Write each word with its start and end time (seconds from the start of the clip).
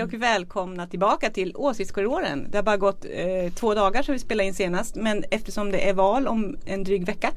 Hej 0.00 0.04
och 0.04 0.14
välkomna 0.14 0.86
tillbaka 0.86 1.30
till 1.30 1.56
Åsiktskorridoren. 1.56 2.46
Det 2.50 2.58
har 2.58 2.62
bara 2.62 2.76
gått 2.76 3.04
eh, 3.04 3.52
två 3.54 3.74
dagar 3.74 4.02
sedan 4.02 4.12
vi 4.12 4.18
spelade 4.18 4.46
in 4.46 4.54
senast 4.54 4.94
men 4.94 5.24
eftersom 5.30 5.72
det 5.72 5.88
är 5.88 5.94
val 5.94 6.28
om 6.28 6.56
en 6.64 6.84
dryg 6.84 7.06
vecka 7.06 7.30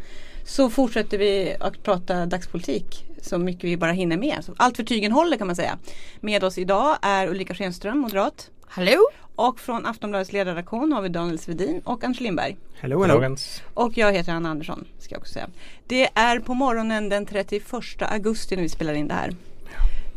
så 0.45 0.69
fortsätter 0.69 1.17
vi 1.17 1.55
att 1.59 1.83
prata 1.83 2.25
dagspolitik 2.25 3.05
så 3.21 3.37
mycket 3.37 3.63
vi 3.63 3.77
bara 3.77 3.91
hinner 3.91 4.17
med. 4.17 4.37
Så 4.43 4.53
allt 4.57 4.75
för 4.75 4.83
tygen 4.83 5.11
håller 5.11 5.37
kan 5.37 5.47
man 5.47 5.55
säga. 5.55 5.77
Med 6.19 6.43
oss 6.43 6.57
idag 6.57 6.97
är 7.01 7.27
Ulrika 7.27 7.55
Schenström, 7.55 7.97
moderat. 7.97 8.51
Hallå! 8.67 8.99
Och 9.35 9.59
från 9.59 9.85
Aftonbladets 9.85 10.31
ledarredaktion 10.31 10.93
har 10.93 11.01
vi 11.01 11.09
Daniel 11.09 11.39
Svedin 11.39 11.81
och 11.85 12.03
Anders 12.03 12.19
Lindberg. 12.19 12.57
Hello, 12.79 13.01
hello. 13.01 13.35
Och 13.73 13.97
jag 13.97 14.13
heter 14.13 14.31
Anna 14.31 14.49
Andersson. 14.49 14.85
Ska 14.99 15.15
jag 15.15 15.19
också 15.21 15.33
säga. 15.33 15.47
Det 15.87 16.09
är 16.13 16.39
på 16.39 16.53
morgonen 16.53 17.09
den 17.09 17.25
31 17.25 17.63
augusti 17.99 18.55
när 18.55 18.63
vi 18.63 18.69
spelar 18.69 18.93
in 18.93 19.07
det 19.07 19.13
här. 19.13 19.33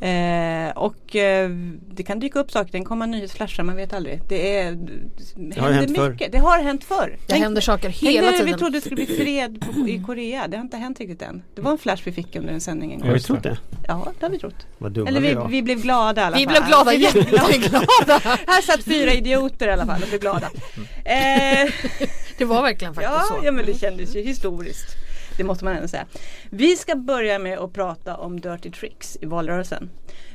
Eh, 0.00 0.70
och 0.76 1.16
eh, 1.16 1.50
det 1.94 2.02
kan 2.02 2.20
dyka 2.20 2.38
upp 2.38 2.50
saker, 2.50 2.72
det 2.72 2.78
kan 2.78 2.84
komma 2.84 3.06
nyhetsflashar, 3.06 3.62
man 3.62 3.76
vet 3.76 3.92
aldrig. 3.92 4.20
Det, 4.28 4.58
är, 4.58 4.78
det 5.36 5.60
har 5.60 5.70
hänt 5.72 5.96
förr. 5.96 6.10
mycket. 6.10 6.32
Det 6.32 6.38
har 6.38 6.62
hänt 6.62 6.84
förr. 6.84 7.08
Det 7.08 7.26
Tänk- 7.26 7.42
händer 7.42 7.60
saker 7.60 7.82
tänk 7.82 7.96
hela 7.96 8.26
när 8.26 8.32
tiden. 8.32 8.46
Vi 8.46 8.58
trodde 8.58 8.76
det 8.76 8.80
skulle 8.80 8.96
bli 8.96 9.06
fred 9.06 9.60
på, 9.74 9.88
i 9.88 10.02
Korea. 10.06 10.48
Det 10.48 10.56
har 10.56 10.64
inte 10.64 10.76
hänt 10.76 11.00
riktigt 11.00 11.22
än. 11.22 11.42
Det 11.54 11.60
var 11.60 11.70
en 11.72 11.78
flash 11.78 12.02
vi 12.04 12.12
fick 12.12 12.36
under 12.36 12.52
en 12.52 12.60
sändning 12.60 12.92
en 12.92 12.98
gång. 12.98 13.08
Har 13.08 13.14
vi 13.14 13.20
trott 13.22 13.42
det? 13.42 13.58
Ja, 13.88 14.12
det 14.20 14.26
har 14.26 14.30
vi 14.30 14.38
trott. 14.38 14.66
Vad 14.78 14.92
dumma 14.92 15.08
Eller 15.08 15.20
vi 15.20 15.28
vi, 15.28 15.36
vi 15.48 15.62
blev 15.62 15.80
glada 15.82 16.20
i 16.20 16.24
alla 16.24 16.36
Vi 16.36 16.44
fall. 16.44 16.52
blev 16.54 16.66
glada, 16.66 16.90
Vi 16.90 16.98
blev 16.98 17.16
jätteglada. 17.16 18.18
Här 18.46 18.62
satt 18.62 18.84
fyra 18.84 19.12
idioter 19.12 19.68
i 19.68 19.70
alla 19.70 19.86
fall 19.86 20.02
och 20.02 20.08
blev 20.08 20.20
glada. 20.20 20.46
Eh, 21.04 21.70
Det 22.38 22.44
var 22.44 22.62
verkligen 22.62 22.94
faktiskt 22.94 23.12
ja, 23.30 23.36
så. 23.40 23.46
ja, 23.46 23.52
men 23.52 23.66
det 23.66 23.74
kändes 23.80 24.16
ju 24.16 24.22
historiskt. 24.22 24.86
Det 25.36 25.44
måste 25.44 25.64
man 25.64 25.76
ändå 25.76 25.88
säga. 25.88 26.06
Vi 26.50 26.76
ska 26.76 26.96
börja 26.96 27.38
med 27.38 27.58
att 27.58 27.72
prata 27.72 28.16
om 28.16 28.40
Dirty 28.40 28.70
Tricks 28.70 29.18
i 29.20 29.26
valrörelsen. 29.26 29.90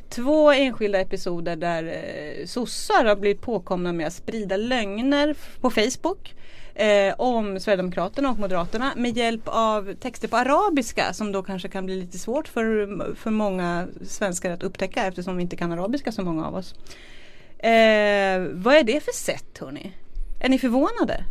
Två 0.10 0.52
enskilda 0.52 1.00
episoder 1.00 1.56
där 1.56 1.84
eh, 1.84 2.46
sossar 2.46 3.06
har 3.06 3.16
blivit 3.16 3.42
påkomna 3.42 3.94
med 3.94 4.08
att 4.08 4.14
sprida 4.14 4.58
lögner 4.58 5.36
på 5.62 5.70
Facebook 5.70 6.36
eh, 6.76 7.14
om 7.18 7.60
Sverigedemokraterna 7.60 8.30
och 8.30 8.40
Moderaterna 8.40 8.94
med 8.96 9.18
hjälp 9.18 9.42
av 9.46 9.94
texter 9.94 10.28
på 10.28 10.38
arabiska 10.38 11.14
som 11.14 11.32
då 11.32 11.44
kanske 11.44 11.70
kan 11.70 11.86
bli 11.86 12.02
lite 12.02 12.18
svårt 12.18 12.48
för, 12.48 13.16
för 13.16 13.32
många 13.32 13.88
svenskar 14.06 14.52
att 14.52 14.64
upptäcka 14.64 15.06
eftersom 15.06 15.38
vi 15.38 15.44
inte 15.44 15.56
kan 15.56 15.72
arabiska 15.72 16.12
så 16.12 16.24
många 16.24 16.48
av 16.48 16.56
oss. 16.56 16.76
Eh, 17.58 18.42
vad 18.52 18.76
är 18.76 18.84
det 18.84 19.04
för 19.04 19.14
sätt 19.14 19.58
hörni? 19.60 19.94
Är 20.40 20.50
ni 20.50 20.60
förvånade? 20.60 21.26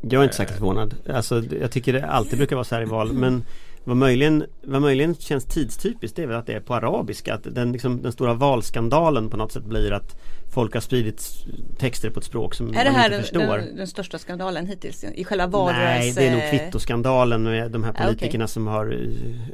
Jag 0.00 0.20
är 0.20 0.24
inte 0.24 0.36
särskilt 0.36 0.58
förvånad. 0.58 0.94
Alltså, 1.14 1.42
jag 1.60 1.70
tycker 1.70 1.92
det 1.92 2.06
alltid 2.06 2.38
brukar 2.38 2.56
vara 2.56 2.64
så 2.64 2.74
här 2.74 2.82
i 2.82 2.84
val. 2.84 3.12
Men 3.12 3.44
vad 3.84 3.96
möjligen, 3.96 4.44
vad 4.62 4.82
möjligen 4.82 5.14
känns 5.14 5.44
tidstypiskt 5.44 6.16
det 6.16 6.22
är 6.22 6.26
väl 6.26 6.36
att 6.36 6.46
det 6.46 6.52
är 6.52 6.60
på 6.60 6.74
arabiska. 6.74 7.34
Att 7.34 7.54
den, 7.54 7.72
liksom, 7.72 8.02
den 8.02 8.12
stora 8.12 8.34
valskandalen 8.34 9.30
på 9.30 9.36
något 9.36 9.52
sätt 9.52 9.64
blir 9.64 9.92
att 9.92 10.16
folk 10.54 10.74
har 10.74 10.80
spridit 10.80 11.30
texter 11.78 12.10
på 12.10 12.18
ett 12.20 12.26
språk 12.26 12.54
som 12.54 12.68
Är 12.68 12.72
man 12.74 12.84
det 12.84 12.90
här 12.90 13.04
inte 13.04 13.16
den, 13.16 13.22
förstår. 13.22 13.58
den, 13.58 13.76
den 13.76 13.86
största 13.86 14.18
skandalen 14.18 14.66
hittills 14.66 15.04
i 15.04 15.24
själva 15.24 15.46
valrörelsen? 15.46 16.00
Nej, 16.00 16.12
det 16.14 16.26
är 16.26 16.32
nog 16.32 16.50
kvittoskandalen 16.60 17.42
med 17.42 17.70
de 17.70 17.84
här 17.84 17.94
Ah, 17.98 18.04
politikerna 18.04 18.46
som 18.46 18.66
har 18.66 18.92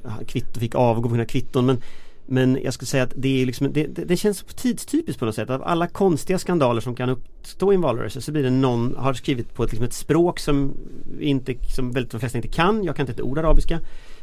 eh, 0.05 0.27
kvitto, 0.27 0.61
fick 0.61 0.75
avgå 0.75 1.09
på 1.09 1.15
sina 1.15 1.25
kvitton. 1.27 1.67
Men, 1.67 1.83
men 2.27 2.59
jag 2.65 2.75
skulle 2.75 2.87
säga 2.87 3.03
att 3.03 3.13
det, 3.17 3.43
är 3.43 3.47
liksom, 3.47 3.73
det, 3.73 3.87
det, 3.87 4.05
det 4.05 4.17
känns 4.17 4.45
tidstypiskt 4.57 5.19
på 5.19 5.25
något 5.25 5.35
sätt. 5.35 5.51
Av 5.51 5.63
alla 5.63 5.87
konstiga 5.87 6.39
skandaler 6.39 6.81
som 6.81 6.95
kan 6.95 7.09
uppstå 7.09 7.73
i 7.73 7.75
en 7.75 7.81
valrörelse 7.81 8.21
så 8.21 8.33
blir 8.33 8.43
det 8.43 8.51
någon 8.51 8.97
har 8.97 9.15
skrivit 9.15 9.55
på 9.55 9.65
ett, 9.65 9.71
liksom 9.71 9.87
ett 9.87 9.93
språk 9.93 10.39
som, 10.39 10.75
inte, 11.21 11.55
som 11.77 11.93
väldigt 11.93 12.13
de 12.13 12.21
flesta 12.21 12.39
inte 12.39 12.49
kan. 12.49 12.85
Jag 12.85 12.97
kan 12.97 13.03
inte 13.03 13.13
ett 13.13 13.29
ord 13.29 13.39
arabiska. 13.39 13.81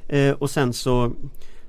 Eh, 0.07 0.31
och 0.31 0.49
sen 0.49 0.73
så 0.73 1.11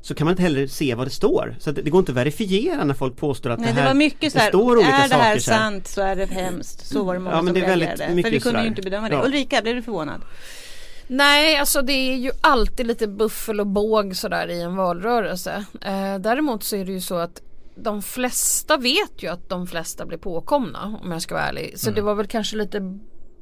så 0.02 0.14
kan 0.14 0.24
man 0.24 0.32
inte 0.32 0.42
heller 0.42 0.66
se 0.66 0.94
vad 0.94 1.06
det 1.06 1.10
står. 1.10 1.56
Så 1.58 1.72
det, 1.72 1.82
det 1.82 1.90
går 1.90 1.98
inte 1.98 2.12
att 2.12 2.16
verifiera 2.16 2.84
när 2.84 2.94
folk 2.94 3.16
påstår 3.16 3.50
att 3.50 3.58
Nej, 3.58 3.68
det 3.68 3.74
det 3.74 3.80
här 3.80 3.88
var 3.88 3.94
mycket 3.94 4.32
så 4.32 4.38
det 4.38 4.42
här, 4.42 4.50
står 4.50 4.76
olika 4.76 4.88
är 4.88 5.08
det 5.08 5.14
här 5.14 5.38
saker 5.38 5.40
sant 5.40 5.88
så 5.88 6.00
är 6.00 6.16
det 6.16 6.26
hemskt. 6.26 6.86
Så 6.86 7.04
var 7.04 7.14
det 7.14 7.20
många 7.20 7.36
Ja, 7.36 7.42
men 7.42 7.54
som 7.54 7.60
det 7.60 7.66
är 7.66 7.68
väldigt 7.68 7.88
reagerade. 7.88 8.08
För 8.08 8.14
mycket 8.14 8.32
vi 8.32 8.40
kunde 8.40 8.62
ju 8.62 8.68
inte 8.68 8.82
bedöma 8.82 9.08
det. 9.08 9.14
Ja. 9.14 9.24
Ulrika, 9.24 9.62
blev 9.62 9.74
du 9.74 9.82
förvånad? 9.82 10.22
Nej, 11.12 11.56
alltså 11.56 11.82
det 11.82 11.92
är 11.92 12.16
ju 12.16 12.30
alltid 12.40 12.86
lite 12.86 13.06
buffel 13.08 13.60
och 13.60 13.66
båg 13.66 14.16
sådär 14.16 14.48
i 14.50 14.62
en 14.62 14.76
valrörelse. 14.76 15.64
Eh, 15.80 16.18
däremot 16.18 16.64
så 16.64 16.76
är 16.76 16.84
det 16.84 16.92
ju 16.92 17.00
så 17.00 17.14
att 17.14 17.40
de 17.76 18.02
flesta 18.02 18.76
vet 18.76 19.12
ju 19.22 19.28
att 19.28 19.48
de 19.48 19.66
flesta 19.66 20.06
blir 20.06 20.18
påkomna 20.18 20.98
om 21.02 21.12
jag 21.12 21.22
ska 21.22 21.34
vara 21.34 21.44
ärlig. 21.44 21.74
Så 21.78 21.90
det 21.90 22.00
var 22.02 22.14
väl 22.14 22.26
kanske 22.26 22.56
lite 22.56 22.80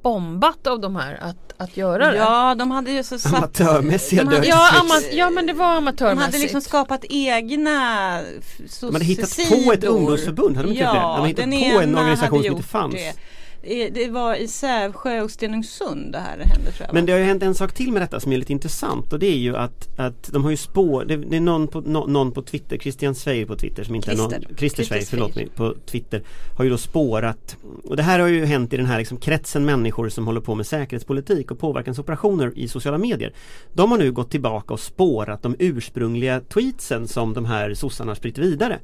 bombat 0.03 0.67
av 0.67 0.81
de 0.81 0.97
här 0.97 1.19
att, 1.23 1.55
att 1.57 1.77
göra 1.77 2.11
det. 2.11 2.17
Ja, 2.17 2.55
de 2.55 2.71
hade 2.71 2.91
ju 2.91 3.03
så 3.03 3.19
satt 3.19 3.35
Amatörmässiga 3.35 4.25
De 4.25 4.35
hade- 4.35 4.47
Ja, 4.47 4.71
ama- 4.83 5.13
ja 5.13 5.31
men 5.31 5.47
det 5.47 5.53
var 5.53 5.67
de 5.75 5.77
amatörmässigt. 5.77 6.27
hade 6.33 6.39
liksom 6.39 6.61
skapat 6.61 7.05
egna 7.09 8.21
så- 8.69 8.87
De 8.87 8.93
hade 8.95 9.05
hittat 9.05 9.29
sidor. 9.29 9.65
på 9.67 9.73
ett 9.73 9.85
ungdomsförbund, 9.85 10.57
hade 10.57 10.69
de 10.69 10.73
inte 10.73 10.83
ja, 10.85 10.93
det? 10.93 10.99
De 11.01 11.05
hade 11.17 11.29
hittat 11.29 11.75
på 11.75 11.81
en 11.81 11.95
organisation 11.99 12.43
som 12.43 12.53
inte 12.53 12.69
fanns. 12.69 12.95
Det. 12.95 13.15
Det- 13.63 14.11
var 14.11 14.35
i 14.35 14.49
Sävsjö 14.49 15.21
och 15.21 15.31
Stenungsund 15.31 16.13
det 16.13 16.19
här 16.19 16.39
hände 16.39 16.73
tror 16.73 16.87
jag. 16.87 16.95
Men 16.95 17.07
det 17.07 17.13
har 17.13 17.19
ju 17.19 17.25
hänt 17.25 17.43
en 17.43 17.55
sak 17.55 17.73
till 17.75 17.93
med 17.93 18.03
detta 18.03 18.21
som 18.21 18.33
är 18.33 18.37
lite 18.39 18.53
intressant 18.53 19.13
och 19.13 19.19
det 19.19 19.27
är 19.27 19.37
ju 19.39 19.57
att, 19.57 19.89
att 19.99 20.31
de 20.33 20.45
har 20.45 20.51
ju 20.51 20.57
spår, 20.57 21.05
det, 21.05 21.17
det 21.17 21.37
är 21.37 21.41
någon 21.41 21.69
på, 21.69 21.81
nå- 21.81 22.07
någon 22.07 22.33
på 22.33 22.43
Twitter, 22.43 22.79
Christian 22.79 23.15
Sveijer 23.15 23.47
på 23.47 23.57
Twitter 23.57 23.85
som 23.85 23.95
inte 23.95 24.11
är 24.11 24.17
Christer. 24.17 24.41
någon, 24.49 24.57
Christer 24.57 24.85
Sveijer, 24.85 25.07
förlåt 25.07 25.35
mig, 25.35 25.49
på 25.57 25.75
Twitter 25.87 26.23
har 26.57 26.65
ju 26.65 26.71
då 26.71 26.79
spårat 26.79 27.57
och 27.85 27.97
det 27.97 28.03
här 28.03 28.19
har 28.19 28.29
ju 28.29 28.45
hänt 28.45 28.73
i 28.73 28.77
den 28.77 28.87
här 28.87 28.99
liksom 28.99 29.17
kretsen 29.17 29.65
människor 29.65 30.09
som 30.09 30.27
håller 30.27 30.41
på 30.41 30.55
med 30.55 30.67
säkerhetspolitik 30.67 31.51
och 31.51 31.59
påverkansoperationer 31.59 32.53
i 32.57 32.69
sociala 32.69 32.99
medier. 32.99 33.33
De 33.73 33.91
har 33.91 33.99
nu 33.99 34.13
gått 34.13 34.31
tillbaka 34.31 34.75
och 34.75 34.81
spårat 34.81 35.43
de 35.43 35.57
ursprungliga 35.59 36.41
tweetsen 36.41 37.09
som 37.09 37.35
de 37.35 37.45
här 37.45 37.75
sossarna 37.75 38.11
har 38.11 38.17
spritt 38.17 38.39
vidare. 38.39 38.79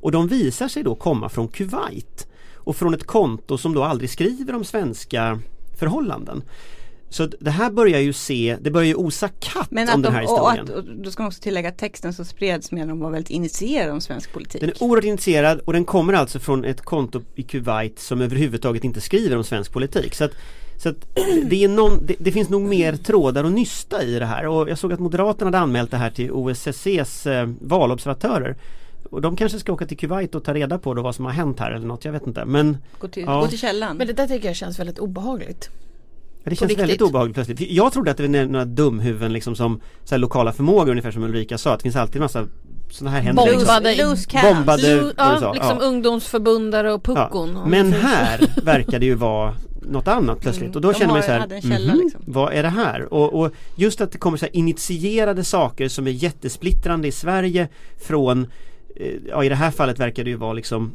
Och 0.00 0.12
de 0.12 0.28
visar 0.28 0.68
sig 0.68 0.82
då 0.82 0.94
komma 0.94 1.28
från 1.28 1.48
Kuwait 1.48 2.27
och 2.68 2.76
från 2.76 2.94
ett 2.94 3.06
konto 3.06 3.58
som 3.58 3.74
då 3.74 3.84
aldrig 3.84 4.10
skriver 4.10 4.54
om 4.54 4.64
svenska 4.64 5.40
förhållanden. 5.78 6.42
Så 7.08 7.26
det 7.40 7.50
här 7.50 7.70
börjar 7.70 8.00
ju 8.00 8.12
se, 8.12 8.56
det 8.60 8.70
börjar 8.70 8.86
ju 8.86 8.94
osa 8.94 9.28
katt 9.28 9.70
Men 9.70 9.88
om 9.88 10.02
den 10.02 10.12
de, 10.12 10.18
här 10.18 10.24
och 10.24 10.52
historien. 10.52 10.64
att, 10.64 10.70
och 10.70 10.84
då 10.84 11.10
ska 11.10 11.22
man 11.22 11.28
också 11.28 11.42
tillägga 11.42 11.68
att 11.68 11.78
texten 11.78 12.12
som 12.12 12.24
spreds 12.24 12.72
med 12.72 12.88
de 12.88 13.00
var 13.00 13.10
väldigt 13.10 13.30
initierade 13.30 13.92
om 13.92 14.00
svensk 14.00 14.32
politik. 14.32 14.60
Den 14.60 14.70
är 14.70 14.82
oerhört 14.82 15.04
initierad 15.04 15.60
och 15.60 15.72
den 15.72 15.84
kommer 15.84 16.12
alltså 16.12 16.38
från 16.38 16.64
ett 16.64 16.80
konto 16.80 17.22
i 17.34 17.42
Kuwait 17.42 17.98
som 17.98 18.20
överhuvudtaget 18.20 18.84
inte 18.84 19.00
skriver 19.00 19.36
om 19.36 19.44
svensk 19.44 19.72
politik. 19.72 20.14
Så 20.14 20.24
att, 20.24 20.32
så 20.76 20.88
att 20.88 21.16
det, 21.44 21.68
någon, 21.68 22.06
det, 22.06 22.14
det 22.18 22.32
finns 22.32 22.48
nog 22.48 22.62
mer 22.62 22.96
trådar 22.96 23.44
att 23.44 23.52
nysta 23.52 24.02
i 24.02 24.18
det 24.18 24.26
här 24.26 24.46
och 24.46 24.70
jag 24.70 24.78
såg 24.78 24.92
att 24.92 25.00
Moderaterna 25.00 25.46
hade 25.46 25.58
anmält 25.58 25.90
det 25.90 25.96
här 25.96 26.10
till 26.10 26.32
OSSEs 26.32 27.26
eh, 27.26 27.48
valobservatörer. 27.60 28.56
Och 29.10 29.20
de 29.22 29.36
kanske 29.36 29.58
ska 29.58 29.72
åka 29.72 29.86
till 29.86 29.96
Kuwait 29.98 30.34
och 30.34 30.44
ta 30.44 30.54
reda 30.54 30.78
på 30.78 30.94
då 30.94 31.02
vad 31.02 31.14
som 31.14 31.24
har 31.24 31.32
hänt 31.32 31.60
här 31.60 31.70
eller 31.70 31.86
något, 31.86 32.04
jag 32.04 32.12
vet 32.12 32.26
inte. 32.26 32.44
Men 32.44 32.76
gå, 32.98 33.08
till, 33.08 33.22
ja. 33.26 33.40
gå 33.40 33.46
till 33.46 33.58
källan. 33.58 33.96
Men 33.96 34.06
det 34.06 34.12
där 34.12 34.26
tycker 34.26 34.46
jag 34.48 34.56
känns 34.56 34.78
väldigt 34.78 34.98
obehagligt. 34.98 35.70
Ja, 36.44 36.50
Det 36.50 36.56
känns 36.56 36.68
riktigt. 36.68 36.82
väldigt 36.82 37.02
obehagligt 37.02 37.34
plötsligt. 37.34 37.60
Jag 37.70 37.92
trodde 37.92 38.10
att 38.10 38.16
det 38.16 38.22
var 38.28 38.46
några 38.46 38.64
dumhuvuden 38.64 39.32
liksom 39.32 39.56
som 39.56 39.80
så 40.04 40.14
här, 40.14 40.18
lokala 40.18 40.52
förmågor 40.52 40.90
ungefär 40.90 41.10
som 41.10 41.22
Ulrika 41.24 41.58
sa. 41.58 41.72
Att 41.72 41.78
det 41.78 41.82
finns 41.82 41.96
alltid 41.96 42.16
en 42.16 42.22
massa 42.22 42.46
sådana 42.90 43.16
här 43.16 43.22
händer. 43.22 43.42
liksom. 43.44 43.58
Bombade, 43.66 43.94
cannons. 43.94 44.26
Bombade 44.56 44.82
du 44.82 45.12
ja, 45.16 45.52
liksom 45.52 45.76
Ja. 45.80 45.86
ungdomsförbundare 45.86 46.92
och 46.92 47.02
puckon. 47.02 47.50
Ja. 47.54 47.66
Men 47.66 47.92
här 47.92 48.40
verkar 48.62 48.98
det 48.98 49.06
ju 49.06 49.14
vara 49.14 49.54
något 49.82 50.08
annat 50.08 50.40
plötsligt 50.40 50.76
och 50.76 50.82
då 50.82 50.88
Mm. 50.88 50.92
De 50.92 50.98
känner 50.98 51.12
man 51.14 51.22
så 51.22 51.30
här, 51.32 51.60
källa, 51.60 51.92
"Mhm, 51.92 52.00
liksom." 52.04 52.20
vad 52.26 52.52
är 52.52 52.62
det 52.62 52.68
här? 52.68 53.14
Och, 53.14 53.40
och 53.40 53.50
just 53.76 54.00
att 54.00 54.12
det 54.12 54.18
kommer 54.18 54.38
så 54.38 54.44
här 54.44 54.56
initierade 54.56 55.44
saker 55.44 55.88
som 55.88 56.06
är 56.06 56.10
jättesplittrande 56.10 57.08
i 57.08 57.12
Sverige 57.12 57.68
från 58.00 58.46
Ja 59.28 59.44
i 59.44 59.48
det 59.48 59.54
här 59.54 59.70
fallet 59.70 59.98
verkar 60.00 60.24
det 60.24 60.30
ju 60.30 60.36
vara 60.36 60.52
liksom 60.52 60.94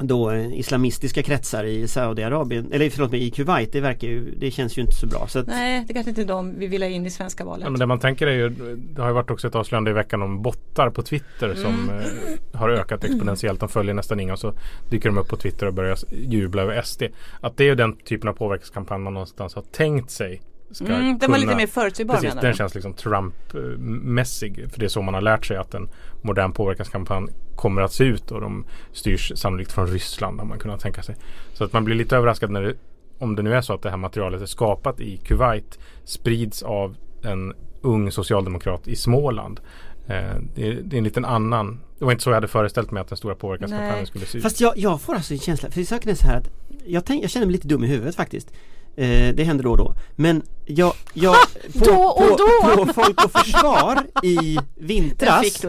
då 0.00 0.30
eh, 0.30 0.58
islamistiska 0.58 1.22
kretsar 1.22 1.64
i 1.64 1.88
Saudiarabien, 1.88 2.72
eller 2.72 2.90
förlåt 2.90 3.10
mig 3.10 3.22
i 3.26 3.30
Kuwait, 3.30 3.72
det 3.72 3.80
verkar 3.80 4.08
ju, 4.08 4.34
det 4.38 4.50
känns 4.50 4.78
ju 4.78 4.82
inte 4.82 4.94
så 4.96 5.06
bra. 5.06 5.26
Så 5.28 5.38
att, 5.38 5.46
Nej, 5.46 5.84
det 5.88 5.94
kanske 5.94 6.10
inte 6.10 6.22
är 6.22 6.26
de 6.26 6.58
vi 6.58 6.66
vill 6.66 6.82
ha 6.82 6.88
in 6.88 7.06
i 7.06 7.10
svenska 7.10 7.44
valet. 7.44 7.64
Ja, 7.64 7.70
men 7.70 7.80
det 7.80 7.86
man 7.86 7.98
tänker 7.98 8.26
är 8.26 8.32
ju, 8.34 8.48
det 8.76 9.00
har 9.02 9.08
ju 9.08 9.14
varit 9.14 9.30
också 9.30 9.48
ett 9.48 9.54
avslöjande 9.54 9.90
i 9.90 9.94
veckan 9.94 10.22
om 10.22 10.42
bottar 10.42 10.90
på 10.90 11.02
Twitter 11.02 11.54
som 11.54 11.74
Mm. 11.90 11.98
eh, 12.00 12.58
har 12.60 12.68
ökat 12.68 13.04
exponentiellt. 13.04 13.60
De 13.60 13.68
följer 13.68 13.94
nästan 13.94 14.20
inga 14.20 14.32
och 14.32 14.38
så 14.38 14.52
dyker 14.90 15.08
de 15.08 15.18
upp 15.18 15.28
på 15.28 15.36
Twitter 15.36 15.66
och 15.66 15.74
börjar 15.74 15.96
jubla 16.12 16.62
över 16.62 16.82
SD. 16.82 17.02
Att 17.40 17.56
det 17.56 17.64
är 17.64 17.68
ju 17.68 17.74
den 17.74 17.96
typen 17.96 18.28
av 18.28 18.32
påverkanskampanj 18.32 19.00
man 19.00 19.14
någonstans 19.14 19.54
har 19.54 19.62
tänkt 19.62 20.10
sig 20.10 20.40
ska 20.70 20.84
Mm, 20.86 21.04
den 21.04 21.18
kunna, 21.18 21.32
var 21.32 21.38
lite 21.38 21.56
mer 21.56 21.66
förutsägbar 21.66 22.14
Precis, 22.14 22.28
menar 22.28 22.42
den 22.42 22.54
känns 22.54 22.74
liksom 22.74 22.94
Trump-mässig. 22.94 24.70
För 24.70 24.80
det 24.80 24.86
är 24.86 24.88
så 24.88 25.02
man 25.02 25.14
har 25.14 25.20
lärt 25.20 25.46
sig 25.46 25.56
att 25.56 25.74
en 25.74 25.88
modern 26.22 26.52
påverkanskampanj 26.52 27.28
kommer 27.56 27.82
att 27.82 27.92
se 27.92 28.04
ut 28.04 28.30
och 28.30 28.40
de 28.40 28.64
styrs 28.92 29.32
sannolikt 29.36 29.72
från 29.72 29.86
Ryssland 29.86 30.38
har 30.38 30.46
man 30.46 30.58
kunnat 30.58 30.80
tänka 30.80 31.02
sig. 31.02 31.16
Så 31.52 31.64
att 31.64 31.72
man 31.72 31.84
blir 31.84 31.94
lite 31.94 32.16
överraskad 32.16 32.50
när 32.50 32.62
det, 32.62 32.74
om 33.18 33.36
det 33.36 33.42
nu 33.42 33.54
är 33.54 33.60
så 33.60 33.72
att 33.74 33.82
det 33.82 33.90
här 33.90 33.96
materialet 33.96 34.42
är 34.42 34.46
skapat 34.46 35.00
i 35.00 35.16
Kuwait 35.16 35.78
sprids 36.04 36.62
av 36.62 36.96
en 37.22 37.54
ung 37.80 38.10
socialdemokrat 38.10 38.88
i 38.88 38.96
Småland. 38.96 39.60
Eh, 40.06 40.34
det, 40.54 40.68
är, 40.68 40.80
det 40.84 40.96
är 40.96 40.98
en 40.98 41.04
liten 41.04 41.24
annan 41.24 41.80
Det 41.98 42.04
var 42.04 42.12
inte 42.12 42.24
så 42.24 42.30
jag 42.30 42.34
hade 42.34 42.48
föreställt 42.48 42.90
mig 42.90 43.00
att 43.00 43.08
den 43.08 43.18
stora 43.18 43.34
påverkanskampanjen 43.34 44.06
skulle 44.06 44.26
se 44.26 44.38
ut. 44.38 44.44
Fast 44.44 44.60
jag, 44.60 44.78
jag 44.78 45.00
får 45.00 45.14
alltså 45.14 45.32
en 45.32 45.40
känsla, 45.40 45.70
för 45.70 45.82
saken 45.82 46.10
är 46.10 46.14
så 46.14 46.26
här 46.26 46.36
att 46.36 46.50
jag, 46.86 47.04
tänk, 47.04 47.24
jag 47.24 47.30
känner 47.30 47.46
mig 47.46 47.52
lite 47.52 47.68
dum 47.68 47.84
i 47.84 47.86
huvudet 47.86 48.16
faktiskt 48.16 48.52
eh, 48.98 49.34
Det 49.34 49.44
händer 49.44 49.64
då 49.64 49.70
och 49.70 49.78
då 49.78 49.94
Men 50.16 50.42
jag, 50.66 50.92
jag 51.12 51.36
på, 51.78 51.84
Då 51.84 52.02
och 52.02 52.28
på, 52.28 52.36
då? 52.36 52.86
på 52.86 52.92
Folk 52.92 53.24
och 53.24 53.32
Försvar 53.32 54.02
i 54.22 54.58
vintras 54.74 55.66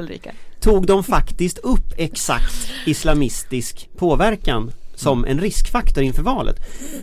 tog 0.59 0.85
de 0.85 1.03
faktiskt 1.03 1.57
upp 1.57 1.93
exakt 1.97 2.71
islamistisk 2.85 3.89
påverkan 3.97 4.71
som 4.95 5.25
en 5.25 5.39
riskfaktor 5.39 6.03
inför 6.03 6.23
valet. 6.23 6.57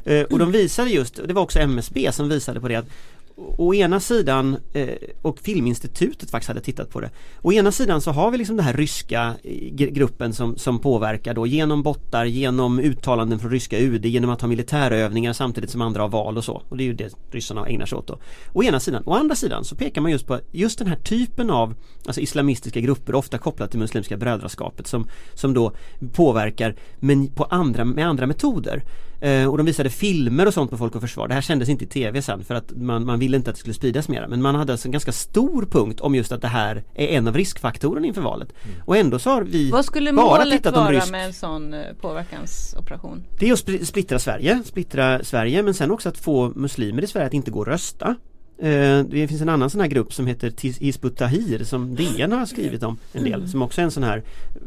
Eh, 0.05 0.21
och 0.21 0.39
de 0.39 0.53
visade 0.53 0.91
just, 0.91 1.19
och 1.19 1.29
det 1.29 1.35
var 1.35 1.43
också 1.43 1.59
MSB 1.59 2.13
som 2.13 2.29
visade 2.29 2.61
på 2.61 2.69
det 2.69 2.77
att 2.77 2.89
Å 3.39 3.75
ena 3.75 4.01
sidan, 4.01 4.57
eh, 4.73 4.89
och 5.23 5.39
Filminstitutet 5.39 6.31
faktiskt 6.31 6.49
hade 6.49 6.61
tittat 6.61 6.91
på 6.91 7.01
det 7.01 7.11
Å 7.43 7.53
ena 7.53 7.73
sidan 7.73 8.01
så 8.01 8.11
har 8.11 8.31
vi 8.31 8.39
liksom 8.39 8.57
den 8.57 8.67
här 8.67 8.73
ryska 8.73 9.35
eh, 9.43 9.75
gruppen 9.75 10.33
som, 10.33 10.57
som 10.59 10.79
påverkar 10.79 11.35
då 11.35 11.47
genom 11.47 11.83
bottar, 11.83 12.25
genom 12.25 12.79
uttalanden 12.79 13.39
från 13.39 13.51
ryska 13.51 13.79
UD, 13.79 14.07
genom 14.07 14.31
att 14.31 14.41
ha 14.41 14.49
militärövningar 14.49 15.33
samtidigt 15.33 15.71
som 15.71 15.81
andra 15.81 16.03
har 16.03 16.09
val 16.09 16.37
och 16.37 16.45
så. 16.45 16.63
Och 16.69 16.77
det 16.77 16.83
är 16.83 16.87
ju 16.87 16.95
det 16.95 17.15
ryssarna 17.31 17.67
ägnar 17.67 17.87
sig 17.87 17.99
åt 17.99 18.07
då. 18.07 18.19
Å 18.53 18.63
ena 18.63 18.81
sidan. 18.81 19.03
Å 19.07 19.15
andra 19.15 19.35
sidan 19.35 19.65
så 19.65 19.77
pekar 19.77 20.01
man 20.01 20.11
just 20.11 20.27
på 20.27 20.41
just 20.53 20.79
den 20.79 20.89
här 20.89 20.97
typen 20.97 21.51
av 21.51 21.75
alltså 22.07 22.21
islamistiska 22.21 22.81
grupper, 22.81 23.15
ofta 23.15 23.39
kopplat 23.39 23.71
till 23.71 23.81
Muslimska 23.81 24.17
brödraskapet 24.17 24.87
som, 24.87 25.09
som 25.35 25.55
då 25.55 25.73
påverkar 26.13 26.77
men 27.01 27.29
på 27.29 27.45
andra, 27.45 27.85
med 27.85 28.09
andra 28.09 28.27
metoder. 28.27 28.83
Eh, 29.27 29.51
och 29.51 29.57
de 29.57 29.67
visade 29.67 29.91
filmer 29.91 30.47
och 30.47 30.55
sånt 30.55 30.71
på 30.71 30.77
Folk 30.77 30.95
och 30.95 31.01
Försvar. 31.01 31.29
Det 31.29 31.35
här 31.35 31.41
kändes 31.41 31.69
inte 31.69 31.85
i 31.85 31.87
tv 31.87 32.23
sen 32.23 32.45
för 32.45 32.55
att 32.55 32.73
man, 32.77 33.07
man 33.07 33.19
ville 33.19 33.37
inte 33.37 33.51
att 33.51 33.57
det 33.57 33.61
skulle 33.61 33.75
spridas 33.75 34.09
mera. 34.09 34.29
Men 34.29 34.43
man 34.43 34.55
hade 34.55 34.73
alltså 34.73 34.89
en 34.89 34.93
ganska 34.93 35.13
stor 35.13 35.63
punkt 35.71 36.01
om 36.01 36.15
just 36.15 36.33
att 36.33 36.43
det 36.43 36.49
här 36.49 36.85
är 36.95 37.07
en 37.09 37.29
av 37.29 37.37
riskfaktorerna 37.37 38.07
inför 38.07 38.21
valet. 38.23 38.49
Och 38.85 38.97
ändå 38.97 39.19
så 39.19 39.31
har 39.31 39.43
vi 39.43 39.71
Vad 39.71 39.85
skulle 39.85 40.13
bara 40.13 40.27
målet 40.39 40.67
vara 40.67 40.91
rysk. 40.93 41.11
med 41.11 41.25
en 41.27 41.33
sån 41.33 41.75
eh, 41.75 41.81
påverkansoperation? 42.01 43.25
Det 43.39 43.49
är 43.49 43.53
att 43.53 43.67
spli- 43.67 43.85
splittra 43.85 44.19
Sverige, 44.19 44.63
splittra 44.65 45.25
Sverige 45.25 45.63
men 45.63 45.75
sen 45.75 45.91
också 45.91 46.09
att 46.09 46.19
få 46.19 46.53
muslimer 46.57 47.03
i 47.03 47.07
Sverige 47.07 47.27
att 47.27 47.35
inte 47.35 47.51
gå 47.51 47.59
och 47.59 47.67
rösta. 47.67 48.15
Eh, 48.59 49.05
Det 49.05 49.29
finns 49.29 49.43
en 49.43 49.49
annan 49.49 49.71
sån 49.71 49.81
här 49.81 49.89
grupp 49.89 50.13
som 50.13 50.27
heter 50.27 50.51
Tis- 50.51 50.79
Hizb 50.81 51.05
ut-Tahrir 51.05 51.65
som 51.65 51.95
DN 51.95 52.33
har 52.33 52.47
skrivit 52.47 52.83
om 52.83 52.99
en 53.13 53.25
del 53.25 53.49
som 53.49 53.63
också 53.63 53.81
är 53.81 53.85
en 53.85 53.91
sån 53.91 54.03
här 54.03 54.23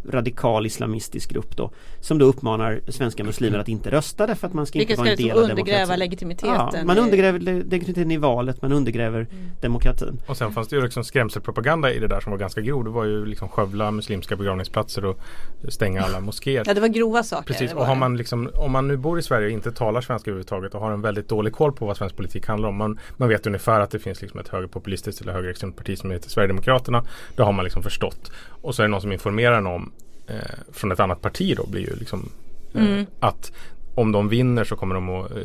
radikal 0.10 0.66
islamistisk 0.66 1.30
grupp 1.30 1.58
då 1.58 1.72
som 2.00 2.18
då 2.18 2.26
uppmanar 2.26 2.82
svenska 2.88 3.24
muslimer 3.24 3.60
att 3.60 3.68
inte 3.68 3.92
rösta 3.92 4.28
därför 4.28 4.48
att 4.48 4.54
man 4.54 4.66
ska 4.66 4.80
Vilket 4.80 4.92
inte 5.00 5.02
vara 5.02 5.12
en 5.12 5.18
del 5.18 5.32
av 5.32 5.38
undergräva 5.38 5.68
demokratin. 5.78 6.00
legitimiteten? 6.00 6.50
Ja, 6.56 6.72
man 6.86 6.98
undergräver 6.98 7.40
le- 7.40 7.64
legitimiteten 7.64 8.12
i 8.12 8.18
valet, 8.18 8.62
man 8.62 8.72
undergräver 8.74 9.28
demokratin. 9.62 10.22
Och 10.28 10.38
sen 10.38 10.52
fanns 10.52 10.68
det 10.68 10.76
ju 10.76 10.82
liksom 10.82 11.04
skrämselpropaganda 11.04 11.94
i 11.94 12.00
det 12.00 12.08
där 12.08 12.20
som 12.20 12.32
var 12.32 12.40
ganska 12.40 12.62
grov. 12.62 12.84
Det 12.84 12.90
var 12.90 13.06
ju 13.06 13.26
liksom 13.26 13.50
skövla 13.50 13.92
muslimska 13.92 14.36
begravningsplatser 14.36 15.06
och 15.06 15.20
stänga 15.70 16.02
alla 16.02 16.20
moskéer. 16.20 16.64
Ja 16.68 16.74
det 16.74 16.82
var 16.82 16.88
grova 16.88 17.24
saker. 17.24 17.48
Precis, 17.54 17.74
och 17.74 17.86
har 17.86 17.96
man 17.96 18.18
liksom, 18.18 18.50
om 18.56 18.72
man 18.72 18.88
nu 18.88 18.98
bor 18.98 19.20
i 19.20 19.22
Sverige 19.22 19.46
och 19.48 19.52
inte 19.54 19.72
talar 19.72 20.02
svenska 20.02 20.30
överhuvudtaget 20.32 20.74
och 20.76 20.82
har 20.82 20.92
en 20.92 21.02
väldigt 21.02 21.30
dålig 21.30 21.54
koll 21.54 21.72
på 21.74 21.86
vad 21.86 21.98
svensk 21.98 22.16
politik 22.16 22.48
handlar 22.48 22.70
om. 22.70 22.76
Man, 22.78 23.00
man 23.18 23.30
vet 23.30 23.48
ungefär 23.48 23.79
att 23.80 23.92
det 23.92 24.00
finns 24.00 24.22
liksom 24.22 24.40
ett 24.40 24.48
högerpopulistiskt 24.48 25.22
eller 25.22 25.34
högerextremt 25.34 25.76
parti 25.76 25.98
som 25.98 26.12
heter 26.12 26.30
Sverigedemokraterna. 26.30 27.04
Det 27.36 27.44
har 27.44 27.52
man 27.52 27.64
liksom 27.64 27.84
förstått. 27.84 28.32
Och 28.62 28.76
så 28.76 28.82
är 28.82 28.88
det 28.88 28.92
någon 28.92 29.02
som 29.02 29.12
informerar 29.12 29.58
en 29.58 29.68
om 29.68 29.92
eh, 30.28 30.36
från 30.72 30.92
ett 30.92 31.00
annat 31.00 31.22
parti 31.22 31.58
då 31.58 31.68
blir 31.68 31.82
ju 31.82 31.96
liksom 31.96 32.30
eh, 32.74 32.82
Mm. 32.82 33.06
att 33.20 33.52
om 33.96 34.12
de 34.12 34.30
vinner 34.30 34.64
så 34.64 34.76
kommer 34.76 34.96
de 34.96 35.10
att 35.10 35.32
eh, 35.32 35.38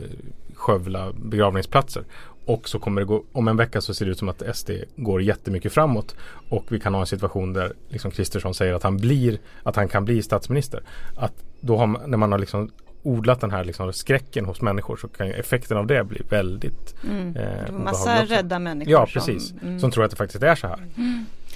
skövla 0.54 1.12
begravningsplatser. 1.12 2.04
Och 2.46 2.68
så 2.68 2.78
kommer 2.78 3.00
det 3.00 3.06
gå, 3.06 3.24
om 3.32 3.48
en 3.48 3.56
vecka 3.56 3.80
så 3.80 3.94
ser 3.94 4.04
det 4.04 4.10
ut 4.10 4.18
som 4.18 4.28
att 4.28 4.56
SD 4.56 4.70
går 4.96 5.22
jättemycket 5.22 5.72
framåt. 5.72 6.16
Och 6.48 6.64
vi 6.68 6.80
kan 6.80 6.94
ha 6.94 7.00
en 7.00 7.06
situation 7.06 7.52
där 7.52 7.72
liksom 7.88 8.10
Kristersson 8.10 8.54
säger 8.54 8.74
att 8.74 8.82
han 8.82 8.96
blir, 8.96 9.38
att 9.62 9.76
han 9.76 9.88
kan 9.88 10.04
bli 10.04 10.22
statsminister. 10.22 10.82
Att 11.16 11.32
då 11.60 11.76
har 11.76 11.86
man, 11.86 12.10
när 12.10 12.18
man 12.18 12.32
har 12.32 12.38
liksom 12.38 12.70
odlat 13.04 13.40
den 13.40 13.50
här 13.50 13.64
liksom 13.64 13.92
skräcken 13.92 14.44
hos 14.44 14.60
människor 14.60 14.96
så 14.96 15.08
kan 15.08 15.26
ju 15.26 15.32
effekten 15.32 15.76
av 15.76 15.86
det 15.86 16.04
bli 16.04 16.22
väldigt 16.30 16.94
Mm. 17.04 17.36
eh, 17.36 17.72
massa 17.72 18.24
rädda 18.24 18.58
människor 18.58 18.92
Ja 18.92 19.06
som, 19.06 19.12
precis, 19.12 19.54
mm. 19.62 19.80
som 19.80 19.90
tror 19.90 20.04
att 20.04 20.10
det 20.10 20.16
faktiskt 20.16 20.42
är 20.42 20.54
så 20.54 20.66
här. 20.66 20.78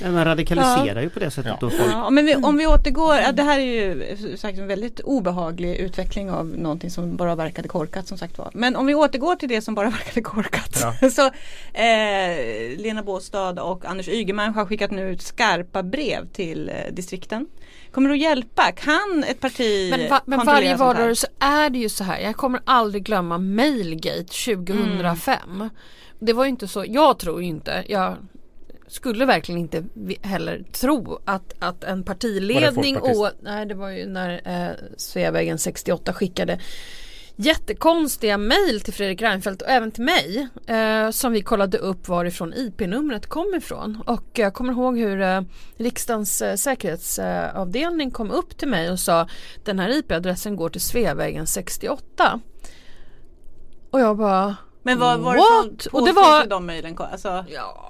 Ja, 0.00 0.11
man 0.11 0.25
radikaliserar 0.25 1.00
ju 1.00 1.09
på 1.11 1.19
det 1.19 1.31
sättet 1.31 1.53
Ja. 1.53 1.56
då 1.61 1.71
folk 1.71 1.93
Ja, 1.93 2.11
men 2.11 2.27
vi, 2.27 2.35
om 2.37 2.56
vi 2.56 2.67
återgår, 2.67 3.17
ja, 3.17 3.33
det 3.33 3.43
här 3.43 3.59
är 3.59 3.62
ju 3.65 4.37
sagt 4.37 4.59
en 4.59 4.67
väldigt 4.67 5.00
obehaglig 5.00 5.77
utveckling 5.77 6.31
av 6.31 6.47
någonting 6.47 6.91
som 6.91 7.17
bara 7.17 7.35
verkade 7.35 7.69
korkat 7.69 8.06
som 8.09 8.19
sagt 8.19 8.39
var. 8.39 8.50
Men 8.55 8.77
om 8.77 8.87
vi 8.87 8.95
återgår 8.95 9.37
till 9.37 9.49
det 9.49 9.61
som 9.61 9.75
bara 9.75 9.91
verkade 9.91 10.21
korkat. 10.23 10.79
Ja. 10.83 11.11
Så 11.11 11.27
eh, 11.79 12.79
Lena 12.79 13.03
Båstad 13.03 13.62
och 13.62 13.85
Anders 13.85 14.09
Ygeman 14.09 14.55
har 14.55 14.67
skickat 14.67 14.91
nu 14.91 15.11
ut 15.11 15.23
skarpa 15.23 15.83
brev 15.83 16.27
till 16.33 16.69
eh, 16.69 16.95
distrikten. 16.95 17.47
Kommer 17.93 18.08
det 18.08 18.14
att 18.14 18.20
hjälpa? 18.20 18.73
Kan 18.73 19.25
ett 19.29 19.40
parti 19.40 19.90
Men, 19.90 20.11
va, 20.11 20.20
men 20.25 20.46
varje 20.46 20.76
valrörelse 20.76 21.26
är 21.38 21.70
det 21.70 21.79
ju 21.79 21.88
så 21.88 22.05
här. 22.05 22.20
Jag 22.20 22.37
kommer 22.37 22.61
aldrig 22.64 23.05
glömma 23.05 23.38
Mailgate 23.38 24.25
2005. 24.25 25.70
Det 26.19 26.32
var 26.32 26.44
ju 26.44 26.50
inte 26.50 26.69
så, 26.69 26.85
jag 26.88 27.19
tror 27.19 27.43
ju 27.43 27.49
inte, 27.49 27.85
jag 27.88 28.17
skulle 28.88 29.25
verkligen 29.25 29.61
inte 29.61 29.85
heller 30.23 30.64
tro 30.73 31.19
att, 31.25 31.55
att 31.58 31.85
en 31.85 32.02
partiledning 32.02 32.94
folkpartist? 32.94 33.20
och, 33.20 33.31
nej 33.40 33.67
det 33.67 33.75
var 33.75 33.90
ju 33.90 34.06
när 34.06 34.40
eh, 34.44 34.70
Sveavägen 34.96 35.58
68 35.58 36.12
skickade 36.12 36.58
jättekonstiga 37.40 38.38
mejl 38.38 38.81
till 38.81 38.94
Fredrik 38.94 39.23
Reinfeldt 39.23 39.62
och 39.62 39.69
även 39.69 39.90
till 39.90 40.05
mig 40.05 40.49
eh, 40.67 41.11
som 41.11 41.32
vi 41.32 41.43
kollade 41.43 41.79
upp 41.79 42.08
varifrån 42.08 42.55
IP-numret 42.55 43.26
kom 43.26 43.55
ifrån. 43.55 44.02
Och 44.06 44.25
jag 44.32 44.55
kommer 44.55 44.73
ihåg 44.73 44.99
hur 44.99 45.20
eh, 45.20 45.40
riksdagens 45.76 46.43
eh, 46.43 46.56
säkerhetsavdelning 46.56 48.11
kom 48.11 48.31
upp 48.31 48.58
till 48.58 48.69
mig 48.69 48.90
och 48.90 49.00
sa 49.00 49.29
den 49.64 49.79
här 49.79 49.99
IP-adressen 49.99 50.56
går 50.56 50.69
till 50.69 50.81
Sveavägen 50.81 51.46
68 51.46 52.40
och 53.90 54.00
jag 54.00 54.17
bara 54.17 54.56
men 54.88 54.99
vad 54.99 55.20
var 55.20 55.37
What? 55.37 55.79
det 55.79 55.90
för 55.90 55.96
Och 55.99 56.06
det 56.06 56.12
var- 56.12 56.46
de 56.46 56.67
mejlen? 56.67 56.96
Alltså, 57.12 57.44
Ja, 57.49 57.85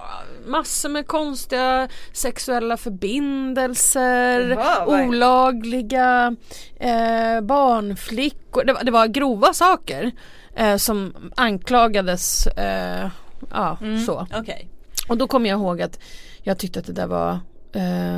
massor 0.46 0.88
med 0.88 1.06
konstiga 1.06 1.88
sexuella 2.12 2.76
förbindelser, 2.76 4.40
Jaha, 4.48 4.86
olagliga 5.06 6.36
eh, 6.80 7.40
barnflickor. 7.40 8.64
Det 8.64 8.72
var, 8.72 8.84
det 8.84 8.90
var 8.90 9.06
grova 9.06 9.52
saker 9.54 10.10
eh, 10.56 10.76
som 10.76 11.14
anklagades. 11.36 12.46
Eh, 12.46 13.08
ja, 13.50 13.78
mm, 13.80 14.00
så. 14.06 14.26
Okej. 14.36 14.68
Och 15.08 15.16
då 15.18 15.26
kommer 15.26 15.48
jag 15.50 15.58
ihåg 15.60 15.82
att 15.82 15.98
jag 16.42 16.58
tyckte 16.58 16.78
att 16.78 16.86
det 16.86 16.92
där 16.92 17.06
var 17.06 17.38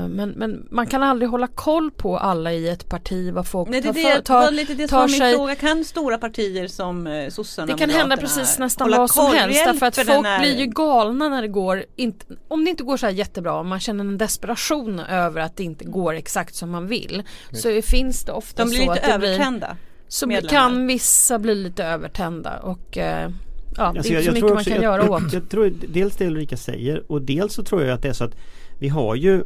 men, 0.09 0.31
men 0.31 0.67
man 0.71 0.87
kan 0.87 1.03
aldrig 1.03 1.31
hålla 1.31 1.47
koll 1.47 1.91
på 1.91 2.19
alla 2.19 2.53
i 2.53 2.69
ett 2.69 2.89
parti 2.89 3.33
vad 3.33 3.47
folk 3.47 3.69
Nej, 3.69 3.81
det, 3.81 3.93
tar 3.93 4.15
det, 4.15 4.23
tar, 4.23 4.51
lite 4.51 4.75
det 4.75 4.89
som 4.89 4.99
tar 4.99 5.09
min 5.09 5.19
sig- 5.19 5.35
fråga. 5.35 5.55
Kan 5.55 5.85
stora 5.85 6.19
partier 6.19 6.67
som 6.67 7.07
eh, 7.07 7.29
sossarna 7.29 7.67
det 7.73 7.79
kan 7.79 7.91
hända 7.91 8.17
precis 8.17 8.59
nästan 8.59 8.91
vad 8.91 9.11
som 9.11 9.27
helst 9.35 9.65
därför 9.65 9.87
att 9.87 9.97
folk 9.97 10.27
här- 10.27 10.41
blir 10.41 10.59
ju 10.59 10.67
galna 10.67 11.29
när 11.29 11.43
det 11.43 11.49
går 11.49 11.85
inte, 11.97 12.27
Om 12.49 12.65
det 12.65 12.71
inte 12.71 12.83
går 12.83 12.97
så 12.97 13.07
här 13.07 13.13
jättebra 13.13 13.53
om 13.55 13.69
man 13.69 13.81
känner 13.81 14.05
en 14.05 14.19
desperation 14.19 15.01
över 15.01 15.41
att 15.41 15.57
det 15.57 15.65
inte 15.65 15.85
går 15.85 16.15
exakt 16.15 16.55
som 16.55 16.71
man 16.71 16.87
vill 16.87 17.23
Så 17.53 17.83
finns 17.83 18.25
det 18.25 18.33
ofta 18.33 18.65
De 18.65 18.69
blir 18.71 18.79
så 18.87 18.93
lite 18.95 19.07
att 19.07 19.13
det 19.13 19.19
blir 19.19 19.29
övertända. 19.29 19.77
Så 20.09 20.27
medlemmar. 20.27 20.49
kan 20.51 20.87
vissa 20.87 21.39
bli 21.39 21.55
lite 21.55 21.85
övertända 21.85 22.59
och 22.59 22.99
eh, 22.99 23.31
Ja 23.77 23.85
Alltså, 23.85 24.13
det 24.13 24.17
är 24.17 24.21
inte 24.21 24.25
så 24.25 24.33
mycket 24.33 24.55
man 24.55 24.65
kan 24.65 24.73
jag, 24.75 24.83
göra 24.83 25.11
åt 25.11 25.33
Jag 25.33 25.49
tror 25.51 25.73
dels 25.89 26.17
det 26.17 26.27
Ulrika 26.27 26.57
säger 26.57 27.13
och 27.13 27.23
dels 27.23 27.55
så 27.55 27.63
tror 27.65 27.83
jag 27.83 27.91
att 27.95 28.03
det 28.03 28.09
är 28.09 28.13
så 28.13 28.25
att 28.25 28.35
vi 28.81 28.89
har 28.89 29.15
ju 29.15 29.45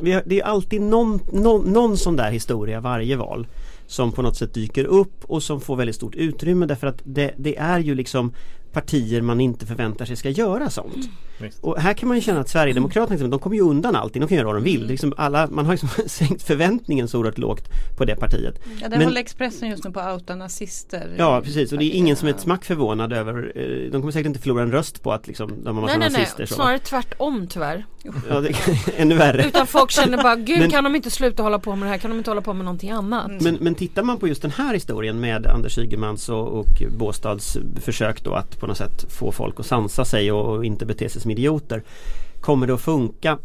vi 0.00 0.12
har, 0.12 0.22
Det 0.26 0.40
är 0.40 0.44
alltid 0.44 0.82
någon, 0.82 1.20
någon, 1.32 1.72
någon 1.72 1.96
sån 1.96 2.16
där 2.16 2.30
historia 2.30 2.80
varje 2.80 3.16
val 3.16 3.46
som 3.86 4.12
på 4.12 4.22
något 4.22 4.36
sätt 4.36 4.54
dyker 4.54 4.84
upp 4.84 5.24
och 5.24 5.42
som 5.42 5.60
får 5.60 5.76
väldigt 5.76 5.96
stort 5.96 6.14
utrymme 6.14 6.66
därför 6.66 6.86
att 6.86 7.00
det, 7.04 7.34
det 7.36 7.56
är 7.56 7.78
ju 7.78 7.94
liksom 7.94 8.32
partier 8.74 9.20
man 9.20 9.40
inte 9.40 9.66
förväntar 9.66 10.04
sig 10.04 10.16
ska 10.16 10.28
göra 10.30 10.70
sånt. 10.70 11.10
Visst. 11.38 11.58
Och 11.64 11.78
här 11.80 11.94
kan 11.94 12.08
man 12.08 12.16
ju 12.16 12.20
känna 12.22 12.40
att 12.40 12.48
Sverigedemokraterna 12.48 13.14
exempel, 13.14 13.30
de 13.30 13.38
kommer 13.40 13.56
ju 13.56 13.62
undan 13.62 13.96
allting, 13.96 14.20
de 14.20 14.28
kan 14.28 14.36
göra 14.36 14.46
vad 14.46 14.56
de 14.56 14.64
vill. 14.64 14.86
Liksom 14.86 15.12
alla, 15.16 15.46
man 15.50 15.64
har 15.66 15.72
liksom 15.72 15.88
sänkt 16.06 16.42
förväntningen 16.42 17.08
så 17.08 17.18
oerhört 17.18 17.38
lågt 17.38 17.64
på 17.98 18.04
det 18.04 18.16
partiet. 18.16 18.54
Ja, 18.82 18.88
där 18.88 18.96
Men- 18.98 19.06
håller 19.06 19.20
Expressen 19.20 19.68
just 19.70 19.84
nu 19.84 19.90
på 19.90 20.00
att 20.00 20.14
outa 20.14 20.34
nazister. 20.36 21.14
Ja 21.18 21.40
precis 21.44 21.72
och 21.72 21.78
det 21.78 21.84
är 21.84 21.90
ingen 21.90 22.16
som 22.16 22.28
är 22.28 22.30
ett 22.30 22.36
Ja. 22.38 22.42
smack 22.42 22.64
förvånad 22.64 23.12
över 23.12 23.52
eh, 23.54 23.90
De 23.92 24.00
kommer 24.00 24.12
säkert 24.12 24.26
inte 24.26 24.38
förlora 24.40 24.62
en 24.62 24.72
röst 24.72 25.02
på 25.02 25.12
att 25.12 25.26
liksom 25.26 25.52
de 25.64 25.76
har 25.76 25.82
massa 25.82 25.86
Nej 25.86 25.98
nej 25.98 26.10
nej, 26.12 26.20
nazister 26.20 26.46
så. 26.46 26.54
snarare 26.54 26.78
tvärtom 26.78 27.46
tyvärr 27.50 27.86
Ja, 28.28 28.40
det, 28.40 28.54
ännu 28.96 29.14
värre. 29.14 29.46
Utan 29.46 29.66
folk 29.66 29.90
känner 29.90 30.22
bara, 30.22 30.36
gud 30.36 30.58
Men- 30.58 30.70
kan 30.70 30.84
de 30.84 30.94
inte 30.96 31.10
sluta 31.10 31.42
hålla 31.42 31.58
på 31.58 31.76
med 31.76 31.86
det 31.86 31.90
här? 31.90 31.98
Kan 31.98 32.10
de 32.10 32.18
inte 32.18 32.30
hålla 32.30 32.40
på 32.40 32.52
med 32.52 32.64
någonting 32.64 32.90
annat? 32.90 33.30
Men, 33.40 33.54
men 33.60 33.74
tittar 33.74 34.02
man 34.02 34.18
på 34.18 34.28
just 34.28 34.42
den 34.42 34.50
här 34.50 34.74
historien 34.74 35.20
med 35.20 35.46
Anders 35.46 35.78
Ygemans 35.78 36.28
och, 36.28 36.48
och 36.48 36.82
Båstads 36.98 37.58
försök 37.80 38.24
då 38.24 38.34
att 38.34 38.60
på 38.64 38.68
något 38.68 38.78
sätt 38.78 39.06
få 39.12 39.32
folk 39.32 39.60
att 39.60 39.66
sansa 39.66 40.04
sig 40.04 40.32
och, 40.32 40.64
inte 40.64 40.86
bete 40.86 41.08
sig 41.08 41.22
som 41.22 41.30
idioter. 41.30 41.82
Kommer 42.40 42.66
det 42.66 42.74
att 42.74 42.80
funka? 42.80 43.38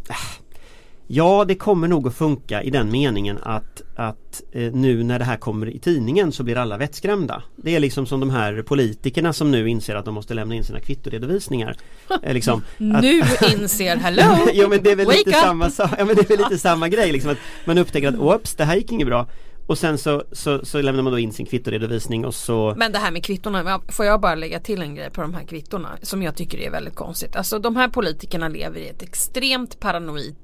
Ja, 1.08 1.46
det 1.48 1.56
kommer 1.56 1.88
nog 1.88 2.08
att 2.08 2.16
funka 2.16 2.64
i 2.64 2.70
den 2.70 2.92
meningen 2.92 3.38
att, 3.44 3.82
att 3.96 4.42
eh, 4.52 4.74
nu 4.74 5.04
när 5.04 5.20
det 5.20 5.26
här 5.26 5.38
kommer 5.38 5.70
i 5.70 5.80
tidningen 5.80 6.32
så 6.32 6.44
blir 6.44 6.56
alla 6.58 6.78
vettskrämda. 6.78 7.44
Det 7.56 7.76
är 7.76 7.80
liksom 7.80 8.06
som 8.06 8.20
de 8.20 8.30
här 8.30 8.62
politikerna 8.62 9.34
som 9.34 9.52
nu 9.52 9.70
inser 9.70 9.96
att 9.96 10.06
de 10.06 10.14
måste 10.14 10.34
lämna 10.34 10.56
in 10.56 10.64
sina 10.64 10.80
kvittoredovisningar. 10.80 11.78
Eh, 12.24 12.34
liksom, 12.34 12.64
Nu 12.78 13.22
inser, 13.54 13.96
hello! 13.96 14.38
jo 14.54 14.70
men 14.70 14.84
det 14.84 14.92
är 14.92 14.96
väl 14.96 15.06
Wake 15.06 15.18
lite 15.18 15.30
up! 15.30 15.36
samma, 15.36 15.70
sa- 15.70 15.90
ja, 15.98 16.06
men 16.06 16.16
det 16.16 16.22
är 16.22 16.38
väl 16.38 16.38
lite 16.38 16.58
samma 16.58 16.90
grej 16.90 17.12
liksom 17.12 17.32
att 17.32 17.38
man 17.66 17.78
upptäcker 17.78 18.08
att 18.08 18.16
oops, 18.16 18.56
det 18.56 18.66
här 18.66 18.76
gick 18.76 18.92
inget 18.92 19.08
bra. 19.08 19.28
Och 19.70 19.78
sen 19.78 19.98
så, 19.98 20.24
så, 20.32 20.66
så 20.66 20.82
lämnar 20.82 21.04
man 21.04 21.14
då 21.14 21.20
in 21.20 21.34
sin 21.34 21.46
kvittoredovisning 21.46 22.26
och 22.26 22.36
så 22.36 22.74
Men 22.78 22.92
det 22.92 22.98
här 23.00 23.12
med 23.12 23.24
kvittorna, 23.24 23.82
får 23.88 24.06
jag 24.06 24.22
bara 24.22 24.36
lägga 24.36 24.60
till 24.60 24.82
en 24.82 24.96
grej 24.96 25.10
på 25.10 25.22
de 25.22 25.34
här 25.34 25.44
kvittorna 25.44 25.98
som 26.02 26.24
jag 26.24 26.36
tycker 26.36 26.58
är 26.58 26.72
väldigt 26.72 26.96
konstigt. 26.96 27.36
Alltså 27.36 27.60
de 27.60 27.76
här 27.76 27.88
politikerna 27.88 28.48
lever 28.48 28.80
i 28.80 28.88
ett 28.88 29.02
extremt 29.02 29.80
paranoid 29.80 30.36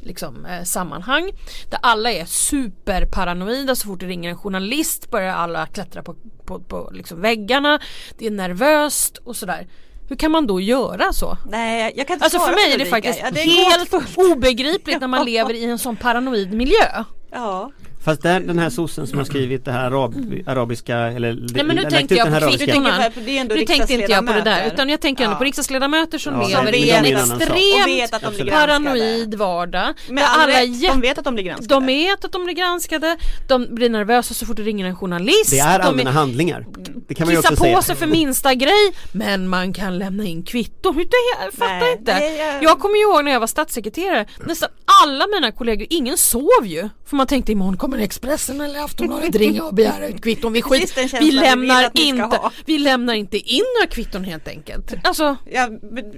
liksom, 0.00 0.46
eh, 0.46 0.62
sammanhang. 0.62 1.30
Där 1.70 1.78
alla 1.82 2.12
är 2.12 2.24
superparanoida 2.24 3.74
så 3.76 3.86
fort 3.88 4.00
det 4.00 4.06
ringer 4.06 4.30
en 4.30 4.36
journalist 4.36 5.10
börjar 5.10 5.34
alla 5.34 5.66
klättra 5.66 6.02
på, 6.02 6.16
på, 6.44 6.60
på 6.60 6.90
liksom 6.94 7.20
väggarna. 7.20 7.78
Det 8.18 8.26
är 8.26 8.30
nervöst 8.30 9.16
och 9.24 9.36
sådär. 9.36 9.66
Hur 10.08 10.16
kan 10.16 10.30
man 10.30 10.46
då 10.46 10.60
göra 10.60 11.12
så? 11.12 11.38
Nej 11.50 11.92
jag 11.96 12.06
kan 12.06 12.14
inte 12.14 12.24
Alltså 12.24 12.38
för 12.38 12.52
mig 12.52 12.72
är 12.74 12.78
det 12.78 12.86
faktiskt 12.86 13.20
ja, 13.22 13.30
det 13.30 13.40
är 13.40 13.70
helt 13.70 13.90
gåtfullt. 13.90 14.32
obegripligt 14.32 15.00
när 15.00 15.08
man 15.08 15.24
lever 15.30 15.54
i 15.54 15.64
en 15.64 15.78
sån 15.78 15.96
paranoid 15.96 16.52
miljö. 16.52 17.04
Ja. 17.30 17.70
Fast 18.04 18.22
där, 18.22 18.40
den 18.40 18.58
här 18.58 18.70
sossen 18.70 19.06
som 19.06 19.18
har 19.18 19.24
skrivit 19.24 19.64
det 19.64 19.72
här 19.72 19.84
arab, 19.90 20.14
arabiska 20.46 20.96
eller 20.96 21.38
Nej 21.54 21.64
men 21.64 21.76
nu 21.76 21.82
tänkte 21.82 22.14
ut 22.14 22.18
jag 22.18 22.26
den 22.26 22.32
här 22.34 22.40
på 23.10 23.20
är 23.20 23.40
ändå 23.40 23.54
Nu 23.54 23.64
tänkte 23.64 23.92
inte 23.94 24.12
jag 24.12 24.26
på 24.26 24.32
det 24.32 24.40
där 24.42 24.66
utan 24.66 24.88
jag 24.88 25.00
tänker 25.00 25.24
ändå 25.24 25.34
Ja. 25.34 25.38
på 25.38 25.44
riksdagsledamöter 25.44 26.18
som 26.18 26.34
Ja, 26.34 26.48
lever 26.48 26.74
i 26.74 26.90
är 26.90 26.98
en 26.98 27.04
extremt 27.04 28.38
de 28.38 28.50
paranoid 28.50 29.34
vardag. 29.34 29.94
Men 30.08 30.24
alla 30.26 30.52
är 30.62 30.88
de 30.88 31.00
vet 31.00 31.18
att 31.18 31.24
de 31.24 31.34
blir 31.34 31.44
granskade. 31.44 31.74
de 31.74 31.86
vet 31.86 32.24
att 32.24 32.32
de 32.32 32.44
blir 32.44 32.54
granskade, 32.54 33.16
de 33.48 33.74
blir 33.74 33.90
nervösa 33.90 34.34
så 34.34 34.46
fort 34.46 34.56
det 34.56 34.62
ringer 34.62 34.86
en 34.86 34.96
journalist. 34.96 35.50
Det 35.50 35.58
är 35.58 35.78
de 35.78 35.84
allmänna 35.84 36.10
handlingar. 36.10 36.66
Det 37.08 37.14
kan 37.14 37.26
man 37.26 37.32
ju 37.34 37.38
också 37.38 37.56
på 37.56 37.62
säga. 37.62 37.82
sig 37.82 37.96
för 37.96 38.06
minsta 38.06 38.54
grej 38.54 38.92
men 39.12 39.48
man 39.48 39.72
kan 39.72 39.98
lämna 39.98 40.24
in 40.24 40.42
kvitto. 40.42 40.92
Hur 40.92 41.04
det, 41.04 41.44
jag 41.44 41.52
fattar 41.52 41.80
Nej, 41.80 41.96
inte. 41.98 42.12
jag- 42.12 42.62
Jag 42.62 42.78
kommer 42.80 42.96
ju 42.96 43.02
ihåg 43.02 43.24
när 43.24 43.32
jag 43.32 43.40
var 43.40 43.46
statssekreterare, 43.46 44.26
nästan 44.46 44.68
alla 45.04 45.26
mina 45.26 45.52
kollegor, 45.52 45.86
ingen 45.90 46.16
sov 46.18 46.48
ju. 46.66 46.88
För 47.06 47.16
man 47.16 47.26
tänkte 47.26 47.52
imorgon 47.52 47.76
kommer 47.76 47.93
Expressen 47.98 48.60
eller 48.60 48.84
Aftonbladet 48.84 49.34
ringa 49.36 49.64
och 49.64 49.74
begära 49.74 50.08
ut 50.08 50.22
kvitton. 50.22 50.52
Vi, 50.52 50.62
skit, 50.62 50.94
vi, 50.98 51.18
vi 51.20 51.30
lämnar 51.30 51.82
ska 51.82 52.02
inte, 52.02 52.40
vi 52.66 52.78
lämnar 52.78 53.14
inte 53.14 53.36
in 53.38 53.62
några 53.80 53.86
kvitton 53.94 54.24
helt 54.24 54.48
enkelt. 54.48 54.94
Alltså 55.04 55.36
Ja, 55.52 55.68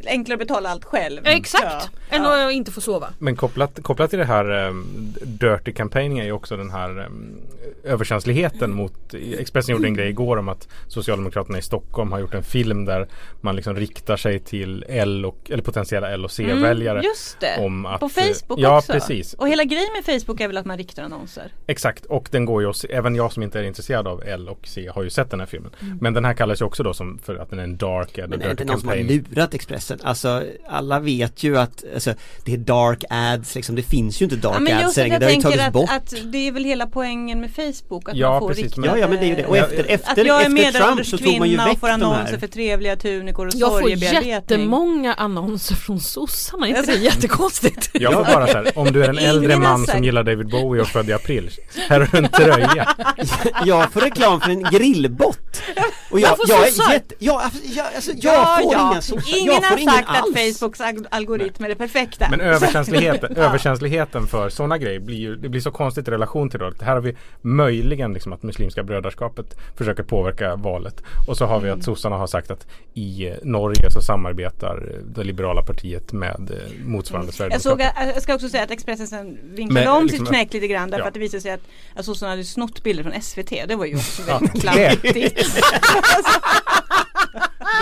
enklare 0.06 0.34
att 0.42 0.48
betala 0.48 0.68
allt 0.70 0.84
själv. 0.84 1.20
exakt, 1.24 1.64
Ja. 2.10 2.16
än 2.16 2.22
Ja. 2.22 2.46
att 2.46 2.52
inte 2.52 2.70
få 2.70 2.80
sova. 2.80 3.08
Men 3.18 3.36
kopplat, 3.36 3.78
kopplat 3.82 4.10
till 4.10 4.18
det 4.18 4.24
här 4.24 4.66
um, 4.68 5.14
Dirty 5.22 5.72
Campaigning 5.72 6.18
är 6.18 6.24
ju 6.24 6.32
också 6.32 6.56
den 6.56 6.70
här 6.70 7.06
um, 7.06 7.36
överkänsligheten 7.84 8.70
mot 8.74 9.14
Expressen 9.38 9.72
gjorde 9.72 9.88
en 9.88 9.94
grej 9.94 10.08
igår 10.08 10.36
om 10.36 10.48
att 10.48 10.68
Socialdemokraterna 10.88 11.58
i 11.58 11.62
Stockholm 11.62 12.12
har 12.12 12.18
gjort 12.18 12.34
en 12.34 12.42
film 12.42 12.84
där 12.84 13.08
man 13.40 13.56
liksom 13.56 13.76
riktar 13.76 14.16
sig 14.16 14.40
till 14.40 14.84
L 14.88 15.24
och, 15.26 15.50
eller 15.50 15.62
potentiella 15.62 16.10
L 16.10 16.24
och 16.24 16.30
C-väljare. 16.30 16.98
Mm, 16.98 17.04
Just 17.10 17.40
det, 17.40 17.56
om 17.58 17.86
att, 17.86 18.00
på 18.00 18.08
Facebook 18.08 18.58
ja, 18.60 18.78
också. 18.78 18.92
precis. 18.92 19.34
Och 19.34 19.48
hela 19.48 19.64
grejen 19.64 19.88
med 19.92 20.20
Facebook 20.20 20.40
är 20.40 20.48
väl 20.48 20.56
att 20.56 20.66
man 20.66 20.78
riktar 20.78 21.02
annonser. 21.02 21.52
Exakt 21.68 22.04
och 22.04 22.28
den 22.32 22.44
går 22.44 22.62
ju 22.62 22.70
att 22.70 22.76
se, 22.76 22.92
även 22.92 23.14
jag 23.14 23.32
som 23.32 23.42
inte 23.42 23.58
är 23.58 23.62
intresserad 23.62 24.06
av 24.08 24.22
L 24.26 24.48
och 24.48 24.60
C 24.64 24.90
har 24.94 25.02
ju 25.02 25.10
sett 25.10 25.30
den 25.30 25.40
här 25.40 25.46
filmen. 25.46 25.70
Men 26.00 26.14
den 26.14 26.24
här 26.24 26.34
kallas 26.34 26.60
ju 26.60 26.64
också 26.64 26.82
då 26.82 26.94
som 26.94 27.18
för 27.24 27.36
att 27.36 27.50
den 27.50 27.58
är 27.58 27.62
en 27.64 27.76
dark 27.76 28.18
eller 28.18 28.28
Men 28.28 28.42
är 28.42 28.54
det 28.54 28.64
någon 28.64 28.80
som 28.80 28.88
har 28.88 28.96
lurat 28.96 29.54
Expressen? 29.54 29.98
Alltså 30.02 30.42
alla 30.68 31.00
vet 31.00 31.42
ju 31.42 31.58
att 31.58 31.84
alltså, 31.94 32.14
det 32.44 32.52
är 32.52 32.56
dark 32.58 33.04
ads 33.10 33.54
liksom. 33.54 33.76
Det 33.76 33.82
finns 33.82 34.20
ju 34.22 34.24
inte 34.24 34.36
dark 34.36 34.62
Ja, 34.68 34.76
ads 34.78 34.90
att 34.90 34.96
längre. 34.96 35.18
Det 35.18 35.24
har 35.26 35.32
ju 35.32 35.40
tagits 35.42 35.62
att, 35.62 35.72
bort. 35.72 35.90
att 35.90 36.14
det 36.24 36.48
är 36.48 36.52
väl 36.52 36.64
hela 36.64 36.86
poängen 36.86 37.40
med 37.40 37.50
Facebook. 37.54 38.08
Att 38.08 38.16
Ja, 38.16 38.30
man 38.30 38.40
får 38.40 38.48
precis, 38.48 38.64
riktade, 38.64 38.86
men- 38.86 38.90
Ja, 38.96 39.00
ja 39.02 39.08
men 39.08 39.18
det 39.20 39.24
är 39.24 39.28
ju 39.28 39.34
det. 39.34 39.46
Och 39.46 39.56
efter, 39.56 39.80
Att 39.80 39.86
efter, 39.90 40.24
jag 40.24 40.42
är 40.42 40.66
efter 40.66 40.80
Trump 40.86 41.06
så 41.06 41.18
tog 41.18 41.26
man 41.26 41.48
ju 41.48 41.56
kvinna 41.56 41.62
och 41.64 41.70
väck 41.70 41.78
får 41.78 41.86
de 41.88 41.92
annonser 41.92 42.32
här. 42.32 42.38
för 42.38 42.46
trevliga 42.46 42.96
tunikor 42.96 43.46
och 43.46 43.52
Jag 43.56 43.72
får 43.72 43.80
sorgebearbetning. 43.80 44.30
jättemånga 44.30 45.14
annonser 45.14 45.74
från 45.74 46.00
sossarna, 46.00 46.66
är 46.66 46.70
inte 46.70 46.82
det 46.82 46.88
Alltså- 46.92 47.04
jättekonstigt? 47.04 47.90
Jag 47.92 48.12
får 48.12 48.24
bara 48.34 48.46
så 48.46 48.52
här, 48.52 48.78
om 48.78 48.92
du 48.92 49.04
är 49.04 49.08
en 49.08 49.18
äldre 49.30 49.56
man 49.56 49.86
som 49.86 50.04
gillar 50.04 50.22
David 50.22 50.48
Bowie 50.50 50.82
och 50.82 50.88
född 50.88 51.08
i 51.08 51.12
april. 51.12 51.50
Här 51.88 52.00
har 52.00 52.08
du 52.12 52.18
en 52.18 52.28
tröja. 52.28 52.88
Jag 53.64 53.92
får 53.92 54.00
reklam 54.00 54.40
för 54.40 54.50
en 54.50 54.62
grillbot. 54.62 55.62
Och 56.10 56.20
jag, 56.20 56.38
jag 56.46 56.68
sossar? 56.68 56.90
är 56.90 56.94
jätte, 56.94 57.14
ja, 57.18 57.40
alltså, 57.44 57.60
jag, 57.64 57.86
alltså, 57.94 58.12
jag 58.16 58.62
får 58.62 58.74
inga 58.74 59.02
sossar. 59.02 59.38
Ingen 59.38 59.54
jag 59.54 59.64
får 59.64 59.70
har 59.70 59.78
ingen 59.78 59.94
sagt 59.94 60.08
alls. 60.08 60.36
att 60.36 60.58
Facebooks 60.58 60.80
algoritm 61.10 61.64
är 61.64 61.68
det 61.68 61.74
perfekta. 61.74 62.26
Men 62.30 62.40
överkänsligheten, 62.40 63.36
överkänsligheten 63.36 64.26
för 64.26 64.48
sådana 64.48 64.78
grejer 64.78 65.00
blir 65.00 65.16
ju, 65.16 65.36
det 65.36 65.48
blir 65.48 65.60
så 65.60 65.70
konstigt 65.70 66.08
i 66.08 66.10
relation 66.10 66.50
till 66.50 66.60
det. 66.60 66.84
Här 66.84 66.94
har 66.94 67.00
vi 67.00 67.16
möjligen 67.40 68.12
liksom 68.12 68.32
att 68.32 68.42
Muslimska 68.42 68.82
brödraskapet 68.82 69.46
försöker 69.76 70.02
påverka 70.02 70.56
valet. 70.56 71.02
Och 71.28 71.36
så 71.36 71.46
har 71.46 71.60
vi 71.60 71.66
Mm. 71.66 71.78
att 71.78 71.84
sossarna 71.84 72.16
har 72.16 72.26
sagt 72.26 72.50
att 72.50 72.66
i 72.94 73.28
eh, 73.28 73.34
Norge 73.42 73.90
så 73.90 74.00
samarbetar 74.00 74.76
eh, 74.76 74.98
det 75.14 75.24
liberala 75.24 75.62
partiet 75.62 76.12
med 76.12 76.50
eh, 76.50 76.86
motsvarande 76.86 77.26
Jag, 77.26 77.34
såg, 77.34 77.78
Sverigedemokrater. 77.78 78.12
jag 78.14 78.22
ska 78.22 78.34
också 78.34 78.48
säga 78.48 78.62
att 78.62 78.70
Expressen 78.70 79.06
sen 79.06 79.38
vinklade 79.42 79.88
om 79.90 80.02
liksom, 80.02 80.18
sitt 80.18 80.28
knäck 80.28 80.52
lite 80.52 80.66
grann 80.66 80.90
därför 80.90 81.04
ja. 81.04 81.08
att 81.08 81.14
det 81.14 81.20
visade 81.20 81.40
sig 81.40 81.45
att, 81.54 81.60
att 81.94 82.04
sossarna 82.04 82.30
hade 82.32 82.44
snott 82.44 82.82
bilder 82.82 83.02
från 83.02 83.22
SVT. 83.22 83.50
Det 83.68 83.74
var 83.76 83.84
ju 83.86 83.94
också 83.96 84.22
väldigt 84.22 84.52
det- 84.54 84.60
klantigt. 84.60 85.60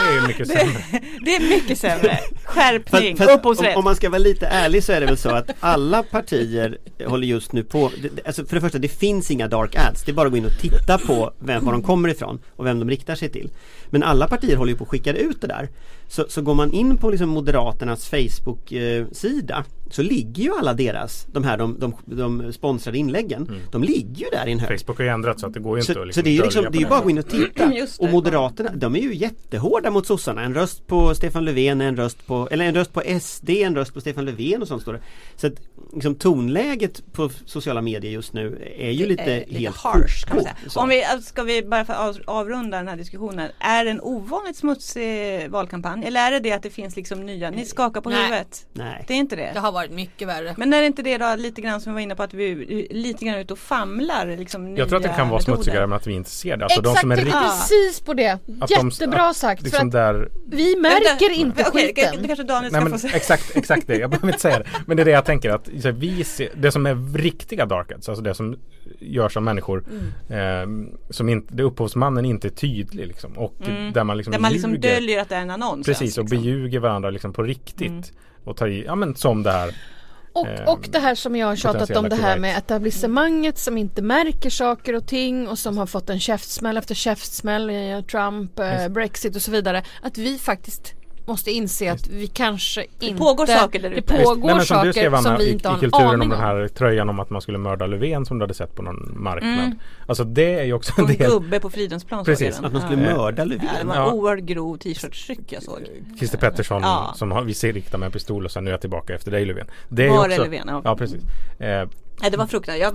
Det 0.06 0.16
är 0.16 0.26
mycket 0.26 0.48
sämre. 0.48 0.82
Det 1.24 1.36
är 1.36 1.40
mycket 1.48 1.78
sämre. 1.78 2.18
Skärpning, 2.44 3.16
Fast, 3.16 3.28
fast, 3.30 3.38
upphovsrätt. 3.38 3.72
om, 3.74 3.78
om 3.78 3.84
man 3.84 3.96
ska 3.96 4.10
vara 4.10 4.18
lite 4.18 4.46
ärlig 4.46 4.84
så 4.84 4.92
är 4.92 5.00
det 5.00 5.06
väl 5.06 5.16
så 5.16 5.28
att 5.30 5.50
alla 5.60 6.02
partier 6.02 6.78
håller 7.06 7.26
just 7.26 7.52
nu 7.52 7.62
på 7.64 7.90
det- 8.02 8.08
det- 8.08 8.26
Alltså 8.26 8.44
för 8.46 8.54
det 8.54 8.60
första, 8.60 8.78
det 8.78 8.88
finns 8.88 9.30
inga 9.30 9.48
dark 9.48 9.74
ads. 9.76 10.02
Det 10.04 10.10
är 10.10 10.14
bara 10.14 10.26
att 10.26 10.32
gå 10.32 10.36
in 10.38 10.44
och 10.44 10.58
titta 10.60 10.98
på 10.98 11.32
vem, 11.38 11.64
var 11.64 11.72
de 11.72 11.82
kommer 11.82 12.08
ifrån 12.08 12.40
och 12.56 12.66
vem 12.66 12.78
de 12.78 12.90
riktar 12.90 13.14
sig 13.14 13.28
till. 13.28 13.50
Men 13.94 14.02
alla 14.02 14.26
partier 14.26 14.56
håller 14.56 14.72
ju 14.72 14.78
på 14.78 14.84
att 14.84 14.90
skicka 14.90 15.12
ut 15.12 15.40
det 15.40 15.46
där. 15.46 15.68
Så, 16.08 16.24
så 16.28 16.42
går 16.42 16.54
man 16.54 16.72
in 16.72 16.96
på 16.96 17.10
liksom 17.10 17.28
Moderaternas 17.28 18.08
Facebook-sida 18.08 19.64
så 19.90 20.02
ligger 20.02 20.42
ju 20.42 20.50
alla 20.58 20.74
deras, 20.74 21.26
de 21.32 21.44
här 21.44 21.58
de, 21.58 21.76
de, 21.78 21.94
de 22.04 22.52
sponsrade 22.52 22.98
inläggen, 22.98 23.62
de 23.72 23.82
ligger 23.82 24.24
ju 24.24 24.30
där 24.32 24.46
i 24.46 24.52
en 24.52 24.58
hög. 24.58 24.80
Facebook 24.80 24.98
har 24.98 25.04
ju 25.04 25.10
ändrat 25.10 25.40
så 25.40 25.46
att 25.46 25.54
det 25.54 25.60
går 25.60 25.76
ju 25.78 25.80
inte 25.80 25.94
Så, 25.94 26.02
att 26.02 26.14
så 26.14 26.22
det 26.22 26.30
är 26.30 26.34
ju 26.34 26.42
liksom, 26.42 26.66
det 26.70 26.78
är 26.78 26.88
bara 26.88 26.98
att 26.98 27.04
gå 27.04 27.10
in 27.10 27.18
och 27.18 27.28
titta. 27.28 27.66
Det. 27.74 27.98
Och 27.98 28.08
Moderaterna, 28.08 28.70
de 28.74 28.96
är 28.96 29.00
ju 29.00 29.14
jättehårda 29.14 29.90
mot 29.90 30.06
sossarna. 30.06 30.42
En 30.42 30.54
röst 30.54 30.86
på 30.86 31.14
Stefan 31.14 31.44
Löfven, 31.44 31.80
en 31.80 31.96
röst 31.96 32.26
på, 32.26 32.48
eller 32.50 32.64
en 32.64 32.74
röst 32.74 32.92
på 32.92 33.02
SD, 33.20 33.50
en 33.50 33.74
röst 33.74 33.94
på 33.94 34.00
Stefan 34.00 34.24
Löfven 34.24 34.62
och 34.62 34.68
sånt 34.68 34.82
står 34.82 34.92
det. 34.92 35.00
Så 35.36 35.46
att 35.46 35.52
liksom 35.94 36.14
tonläget 36.14 37.12
på 37.12 37.30
sociala 37.46 37.80
medier 37.82 38.10
just 38.12 38.32
nu 38.32 38.72
är 38.78 38.90
ju 38.90 39.06
lite, 39.06 39.22
Eh, 39.22 39.38
lite 39.48 39.58
helt 39.60 39.76
harsh 39.76 40.26
kan 40.26 40.36
man 40.36 40.44
säga. 40.44 40.56
så. 40.68 40.80
Om 40.80 40.88
vi, 40.88 41.04
ska 41.22 41.42
vi 41.42 41.62
bara 41.62 41.84
för 41.84 41.92
att 41.92 42.16
avrunda 42.26 42.76
den 42.76 42.88
här 42.88 42.96
diskussionen. 42.96 43.50
Är 43.58 43.84
det 43.84 43.90
en 43.90 44.00
ovanligt 44.00 44.56
smutsig 44.56 45.50
valkampanj? 45.50 46.04
Eller 46.06 46.20
är 46.26 46.30
det 46.30 46.40
det 46.40 46.52
att 46.52 46.62
det 46.62 46.70
finns 46.70 46.96
liksom 46.96 47.26
nya, 47.26 47.50
ni 47.50 47.64
skakar 47.64 48.00
på 48.00 48.10
Nej. 48.10 48.22
huvudet? 48.24 48.66
Nej. 48.72 49.04
Det 49.08 49.14
är 49.14 49.18
inte 49.18 49.36
det? 49.36 49.50
Det 49.54 49.60
har 49.60 49.72
varit 49.72 49.90
mycket 49.90 50.28
värre. 50.28 50.54
Men 50.58 50.72
är 50.72 50.80
det 50.80 50.86
inte 50.86 51.02
det 51.02 51.18
då 51.18 51.34
lite 51.36 51.60
grann 51.60 51.80
som 51.80 51.92
vi 51.92 51.94
var 51.94 52.00
inne 52.00 52.14
på 52.14 52.22
att 52.22 52.34
vi 52.34 52.50
är 52.52 52.94
lite 52.94 53.24
grann 53.24 53.34
ute 53.38 53.52
och 53.52 53.58
famlar 53.58 54.36
liksom 54.38 54.76
Jag 54.76 54.88
tror 54.88 54.96
att 54.96 55.02
det 55.02 55.08
kan 55.08 55.28
vara 55.28 55.38
metoder? 55.38 55.56
smutsigare 55.56 55.86
men 55.86 55.96
att 55.96 56.06
vi 56.06 56.12
inte 56.12 56.30
ser 56.30 56.56
det. 56.56 56.64
Alltså 56.64 56.80
Exakt, 56.80 56.94
de 56.96 57.00
som 57.00 57.12
är 57.12 57.16
är 57.16 57.24
precis 57.48 58.00
på 58.00 58.14
det. 58.14 58.38
De- 58.46 58.66
Jättebra 58.90 59.28
att 59.28 59.36
sagt. 59.36 59.62
liksom 59.62 59.90
för 59.92 59.98
att 60.12 60.16
där 60.16 60.28
vi 60.46 60.76
märker 60.76 61.30
inte 61.32 61.64
Okej, 61.68 61.92
det 61.96 62.02
skiten. 62.06 62.26
kanske 62.26 62.44
Daniel 62.44 62.72
Nej 62.72 62.80
ska 62.80 62.90
men 62.90 62.92
få 62.92 62.98
säga. 62.98 63.16
exakt, 63.16 63.56
exakt 63.56 63.86
det, 63.86 63.96
jag 63.96 64.10
behöver 64.10 64.28
inte 64.28 64.40
säga 64.40 64.58
det. 64.58 64.64
Men 64.86 64.96
det 64.96 65.02
är 65.02 65.04
det 65.04 65.10
jag 65.10 65.24
tänker 65.24 65.50
att 65.50 65.68
så 65.84 65.88
här, 65.88 65.96
vi 65.98 66.24
ser, 66.24 66.48
det 66.56 66.72
som 66.72 66.86
är 66.86 67.16
riktiga 67.18 67.66
dark 67.66 67.92
ads, 67.92 68.08
alltså 68.08 68.22
det 68.22 68.34
som 68.34 68.56
görs 69.00 69.36
av 69.36 69.42
människor 69.42 69.84
Mm. 70.28 70.88
eh, 70.88 70.94
som 71.10 71.28
inte, 71.28 71.54
där 71.54 71.64
upphovsmannen 71.64 72.24
inte 72.24 72.48
är 72.48 72.50
tydlig 72.50 73.06
liksom. 73.06 73.32
Och 73.38 73.54
där 73.94 74.04
man 74.04 74.16
liksom 74.16 74.32
Mm. 74.32 74.32
Där 74.32 74.38
man 74.40 74.52
liksom 74.52 74.70
ljuger. 74.74 74.94
döljer 74.94 75.20
att 75.22 75.28
det 75.28 75.34
är 75.36 75.40
en 75.42 75.50
annons. 75.50 75.86
Precis, 75.86 76.18
och 76.18 76.24
liksom. 76.24 76.38
beljuger 76.38 76.78
varandra 76.80 77.10
liksom 77.10 77.32
på 77.32 77.42
riktigt. 77.42 77.88
Mm. 77.90 78.02
Och 78.44 78.56
tar 78.56 78.68
i, 78.68 78.84
ja 78.84 78.94
men 78.94 79.14
som 79.16 79.42
det 79.42 79.52
här. 79.52 79.74
Och, 80.32 80.46
Ehm, 80.48 80.68
och 80.68 80.88
det 80.92 80.98
här 80.98 81.14
som 81.14 81.36
jag 81.36 81.46
har 81.46 81.56
tjatat 81.56 81.96
om 81.96 82.08
det 82.08 82.16
här 82.16 82.38
med 82.38 82.58
etablissemanget 82.58 83.58
som 83.58 83.78
inte 83.78 84.02
märker 84.02 84.50
saker 84.50 84.94
och 84.96 85.06
ting 85.06 85.48
och 85.48 85.58
som 85.58 85.78
har 85.78 85.86
fått 85.86 86.10
en 86.10 86.20
käftsmäll 86.20 86.76
efter 86.76 86.94
käftsmäll 86.94 87.70
i 87.70 88.04
Trump, 88.10 88.58
eh. 88.58 88.88
Brexit 88.88 89.36
och 89.36 89.42
så 89.42 89.50
vidare. 89.50 89.82
Att 90.02 90.18
vi 90.18 90.38
faktiskt 90.38 90.94
måste 91.26 91.50
inse 91.50 91.92
att 91.92 92.08
vi 92.08 92.26
kanske 92.26 92.86
inte... 93.00 93.18
pågår 93.18 93.46
saker 93.46 93.78
där 93.82 93.90
Det 93.90 93.96
ute. 93.96 94.22
Pågår 94.24 94.46
nej, 94.46 94.54
men 94.56 94.64
som 94.64 94.76
saker 94.76 94.86
du 94.86 94.92
skrev 94.92 95.16
som 95.16 95.26
Anna 95.26 95.36
vi 95.38 95.44
i, 95.44 95.52
inte 95.52 95.68
har 95.68 95.74
i 95.74 95.76
en 95.76 95.80
kulturen 95.80 96.14
om 96.14 96.20
om. 96.20 96.28
den 96.28 96.40
här 96.40 96.68
tröjan 96.68 97.08
om 97.08 97.20
att 97.20 97.30
man 97.30 97.42
skulle 97.42 97.58
mörda 97.58 97.86
Löfven 97.86 98.26
som 98.26 98.38
du 98.38 98.42
hade 98.42 98.54
sett 98.54 98.74
på 98.74 98.82
någon 98.82 99.22
marknad. 99.22 99.52
Mm. 99.64 99.78
Alltså 100.06 100.24
det 100.24 100.54
är 100.60 100.64
ju 100.64 100.72
också 100.72 100.92
en 100.98 101.04
en 101.10 101.16
del. 101.16 101.30
gubbe 101.30 101.60
på 101.60 101.70
Fridhemsplan 101.70 102.24
Precis. 102.24 102.60
Att 102.60 102.72
man 102.72 102.82
skulle 102.82 103.02
ja. 103.08 103.16
mörda 103.16 103.42
Ja, 103.42 103.48
det 103.48 103.54
Löfven. 103.54 103.88
var 103.88 103.94
Ja. 103.96 104.06
en 104.08 104.12
oerhört 104.12 104.44
grov 104.44 104.76
t-shirt-tryck 104.76 105.52
jag 105.52 105.62
såg. 105.62 105.78
Christer 106.18 106.38
Pettersson 106.38 106.82
Ja. 106.82 107.12
som 107.16 107.32
har, 107.32 107.42
vi 107.42 107.54
ser 107.54 107.72
rikta 107.72 107.98
med 107.98 108.06
en 108.06 108.12
pistol 108.12 108.44
och 108.44 108.50
sen 108.50 108.64
nu 108.64 108.70
är 108.70 108.72
jag 108.72 108.80
tillbaka 108.80 109.14
efter 109.14 109.30
dig 109.30 109.44
Löfven. 109.44 109.66
Det 109.88 110.04
är 110.06 110.10
Var 110.10 110.16
är 110.24 110.28
också, 110.28 110.42
Löfven? 110.42 110.64
Ja. 110.68 110.80
Ja 110.84 110.96
precis. 110.96 111.22
Eh, 111.60 111.88
Nej 112.20 112.30
det 112.30 112.36
var 112.36 112.46
fruktansvärt. 112.46 112.94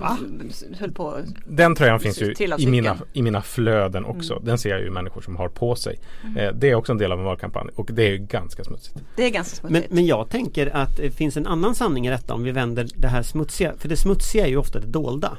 Jag 0.70 0.78
höll 0.78 0.92
på 0.92 1.16
Den 1.46 1.74
tröjan 1.74 2.00
finns 2.00 2.22
ju 2.22 2.34
i 2.58 2.66
mina, 2.66 2.98
i 3.12 3.22
mina 3.22 3.42
flöden 3.42 4.04
också. 4.04 4.40
Den 4.44 4.58
ser 4.58 4.70
jag 4.70 4.80
ju 4.80 4.90
människor 4.90 5.20
som 5.20 5.36
har 5.36 5.48
på 5.48 5.76
sig. 5.76 5.98
Eh, 6.36 6.52
det 6.54 6.70
är 6.70 6.74
också 6.74 6.92
en 6.92 6.98
del 6.98 7.12
av 7.12 7.18
en 7.18 7.24
valkampanj 7.24 7.68
och 7.74 7.90
det 7.92 8.02
är 8.02 8.10
ju 8.10 8.18
ganska 8.18 8.64
smutsigt. 8.64 8.96
Det 9.16 9.24
är 9.24 9.30
ganska 9.30 9.62
Men, 9.62 9.70
smutsigt. 9.70 9.94
men 9.94 10.06
jag 10.06 10.28
tänker 10.30 10.76
att 10.76 10.96
det 10.96 11.10
finns 11.10 11.36
en 11.36 11.46
annan 11.46 11.74
sanning 11.74 12.06
i 12.06 12.10
detta 12.10 12.34
om 12.34 12.42
vi 12.42 12.50
vänder 12.50 12.88
det 12.94 13.08
här 13.08 13.22
smutsiga. 13.22 13.72
För 13.78 13.88
det 13.88 13.96
smutsiga 13.96 14.44
är 14.44 14.48
ju 14.48 14.56
ofta 14.56 14.80
det 14.80 14.86
dolda. 14.86 15.36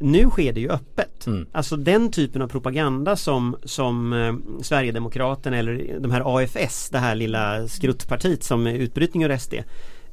Nu 0.00 0.30
sker 0.30 0.52
det 0.52 0.60
ju 0.60 0.70
öppet. 0.70 1.26
Mm. 1.26 1.46
Alltså 1.52 1.76
den 1.76 2.10
typen 2.10 2.42
av 2.42 2.48
propaganda 2.48 3.16
som, 3.16 3.56
som 3.64 4.12
eh, 4.12 4.62
Sverigedemokraterna 4.62 5.56
eller 5.56 5.98
de 6.00 6.10
här 6.10 6.38
AFS, 6.38 6.90
det 6.90 6.98
här 6.98 7.14
lilla 7.14 7.68
skruttpartiet 7.68 8.44
som 8.44 8.66
är 8.66 8.74
utbrytning 8.74 9.24
ur 9.24 9.36
SD. 9.36 9.54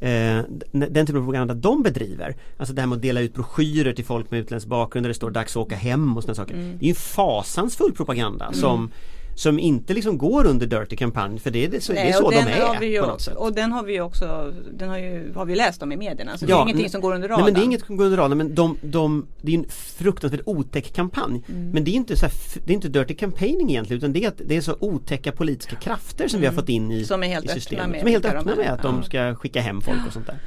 Eh, 0.04 0.44
den 0.72 1.06
typen 1.06 1.16
av 1.16 1.22
propaganda 1.22 1.54
de 1.54 1.84
bedriver, 1.84 2.36
alltså 2.58 2.74
det 2.74 2.82
här 2.82 2.88
med 2.88 2.96
att 2.96 3.02
dela 3.02 3.22
ut 3.22 3.34
broschyrer 3.34 3.94
till 3.94 4.06
folk 4.06 4.32
med 4.32 4.40
utländsk 4.40 4.68
bakgrund 4.68 5.06
där 5.06 5.08
det 5.08 5.14
står 5.14 5.32
dags 5.32 5.52
att 5.52 5.62
åka 5.62 5.76
hem 5.76 6.18
och 6.18 6.24
sådana 6.24 6.36
saker. 6.36 6.54
Mm. 6.54 6.78
Det 6.80 6.86
är 6.86 6.88
ju 6.88 6.96
fasansfull 6.96 7.94
propaganda 7.94 8.54
som, 8.54 8.92
som 9.36 9.60
inte 9.60 9.94
liksom 9.94 10.18
går 10.18 10.46
under 10.46 10.68
Dirty 10.68 10.96
kampanj 10.96 11.40
för 11.40 11.52
det 11.52 11.66
är, 11.66 11.80
så, 11.80 11.94
det 11.94 12.00
är 12.00 12.04
Nej, 12.04 12.14
så 12.14 12.32
de 12.32 12.38
är 12.38 12.80
vi 12.80 12.86
ju 12.88 13.02
på 13.02 13.08
något 13.08 13.22
sätt. 13.22 13.36
Och 13.36 13.54
den 13.54 13.72
har 13.72 13.84
vi 13.84 14.02
också 14.02 14.54
Den 14.72 14.90
har, 14.90 14.98
ju, 14.98 15.34
har 15.36 15.46
vi 15.46 15.56
läst 15.56 15.84
om 15.84 15.92
i 15.92 15.98
medierna. 15.98 16.38
Så 16.38 16.46
det 16.46 16.54
är 16.54 16.62
ingenting 16.62 16.90
som 16.90 17.02
går 17.02 17.16
under 17.16 17.28
radarn. 17.30 17.44
Nej 17.44 17.52
men 17.54 17.60
det 17.60 17.64
är 17.64 17.66
inget 17.66 17.86
som 17.86 17.98
går 17.98 18.06
under 18.06 18.18
radarn 18.18 18.38
men 18.38 18.56
de, 18.56 18.78
de, 18.82 19.28
det 19.42 19.54
är 19.54 19.58
en 19.58 19.66
fruktansvärt 19.70 20.42
otäck 20.46 20.94
kampanj. 20.94 21.44
Mm. 21.50 21.70
Men 21.70 21.84
det 21.84 21.92
är 21.92 21.96
inte 21.96 22.18
så 22.18 22.26
här, 22.26 22.34
det 22.66 22.72
är 22.72 22.76
inte 22.76 22.90
dirty 22.90 23.14
campaigning 23.16 23.70
egentligen 23.70 23.98
utan 23.98 24.14
det 24.14 24.24
är, 24.24 24.28
att 24.28 24.42
det 24.46 24.58
är 24.58 24.62
så 24.62 24.76
otäcka 24.80 25.32
politiska 25.32 25.76
krafter 25.76 26.28
som 26.28 26.40
vi 26.40 26.46
har 26.46 26.54
fått 26.54 26.70
in 26.70 26.92
i, 26.92 26.94
Mm. 26.94 27.06
Som 27.06 27.24
är 27.24 27.28
helt 27.28 27.46
i 27.46 27.48
öppna 27.48 27.60
systemet. 27.62 27.90
med 27.90 28.00
som 28.00 28.08
är 28.08 28.12
helt 28.12 28.26
öppna 28.26 28.56
med 28.56 28.70
att 28.74 28.82
de 28.82 28.96
Ja. 28.96 29.04
ska 29.04 29.36
skicka 29.36 29.62
hem 29.62 29.82
folk 29.82 30.08
och 30.08 30.14
sånt 30.14 30.26
där. 30.26 30.38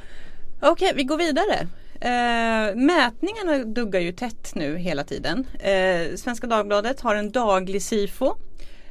Okej, 0.71 0.93
vi 0.95 1.03
går 1.03 1.17
vidare. 1.17 1.67
Eh, 1.99 2.75
mätningarna 2.75 3.63
duggar 3.65 3.99
ju 3.99 4.11
tätt 4.11 4.51
nu 4.55 4.77
hela 4.77 5.03
tiden. 5.03 5.45
Eh, 5.59 6.15
Svenska 6.15 6.47
Dagbladet 6.47 7.01
har 7.01 7.15
en 7.15 7.31
daglig 7.31 7.81
SIFO. 7.81 8.35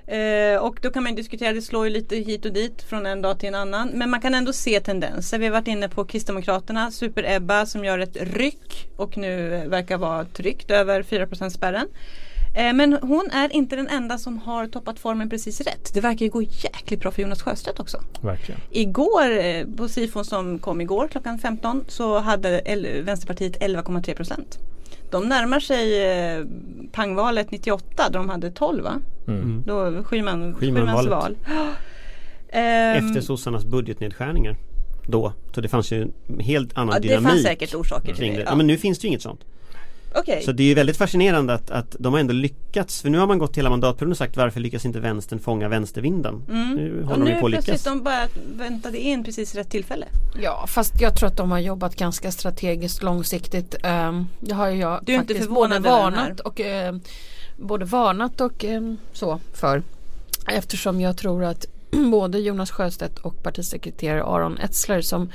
Eh, 0.07 0.59
och 0.61 0.79
då 0.83 0.91
kan 0.91 1.03
man 1.03 1.15
diskutera, 1.15 1.53
det 1.53 1.63
slår 1.63 1.85
ju 1.87 1.93
lite 1.93 2.17
hit 2.17 2.45
och 2.45 2.53
dit 2.53 2.83
från 2.83 3.07
en 3.07 3.23
dag 3.23 3.39
till 3.39 3.49
en 3.49 3.55
annan. 3.55 3.89
Men 3.95 4.11
man 4.11 4.21
kan 4.21 4.35
ändå 4.35 4.53
se 4.53 4.81
tendenser. 4.81 5.39
Vi 5.39 5.45
har 5.47 5.53
varit 5.53 5.69
inne 5.69 5.89
på 5.89 6.05
Kristdemokraterna, 6.05 6.91
Super-Ebba 6.91 7.67
som 7.67 7.85
gör 7.85 7.99
ett 7.99 8.17
ryck 8.21 8.89
och 8.97 9.17
nu 9.19 9.63
verkar 9.67 9.99
vara 9.99 10.25
tryckt 10.25 10.71
över 10.71 11.03
4 11.03 11.51
spärren. 11.51 11.89
Eh, 12.57 12.73
men 12.73 12.93
hon 13.03 13.31
är 13.33 13.53
inte 13.53 13.77
den 13.77 13.89
enda 13.89 14.19
som 14.19 14.39
har 14.39 14.67
toppat 14.67 14.99
formen 14.99 15.31
precis 15.31 15.61
rätt. 15.61 15.95
Det 15.95 16.01
verkar 16.01 16.25
ju 16.27 16.31
gå 16.31 16.43
jäkligt 16.43 17.01
bra 17.01 17.11
för 17.11 17.23
Jonas 17.23 17.43
Sjöstedt 17.43 17.81
också. 17.81 18.01
Verkligen. 18.21 18.61
Igår, 18.71 19.39
eh, 19.39 19.65
på 19.77 19.89
Sifon 19.89 20.25
som 20.25 20.59
kom 20.59 20.81
igår 20.81 21.09
klockan 21.09 21.39
15 21.39 21.85
så 21.89 22.19
hade 22.19 22.59
L- 22.59 23.03
Vänsterpartiet 23.03 23.57
11,3 23.63 24.15
procent. 24.15 24.59
De 25.11 25.29
närmar 25.29 25.61
sig 25.61 26.05
eh, 26.05 26.45
pangvalet 26.93 27.51
98 27.51 28.09
då 28.11 28.19
de 28.19 28.29
hade 28.29 28.51
12 28.51 28.85
va? 28.85 29.01
Mm. 29.29 29.63
Då 29.67 30.05
Schyman. 30.05 30.55
Schymans 30.55 31.07
val. 31.07 31.37
Ehm, 32.49 33.07
Efter 33.07 33.21
sossarnas 33.21 33.65
budgetnedskärningar. 33.65 34.57
Då. 35.07 35.33
Så 35.55 35.61
det 35.61 35.69
fanns 35.69 35.93
ju 35.93 36.03
en 36.03 36.41
helt 36.41 36.79
annan 36.79 36.95
ja, 36.95 37.01
det 37.01 37.09
dynamik 37.09 37.29
fanns 37.29 37.43
säkert 37.43 37.75
orsaker 37.75 38.15
till 38.15 38.25
det. 38.25 38.33
det. 38.33 38.39
Ja. 38.39 38.47
Ja. 38.47 38.55
men 38.55 38.67
nu 38.67 38.77
finns 38.77 38.99
det 38.99 39.05
ju 39.05 39.09
inget 39.09 39.23
sånt. 39.23 39.41
Okej. 40.19 40.43
Så 40.43 40.53
det 40.53 40.63
är 40.63 40.67
ju 40.67 40.75
väldigt 40.75 40.97
fascinerande 40.97 41.55
att, 41.55 41.71
att 41.71 41.97
de 41.99 42.13
har 42.13 42.21
ändå 42.21 42.33
lyckats. 42.33 43.03
För 43.03 43.11
nu 43.11 43.19
har 43.19 43.27
man 43.27 43.39
gått 43.39 43.59
hela 43.59 43.71
mandatperioden 43.71 44.11
och 44.11 44.17
sagt 44.19 44.37
varför 44.37 44.61
lyckas 44.61 44.85
inte 44.85 45.01
vänstern 45.01 45.39
fånga 45.39 45.69
vänstervinden? 45.69 46.43
Nu 46.49 46.67
Mm. 46.77 47.09
Och 47.09 47.19
de 47.19 47.25
nu 47.25 47.31
ju 47.31 47.41
på 47.41 47.47
att 47.47 47.53
plötsligt 47.53 47.75
lyckas. 47.75 47.85
de 47.85 48.03
bara 48.03 48.29
väntade 48.57 48.99
in 48.99 49.25
precis 49.25 49.55
rätt 49.55 49.71
tillfälle. 49.71 50.07
Ja 50.43 50.67
fast 50.67 51.01
jag 51.01 51.17
tror 51.17 51.27
att 51.29 51.37
de 51.37 51.51
har 51.51 51.59
jobbat 51.59 51.97
ganska 51.97 52.33
strategiskt 52.33 53.03
långsiktigt. 53.03 53.75
Um, 53.85 54.29
det 54.41 54.55
har 54.55 54.69
ju 54.69 54.79
jag 54.79 55.01
Du 55.05 55.13
är 55.13 55.17
inte 55.17 55.35
faktiskt 55.35 55.49
förvånad 55.49 55.83
både 55.83 55.95
den 55.95 56.15
här? 56.15 56.21
varnat 56.21 56.41
och 56.41 56.61
ehm, 56.61 57.01
både 57.57 57.85
varnat 57.85 58.41
och 58.41 58.65
ehm, 58.65 58.97
så 59.13 59.41
för. 59.55 59.83
Eftersom 60.49 61.01
jag 61.01 61.17
tror 61.17 61.45
att 61.45 61.67
både 62.11 62.39
Jonas 62.39 62.71
Sjöstedt 62.71 63.19
och 63.19 63.43
partisekreterare 63.43 64.25
Aron 64.25 64.59
Etzler 64.59 65.01
som 65.01 65.31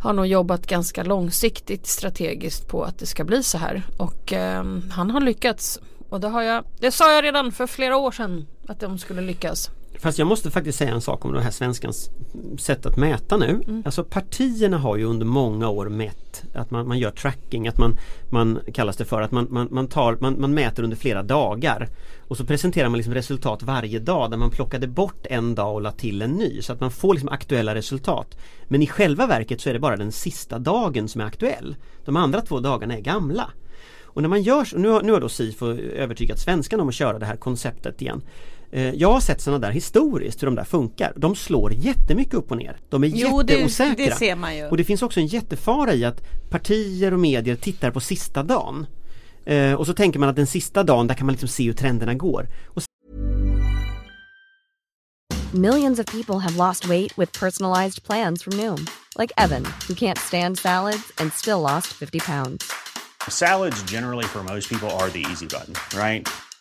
har 0.00 0.12
nog 0.12 0.26
jobbat 0.26 0.66
ganska 0.66 1.02
långsiktigt 1.04 1.86
strategiskt 1.86 2.68
på 2.68 2.84
att 2.84 2.98
det 2.98 3.06
ska 3.06 3.24
bli 3.24 3.42
så 3.42 3.58
här 3.58 3.82
och 3.96 4.32
eh, 4.32 4.64
han 4.90 5.10
har 5.10 5.20
lyckats. 5.20 5.78
Och 6.08 6.20
det, 6.20 6.28
har 6.28 6.42
jag, 6.42 6.64
det 6.78 6.90
sa 6.90 7.12
jag 7.12 7.24
redan 7.24 7.52
för 7.52 7.66
flera 7.66 7.96
år 7.96 8.10
sedan 8.10 8.46
att 8.66 8.80
de 8.80 8.98
skulle 8.98 9.20
lyckas. 9.20 9.70
Fast 9.98 10.18
jag 10.18 10.28
måste 10.28 10.50
faktiskt 10.50 10.78
säga 10.78 10.94
en 10.94 11.00
sak 11.00 11.24
om 11.24 11.32
det 11.32 11.40
här 11.40 11.50
svenskans 11.50 12.10
sätt 12.58 12.86
att 12.86 12.96
mäta 12.96 13.36
nu. 13.36 13.62
Mm. 13.66 13.82
Alltså 13.84 14.04
partierna 14.04 14.78
har 14.78 14.96
ju 14.96 15.04
under 15.04 15.26
många 15.26 15.68
år 15.68 15.88
mätt 15.88 16.44
att 16.54 16.70
man, 16.70 16.88
man 16.88 16.98
gör 16.98 17.10
tracking, 17.10 17.68
att 17.68 17.78
man, 17.78 17.98
man 18.30 18.58
kallas 18.74 18.96
det 18.96 19.04
för, 19.04 19.22
att 19.22 19.32
man, 19.32 19.46
man, 19.50 19.68
man, 19.70 19.86
tar, 19.88 20.16
man, 20.20 20.40
man 20.40 20.54
mäter 20.54 20.82
under 20.82 20.96
flera 20.96 21.22
dagar. 21.22 21.88
Och 22.28 22.36
så 22.36 22.44
presenterar 22.44 22.88
man 22.88 22.96
liksom 22.96 23.14
resultat 23.14 23.62
varje 23.62 23.98
dag 23.98 24.30
där 24.30 24.36
man 24.36 24.50
plockade 24.50 24.86
bort 24.86 25.26
en 25.30 25.54
dag 25.54 25.74
och 25.74 25.82
la 25.82 25.92
till 25.92 26.22
en 26.22 26.30
ny 26.30 26.62
så 26.62 26.72
att 26.72 26.80
man 26.80 26.90
får 26.90 27.14
liksom 27.14 27.28
aktuella 27.28 27.74
resultat. 27.74 28.38
Men 28.68 28.82
i 28.82 28.86
själva 28.86 29.26
verket 29.26 29.60
så 29.60 29.68
är 29.68 29.72
det 29.72 29.80
bara 29.80 29.96
den 29.96 30.12
sista 30.12 30.58
dagen 30.58 31.08
som 31.08 31.20
är 31.20 31.24
aktuell. 31.24 31.76
De 32.04 32.16
andra 32.16 32.40
två 32.40 32.60
dagarna 32.60 32.96
är 32.96 33.00
gamla. 33.00 33.50
Och 34.12 34.22
när 34.22 34.28
man 34.28 34.42
gör 34.42 34.64
så, 34.64 34.78
nu 34.78 34.88
har, 34.88 35.02
nu 35.02 35.12
har 35.12 35.20
då 35.20 35.28
SIFO 35.28 35.66
övertygat 35.72 36.38
svenskarna 36.38 36.82
om 36.82 36.88
att 36.88 36.94
köra 36.94 37.18
det 37.18 37.26
här 37.26 37.36
konceptet 37.36 38.02
igen. 38.02 38.22
Eh, 38.72 38.90
Jag 38.94 39.12
har 39.12 39.20
sett 39.20 39.40
sådana 39.40 39.58
där 39.66 39.72
historiskt 39.72 40.42
hur 40.42 40.46
de 40.46 40.54
där 40.54 40.64
funkar. 40.64 41.12
De 41.16 41.36
slår 41.36 41.72
jättemycket 41.72 42.34
upp 42.34 42.50
och 42.50 42.56
ner. 42.56 42.76
De 42.88 43.04
är 43.04 43.08
Jo 43.08 43.42
det, 43.42 43.52
jätteosäkra. 43.52 44.04
det 44.04 44.14
ser 44.14 44.36
man 44.36 44.56
ju. 44.56 44.66
Och 44.66 44.76
det 44.76 44.84
finns 44.84 45.02
också 45.02 45.20
en 45.20 45.26
jättefara 45.26 45.94
i 45.94 46.04
att 46.04 46.20
partier 46.50 47.12
och 47.14 47.20
medier 47.20 47.56
tittar 47.56 47.90
på 47.90 48.00
sista 48.00 48.42
dagen. 48.42 48.86
Eh, 49.44 49.72
och 49.72 49.86
så 49.86 49.94
tänker 49.94 50.18
man 50.18 50.28
att 50.28 50.36
den 50.36 50.46
sista 50.46 50.82
dagen, 50.82 51.06
där 51.06 51.14
kan 51.14 51.26
man 51.26 51.32
liksom 51.32 51.48
se 51.48 51.64
hur 51.64 51.72
trenderna 51.72 52.14
går. 52.14 52.48
Och 52.68 52.82
Millions 55.52 55.98
of 55.98 56.06
people 56.06 56.38
have 56.38 56.56
lost 56.56 56.84
weight 56.88 57.18
with 57.18 57.40
personalized 57.40 58.02
plans 58.04 58.42
from 58.44 58.52
Noom, 58.56 58.86
like 59.18 59.32
Evan, 59.36 59.64
who 59.88 59.94
can't 59.94 60.18
stand 60.18 60.58
salads 60.58 61.12
and 61.18 61.32
still 61.32 61.60
lost 61.60 61.86
50 61.88 62.20
pounds. 62.20 62.64
Salads, 63.28 63.82
generally, 63.90 64.24
for 64.24 64.42
most 64.44 64.68
people, 64.68 64.88
are 64.90 65.10
the 65.10 65.26
easy 65.32 65.46
button, 65.46 65.74
right? 65.98 66.28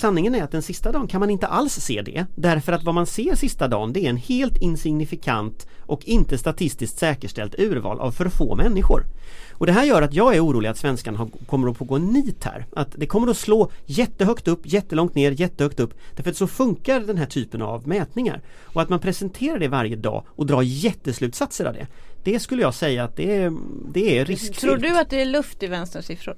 Sanningen 0.00 0.34
är 0.34 0.42
att 0.42 0.50
den 0.50 0.62
sista 0.62 0.92
dagen 0.92 1.06
kan 1.06 1.20
man 1.20 1.30
inte 1.30 1.46
alls 1.46 1.74
se 1.74 2.02
det 2.02 2.26
därför 2.34 2.72
att 2.72 2.84
vad 2.84 2.94
man 2.94 3.06
ser 3.06 3.34
sista 3.34 3.68
dagen 3.68 3.92
det 3.92 4.06
är 4.06 4.10
en 4.10 4.16
helt 4.16 4.56
insignifikant 4.56 5.66
och 5.80 6.04
inte 6.04 6.38
statistiskt 6.38 6.98
säkerställt 6.98 7.54
urval 7.58 8.00
av 8.00 8.12
för 8.12 8.28
få 8.28 8.54
människor. 8.54 9.04
Och 9.52 9.66
det 9.66 9.72
här 9.72 9.84
gör 9.84 10.02
att 10.02 10.14
jag 10.14 10.36
är 10.36 10.44
orolig 10.44 10.68
att 10.68 10.78
svenskarna 10.78 11.18
har, 11.18 11.28
kommer 11.46 11.70
att 11.70 11.76
få 11.76 11.84
gå 11.84 11.96
en 11.96 12.06
nit 12.06 12.44
här. 12.44 12.66
Att 12.76 12.88
det 12.96 13.06
kommer 13.06 13.28
att 13.28 13.36
slå 13.36 13.70
jättehögt 13.86 14.48
upp, 14.48 14.60
jättelångt 14.64 15.14
ner, 15.14 15.30
jättehögt 15.30 15.80
upp. 15.80 15.94
Därför 16.16 16.30
att 16.30 16.36
så 16.36 16.46
funkar 16.46 17.00
den 17.00 17.16
här 17.16 17.26
typen 17.26 17.62
av 17.62 17.88
mätningar. 17.88 18.40
Och 18.64 18.82
att 18.82 18.88
man 18.88 19.00
presenterar 19.00 19.58
det 19.58 19.68
varje 19.68 19.96
dag 19.96 20.24
och 20.28 20.46
drar 20.46 20.62
jätteslutsatser 20.62 21.64
av 21.64 21.74
det. 21.74 21.86
Det 22.24 22.40
skulle 22.40 22.62
jag 22.62 22.74
säga 22.74 23.04
att 23.04 23.16
det 23.16 23.36
är, 23.36 23.52
det 23.92 24.18
är 24.18 24.24
riskfyllt. 24.24 24.58
Tror 24.58 24.76
du 24.76 24.98
att 24.98 25.10
det 25.10 25.20
är 25.20 25.26
luft 25.26 25.62
i 25.62 25.66
vänsterns 25.66 26.06
siffror? 26.06 26.36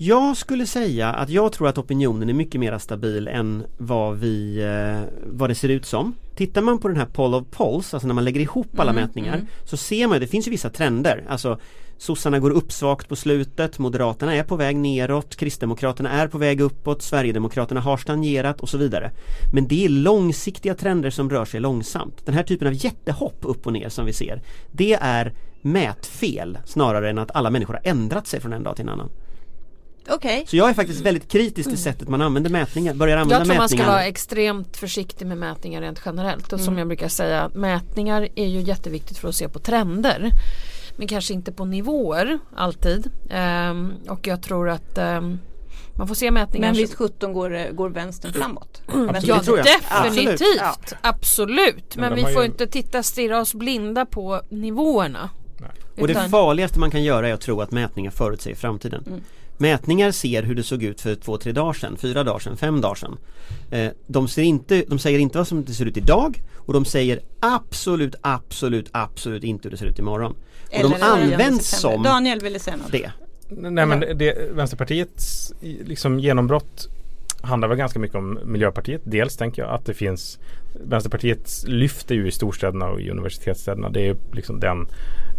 Jag 0.00 0.36
skulle 0.36 0.66
säga 0.66 1.08
att 1.08 1.30
jag 1.30 1.52
tror 1.52 1.68
att 1.68 1.78
opinionen 1.78 2.28
är 2.28 2.32
mycket 2.32 2.60
mer 2.60 2.78
stabil 2.78 3.28
än 3.28 3.64
vad, 3.78 4.16
vi, 4.18 4.62
eh, 4.62 5.20
vad 5.26 5.50
det 5.50 5.54
ser 5.54 5.68
ut 5.68 5.86
som. 5.86 6.14
Tittar 6.36 6.62
man 6.62 6.78
på 6.78 6.88
den 6.88 6.96
här 6.96 7.06
poll 7.06 7.34
of 7.34 7.44
polls, 7.50 7.94
alltså 7.94 8.06
när 8.06 8.14
man 8.14 8.24
lägger 8.24 8.40
ihop 8.40 8.80
alla 8.80 8.92
mätningar 8.92 9.46
så 9.64 9.76
ser 9.76 10.06
man, 10.06 10.20
det 10.20 10.26
finns 10.26 10.46
ju 10.46 10.50
vissa 10.50 10.70
trender. 10.70 11.24
Alltså 11.28 11.58
sossarna 11.96 12.38
går 12.38 12.50
upp 12.50 12.72
svagt 12.72 13.08
på 13.08 13.16
slutet, 13.16 13.78
Moderaterna 13.78 14.34
är 14.34 14.42
på 14.42 14.56
väg 14.56 14.76
neråt, 14.76 15.36
Kristdemokraterna 15.36 16.10
är 16.10 16.28
på 16.28 16.38
väg 16.38 16.60
uppåt, 16.60 17.02
Sverigedemokraterna 17.02 17.80
har 17.80 17.96
stagnerat 17.96 18.60
och 18.60 18.68
så 18.68 18.78
vidare. 18.78 19.10
Men 19.52 19.68
det 19.68 19.84
är 19.84 19.88
långsiktiga 19.88 20.74
trender 20.74 21.10
som 21.10 21.30
rör 21.30 21.44
sig 21.44 21.60
långsamt. 21.60 22.26
Den 22.26 22.34
här 22.34 22.42
typen 22.42 22.68
av 22.68 22.74
jättehopp 22.84 23.38
upp 23.40 23.66
och 23.66 23.72
ner 23.72 23.88
som 23.88 24.06
vi 24.06 24.12
ser, 24.12 24.42
det 24.72 24.94
är 24.94 25.32
mätfel 25.62 26.58
snarare 26.64 27.10
än 27.10 27.18
att 27.18 27.36
alla 27.36 27.50
människor 27.50 27.74
har 27.74 27.82
ändrat 27.84 28.26
sig 28.26 28.40
från 28.40 28.52
en 28.52 28.62
dag 28.62 28.76
till 28.76 28.82
en 28.82 28.88
annan. 28.88 29.10
Okej. 30.08 30.44
Så 30.48 30.56
jag 30.56 30.68
är 30.70 30.74
faktiskt 30.74 31.00
väldigt 31.00 31.28
kritisk 31.28 31.68
till 31.68 31.78
sättet 31.78 32.08
man 32.08 32.22
använder 32.22 32.50
mätningar, 32.50 32.94
börjar 32.94 33.16
använda 33.16 33.34
Jag 33.38 33.46
tror 33.46 33.56
man 33.56 33.68
ska 33.68 33.76
mätningar. 33.76 33.92
vara 33.92 34.04
extremt 34.04 34.76
försiktig 34.76 35.26
med 35.26 35.38
mätningar 35.38 35.80
rent 35.80 36.00
generellt. 36.04 36.52
Och 36.52 36.60
som 36.60 36.68
Mm. 36.68 36.78
jag 36.78 36.88
brukar 36.88 37.08
säga, 37.08 37.50
mätningar 37.54 38.28
är 38.34 38.46
ju 38.46 38.60
jätteviktigt 38.60 39.18
för 39.18 39.28
att 39.28 39.34
se 39.34 39.48
på 39.48 39.58
trender. 39.58 40.30
Men 40.96 41.08
kanske 41.08 41.34
inte 41.34 41.52
på 41.52 41.64
nivåer 41.64 42.38
alltid. 42.56 43.10
Ehm, 43.30 43.92
och 44.08 44.26
jag 44.26 44.42
tror 44.42 44.68
att 44.68 44.98
ehm, 44.98 45.38
Man 45.94 46.08
får 46.08 46.14
se 46.14 46.30
mätningar 46.30 46.68
Men 46.68 46.74
som- 46.74 46.82
visst 46.82 46.94
17 46.94 47.32
går, 47.32 47.56
eh, 47.56 47.70
går 47.70 47.90
vänstern 47.90 48.32
framåt? 48.32 48.82
Absolut, 48.86 49.24
Ja 49.26 49.36
det 49.38 49.42
tror 49.44 49.58
jag. 49.58 49.66
definitivt, 50.04 50.40
Absolut. 50.60 50.94
absolut. 51.00 51.96
Men 51.96 52.04
Men 52.12 52.14
vi 52.26 52.32
får 52.32 52.42
ju- 52.42 52.48
inte 52.48 52.66
titta 52.66 53.02
stirra 53.02 53.40
oss 53.40 53.54
blinda 53.54 54.06
på 54.06 54.40
nivåerna. 54.50 55.30
Och 56.00 56.08
det 56.08 56.28
farligaste 56.30 56.78
man 56.78 56.90
kan 56.90 57.02
göra 57.02 57.28
är 57.28 57.32
att 57.34 57.40
tro 57.40 57.60
att 57.60 57.70
mätningar 57.70 58.10
förutsäger 58.10 58.56
framtiden. 58.56 59.04
Mm. 59.06 59.20
Mätningar 59.58 60.10
ser 60.10 60.42
hur 60.42 60.54
det 60.54 60.62
såg 60.62 60.82
ut 60.82 61.00
för 61.00 61.14
två, 61.14 61.36
tre 61.36 61.52
dagar 61.52 61.72
sedan, 61.72 61.96
fyra 61.96 62.24
dagar 62.24 62.38
sedan, 62.38 62.56
fem 62.56 62.80
dagar 62.80 62.94
sedan. 62.94 63.18
Eh, 63.70 63.90
de, 64.06 64.28
ser 64.28 64.42
inte, 64.42 64.84
de 64.88 64.98
säger 64.98 65.18
inte 65.18 65.38
vad 65.38 65.48
som 65.48 65.64
det 65.64 65.72
ser 65.72 65.86
ut 65.86 65.96
idag 65.96 66.42
och 66.56 66.72
de 66.72 66.84
säger 66.84 67.20
absolut, 67.40 68.14
absolut, 68.20 68.88
absolut 68.92 69.44
inte 69.44 69.68
hur 69.68 69.70
det 69.70 69.76
ser 69.76 69.86
ut 69.86 69.98
imorgon. 69.98 70.30
Och 70.32 70.36
de 70.70 70.78
Eller 70.78 70.98
den 70.98 71.28
9 71.28 71.34
används 71.34 71.80
som 71.80 72.02
Daniel 72.02 72.40
ville 72.40 72.58
säga 72.58 72.76
något. 72.76 72.92
det. 72.92 73.12
Nej 73.48 73.86
men 73.86 74.00
det, 74.00 74.50
Vänsterpartiets 74.54 75.52
liksom 75.60 76.20
genombrott 76.20 76.88
handlar 77.42 77.68
väl 77.68 77.78
ganska 77.78 77.98
mycket 77.98 78.16
om 78.16 78.38
Miljöpartiet. 78.44 79.00
Dels 79.04 79.36
tänker 79.36 79.62
jag 79.62 79.74
att 79.74 79.86
det 79.86 79.94
finns 79.94 80.38
Vänsterpartiet 80.84 81.64
lyfter 81.66 82.14
ju 82.14 82.28
i 82.28 82.30
storstäderna 82.30 82.86
och 82.86 83.00
i 83.00 83.10
universitetsstäderna. 83.10 83.90
Det 83.90 84.08
är 84.08 84.16
liksom 84.32 84.60
den 84.60 84.88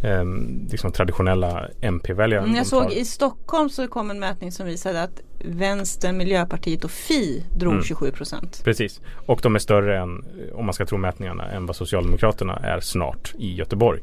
ehm, 0.03 0.67
liksom 0.71 0.91
traditionella 0.91 1.67
MP-väljaren. 1.81 2.43
Mm, 2.43 2.55
Jag 2.55 2.67
såg 2.67 2.83
tar. 2.83 2.97
i 2.97 3.05
Stockholm 3.05 3.69
så 3.69 3.87
kom 3.87 4.11
en 4.11 4.19
mätning 4.19 4.51
som 4.51 4.65
visade 4.65 5.03
att 5.03 5.21
Vänstern, 5.45 6.17
Miljöpartiet 6.17 6.83
och 6.83 6.91
Fi 6.91 7.45
drog 7.55 7.73
Mm. 7.73 7.83
27 7.83 8.11
procent. 8.11 8.61
Precis. 8.63 9.01
Och 9.25 9.39
de 9.43 9.55
är 9.55 9.59
större 9.59 9.99
än, 9.99 10.25
om 10.53 10.65
man 10.65 10.73
ska 10.73 10.85
tro 10.85 10.97
mätningarna, 10.97 11.45
än 11.51 11.65
vad 11.65 11.75
Socialdemokraterna 11.75 12.55
är 12.55 12.79
snart 12.79 13.33
i 13.37 13.55
Göteborg. 13.55 14.01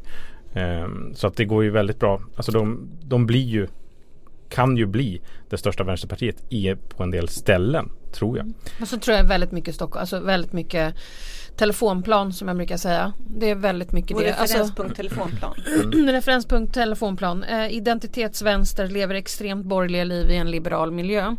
Ehm, 0.53 1.13
så 1.15 1.27
att 1.27 1.35
det 1.35 1.45
går 1.45 1.63
ju 1.63 1.69
väldigt 1.69 1.99
bra. 1.99 2.21
Alltså 2.35 2.51
de, 2.51 2.89
de 3.03 3.25
blir 3.25 3.45
ju 3.45 3.67
kan 4.49 4.77
ju 4.77 4.85
bli 4.85 5.21
det 5.49 5.57
största 5.57 5.83
vänsterpartiet 5.83 6.35
i, 6.49 6.75
på 6.75 7.03
en 7.03 7.11
del 7.11 7.27
ställen, 7.29 7.89
tror 8.11 8.37
jag. 8.37 8.53
Och 8.81 8.87
så 8.87 8.97
tror 8.99 9.17
jag 9.17 9.23
väldigt 9.23 9.51
mycket 9.51 9.75
Stockholm, 9.75 9.99
alltså 10.01 10.19
väldigt 10.19 10.53
mycket 10.53 10.95
telefonplan 11.57 12.33
som 12.33 12.47
jag 12.47 12.57
brukar 12.57 12.77
säga. 12.77 13.13
Det 13.17 13.49
är 13.49 13.55
väldigt 13.55 13.91
mycket 13.91 14.17
Och 14.17 14.23
det. 14.23 14.33
Alltså, 14.33 14.57
referenspunkt 14.57 14.95
telefonplan. 14.95 15.53
referenspunkt 16.07 16.73
telefonplan. 16.73 17.43
Eh, 17.43 17.75
identitetsvänster 17.75 18.87
lever 18.87 19.15
extremt 19.15 19.65
borgerliga 19.65 20.03
liv 20.03 20.29
i 20.29 20.35
en 20.35 20.51
liberal 20.51 20.91
miljö. 20.91 21.35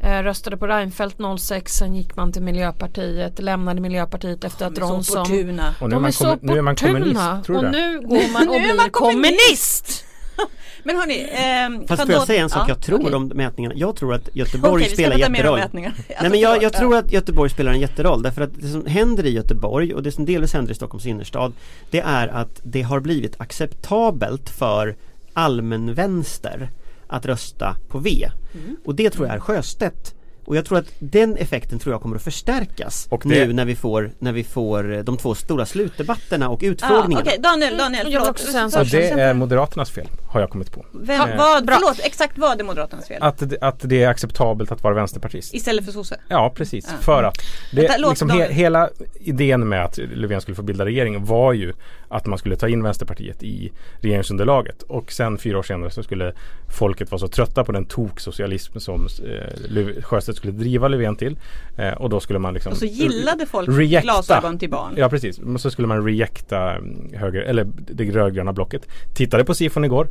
Eh, 0.00 0.22
röstade 0.22 0.56
på 0.56 0.66
Reinfeldt 0.66 1.16
06, 1.38 1.72
sen 1.72 1.96
gick 1.96 2.16
man 2.16 2.32
till 2.32 2.42
Miljöpartiet, 2.42 3.42
lämnade 3.42 3.80
Miljöpartiet 3.80 4.44
efter 4.44 4.66
att 4.66 4.74
De 4.74 4.98
är 4.98 5.02
så 5.02 5.20
opportuna. 5.20 5.74
Och 5.80 5.88
nu 5.88 5.96
är 5.96 5.96
De 5.96 6.02
man, 6.02 6.08
är 6.08 6.12
så 6.12 6.38
nu 6.40 6.58
är 6.58 6.62
man 6.62 6.76
kommunist, 6.76 7.44
tror 7.44 7.56
och 7.56 7.64
du 7.64 7.70
nu 7.70 8.00
går 8.00 8.32
man 8.32 8.48
och 8.48 8.54
blir 8.54 8.90
kommunist. 8.90 10.05
Men 10.84 10.96
hörni, 10.96 11.28
ehm, 11.32 11.86
Fast 11.86 12.02
får 12.02 12.10
jag 12.12 12.20
då- 12.20 12.26
säga 12.26 12.42
en 12.42 12.50
sak 12.50 12.62
Ja, 12.68 12.68
jag 12.68 12.80
tror 12.82 13.00
okej. 13.02 13.14
om 13.14 13.28
mätningarna? 13.34 13.74
Jag 13.76 13.96
tror 13.96 14.14
att 14.14 14.28
Göteborg 14.36 14.84
ska 14.84 14.94
spelar 14.94 15.16
jätteroll. 15.18 15.60
Nej 15.72 16.30
men 16.30 16.40
jag, 16.40 16.62
jag 16.62 16.72
tror 16.72 16.96
att 16.96 17.12
Göteborg 17.12 17.50
spelar 17.50 17.72
en 17.72 17.80
jätteroll 17.80 18.22
därför 18.22 18.42
att 18.42 18.50
det 18.54 18.68
som 18.68 18.86
händer 18.86 19.26
i 19.26 19.30
Göteborg 19.30 19.94
och 19.94 20.02
det 20.02 20.12
som 20.12 20.24
delvis 20.24 20.52
händer 20.52 20.72
i 20.72 20.74
Stockholms 20.74 21.06
innerstad 21.06 21.52
Det 21.90 22.00
är 22.00 22.28
att 22.28 22.60
det 22.62 22.82
har 22.82 23.00
blivit 23.00 23.40
acceptabelt 23.40 24.50
för 24.50 24.96
allmänvänster 25.32 26.70
att 27.06 27.26
rösta 27.26 27.76
på 27.88 27.98
V. 27.98 28.28
Mm. 28.54 28.76
Och 28.84 28.94
det 28.94 29.10
tror 29.10 29.26
jag 29.26 29.36
är 29.36 29.40
Sjöstedt. 29.40 30.12
Och 30.44 30.56
jag 30.56 30.64
tror 30.64 30.78
att 30.78 30.92
den 30.98 31.36
effekten 31.36 31.78
tror 31.78 31.94
jag 31.94 32.02
kommer 32.02 32.16
att 32.16 32.22
förstärkas 32.22 33.06
Och 33.10 33.22
det- 33.24 33.28
nu 33.46 33.52
när 33.52 33.64
vi 33.64 33.76
får, 33.76 34.10
när 34.18 34.32
vi 34.32 34.44
får 34.44 34.92
eh, 34.94 35.00
de 35.00 35.16
två 35.16 35.34
stora 35.34 35.66
slutdebatterna 35.66 36.48
och 36.48 36.62
Ja, 36.62 36.68
utfrågningarna. 36.68 37.24
Okej, 37.26 37.38
Daniel, 37.42 37.76
Daniel, 37.76 37.98
Jag 37.98 38.04
vill 38.04 38.12
förlåt. 38.12 38.28
också 38.30 38.46
säga 38.46 38.60
en 38.60 38.66
Och 38.66 38.72
sak. 38.72 38.90
det 38.90 39.08
är 39.10 39.34
Moderaternas 39.34 39.90
fel, 39.90 40.06
har 40.36 40.42
jag 40.42 40.50
kommit 40.50 40.72
på. 40.72 40.86
Vem, 40.92 41.16
Ja, 41.30 41.36
vad, 41.38 41.66
bra. 41.66 41.74
förlåt, 41.80 42.00
exakt 42.04 42.38
vad 42.38 42.60
är 42.60 42.64
Moderaternas 42.64 43.08
fel? 43.08 43.22
Att, 43.22 43.38
det- 43.50 43.58
att 43.60 43.80
det 43.80 44.02
är 44.02 44.08
acceptabelt 44.08 44.72
att 44.72 44.82
vara 44.82 44.94
vänsterpartist. 44.94 45.54
Istället 45.54 45.84
för 45.84 45.92
sosse? 45.92 46.20
Ja 46.28 46.52
precis, 46.56 46.88
Ja. 46.90 46.96
för 47.04 47.22
att 47.22 47.34
det, 47.72 47.76
Vänta, 47.80 47.94
låt 47.98 48.10
liksom 48.10 48.30
he, 48.30 48.52
hela 48.52 48.88
idén 49.20 49.68
med 49.68 49.84
att 49.84 49.98
Löfven 49.98 50.40
skulle 50.40 50.54
få 50.54 50.62
bilda 50.62 50.84
regering 50.84 51.24
var 51.24 51.52
ju 51.52 51.72
att 52.08 52.26
man 52.26 52.38
skulle 52.38 52.56
ta 52.56 52.68
in 52.68 52.82
Vänsterpartiet 52.82 53.42
i 53.42 53.72
regeringsunderlaget 54.00 54.82
och 54.82 55.12
sen 55.12 55.38
fyra 55.38 55.58
år 55.58 55.62
senare 55.62 55.90
så 55.90 56.02
skulle 56.02 56.32
folket 56.78 57.10
vara 57.10 57.18
så 57.18 57.28
trötta 57.28 57.64
på 57.64 57.72
den 57.72 57.84
toksocialism 57.84 58.78
som 58.78 59.00
eh, 59.06 59.30
Löf- 59.68 60.02
Sjöstedt 60.02 60.36
skulle 60.38 60.52
driva 60.52 60.88
Löfven 60.88 61.16
till 61.16 61.38
eh, 61.76 61.92
och 61.92 62.10
då 62.10 62.20
skulle 62.20 62.38
man 62.38 62.54
liksom 62.54 62.72
Och 62.72 62.78
så 62.78 62.84
gillade 62.86 63.46
folk 63.46 63.68
Rejecta. 63.68 64.02
glasögon 64.04 64.58
till 64.58 64.70
barn. 64.70 64.94
Ja 64.96 65.08
precis, 65.08 65.40
men 65.40 65.58
så 65.58 65.70
skulle 65.70 65.88
man 65.88 66.04
rejecta 66.04 66.76
höger, 67.14 67.40
eller 67.42 67.66
det 67.76 68.04
rödgröna 68.10 68.52
blocket. 68.52 68.82
Tittade 69.14 69.44
på 69.44 69.54
sifon 69.54 69.84
igår. 69.84 70.08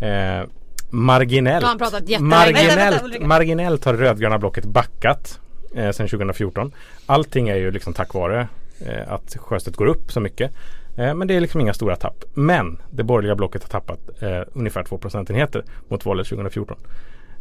Eh, 0.00 0.48
marginellt, 0.90 1.60
Då 1.60 1.66
har 1.66 1.68
han 1.68 1.78
pratat 1.78 2.08
jättelänge. 2.08 2.52
Vänta, 2.52 2.76
vänta, 2.76 3.02
marginellt, 3.02 3.26
marginellt 3.26 3.84
har 3.84 3.94
rödgröna 3.94 4.38
blocket 4.38 4.64
backat 4.64 5.40
eh, 5.74 5.90
sedan 5.90 6.08
2014. 6.08 6.72
Allting 7.06 7.48
är 7.48 7.56
ju 7.56 7.70
liksom 7.70 7.92
tack 7.92 8.14
vare 8.14 8.48
eh, 8.86 9.12
att 9.12 9.36
Sjöstedt 9.36 9.76
går 9.76 9.86
upp 9.86 10.12
så 10.12 10.20
mycket. 10.20 10.52
Eh, 10.96 11.14
men 11.14 11.28
det 11.28 11.34
är 11.34 11.40
liksom 11.40 11.60
inga 11.60 11.74
stora 11.74 11.96
tapp. 11.96 12.24
Men 12.34 12.78
det 12.90 13.02
borgerliga 13.02 13.34
blocket 13.34 13.62
har 13.62 13.68
tappat 13.68 14.22
eh, 14.22 14.40
ungefär 14.52 14.82
2 14.82 14.98
procentenheter 14.98 15.64
mot 15.88 16.04
valet 16.04 16.26
2014. 16.28 16.76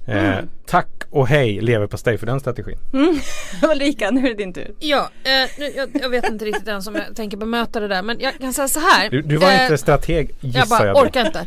Eh, 0.05 0.33
Mm. 0.33 0.49
Tack 0.67 0.87
och 1.09 1.27
hej 1.27 1.61
leverpastej 1.61 2.17
för 2.17 2.25
den 2.25 2.39
strategin. 2.39 2.77
Ulrika, 3.71 4.11
nu 4.11 4.19
är 4.25 4.29
det 4.29 4.33
din 4.33 4.53
tur. 4.53 4.71
Ja, 4.79 5.09
eh, 5.23 5.49
nu, 5.59 5.65
jag, 5.75 5.89
jag 5.93 6.09
vet 6.09 6.29
inte 6.29 6.45
riktigt 6.45 6.67
ens 6.67 6.87
om 6.87 6.95
jag 6.95 7.15
tänker 7.15 7.37
bemöta 7.37 7.79
det 7.79 7.87
där 7.87 8.01
men 8.01 8.19
jag 8.19 8.37
kan 8.39 8.53
säga 8.53 8.67
så 8.67 8.79
här. 8.79 9.09
Du, 9.09 9.21
du 9.21 9.37
var 9.37 9.51
Eh, 9.51 9.63
inte 9.63 9.77
strateg 9.77 10.31
gissar 10.39 10.59
Jag 10.59 10.67
bara 10.67 10.85
jag. 10.87 10.97
orkar 10.97 11.25
inte. 11.25 11.45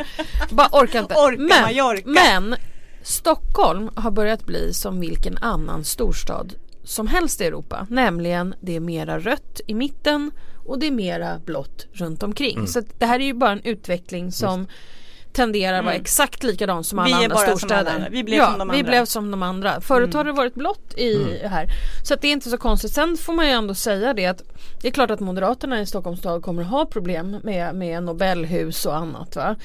Bara 0.50 0.68
orkar 0.72 0.98
inte. 1.00 1.14
Orka, 1.14 1.38
men, 1.38 1.48
Mallorca. 1.62 2.02
men 2.06 2.54
Stockholm 3.02 3.90
har 3.94 4.10
börjat 4.10 4.46
bli 4.46 4.72
som 4.74 5.00
vilken 5.00 5.38
annan 5.38 5.84
storstad 5.84 6.54
som 6.84 7.06
helst 7.06 7.40
i 7.40 7.44
Europa. 7.44 7.86
Nämligen 7.90 8.54
det 8.60 8.76
är 8.76 8.80
mera 8.80 9.18
rött 9.18 9.60
i 9.66 9.74
mitten 9.74 10.30
och 10.66 10.78
det 10.78 10.86
är 10.86 10.90
mera 10.90 11.38
blått 11.38 11.86
runt 11.92 12.22
omkring. 12.22 12.54
Mm. 12.56 12.66
Så 12.66 12.82
det 12.98 13.06
här 13.06 13.20
är 13.20 13.24
ju 13.24 13.34
bara 13.34 13.52
en 13.52 13.62
utveckling 13.62 14.32
som 14.32 14.66
tenderar 15.38 15.78
att 15.78 15.84
vara 15.84 15.94
exakt 15.94 16.42
likadan 16.42 16.84
som 16.84 16.98
alla 16.98 17.08
Mm. 17.08 17.18
Vi 17.18 17.24
andra 17.24 17.38
storstäder. 17.38 17.76
alla 17.80 17.90
andra. 17.90 18.08
Vi 18.10 18.24
blev 18.24 18.38
ja, 18.38 18.46
som 18.50 18.58
de 18.58 18.68
vi 18.70 18.78
andra. 18.78 18.90
blev 18.90 19.04
som 19.04 19.30
de 19.30 19.42
andra. 19.42 19.80
Förut 19.80 20.14
har 20.14 20.24
det 20.24 20.32
varit 20.32 20.54
blått 20.54 20.94
i 20.98 21.38
här. 21.44 21.66
Så 22.04 22.14
att 22.14 22.20
det 22.22 22.28
är 22.28 22.32
inte 22.32 22.50
så 22.50 22.58
konstigt. 22.58 22.92
Sen 22.92 23.16
får 23.16 23.32
man 23.32 23.46
ju 23.46 23.52
ändå 23.52 23.74
säga 23.74 24.14
det 24.14 24.26
att 24.26 24.42
det 24.82 24.88
är 24.88 24.92
klart 24.92 25.10
att 25.10 25.20
Moderaterna 25.20 25.80
i 25.80 25.86
Stockholms 25.86 26.18
stad 26.20 26.42
kommer 26.42 26.62
att 26.62 26.68
ha 26.68 26.86
problem 26.86 27.36
med, 27.42 27.74
med 27.74 28.02
Nobelhus 28.02 28.86
och 28.86 28.96
annat 28.96 29.36
va. 29.36 29.56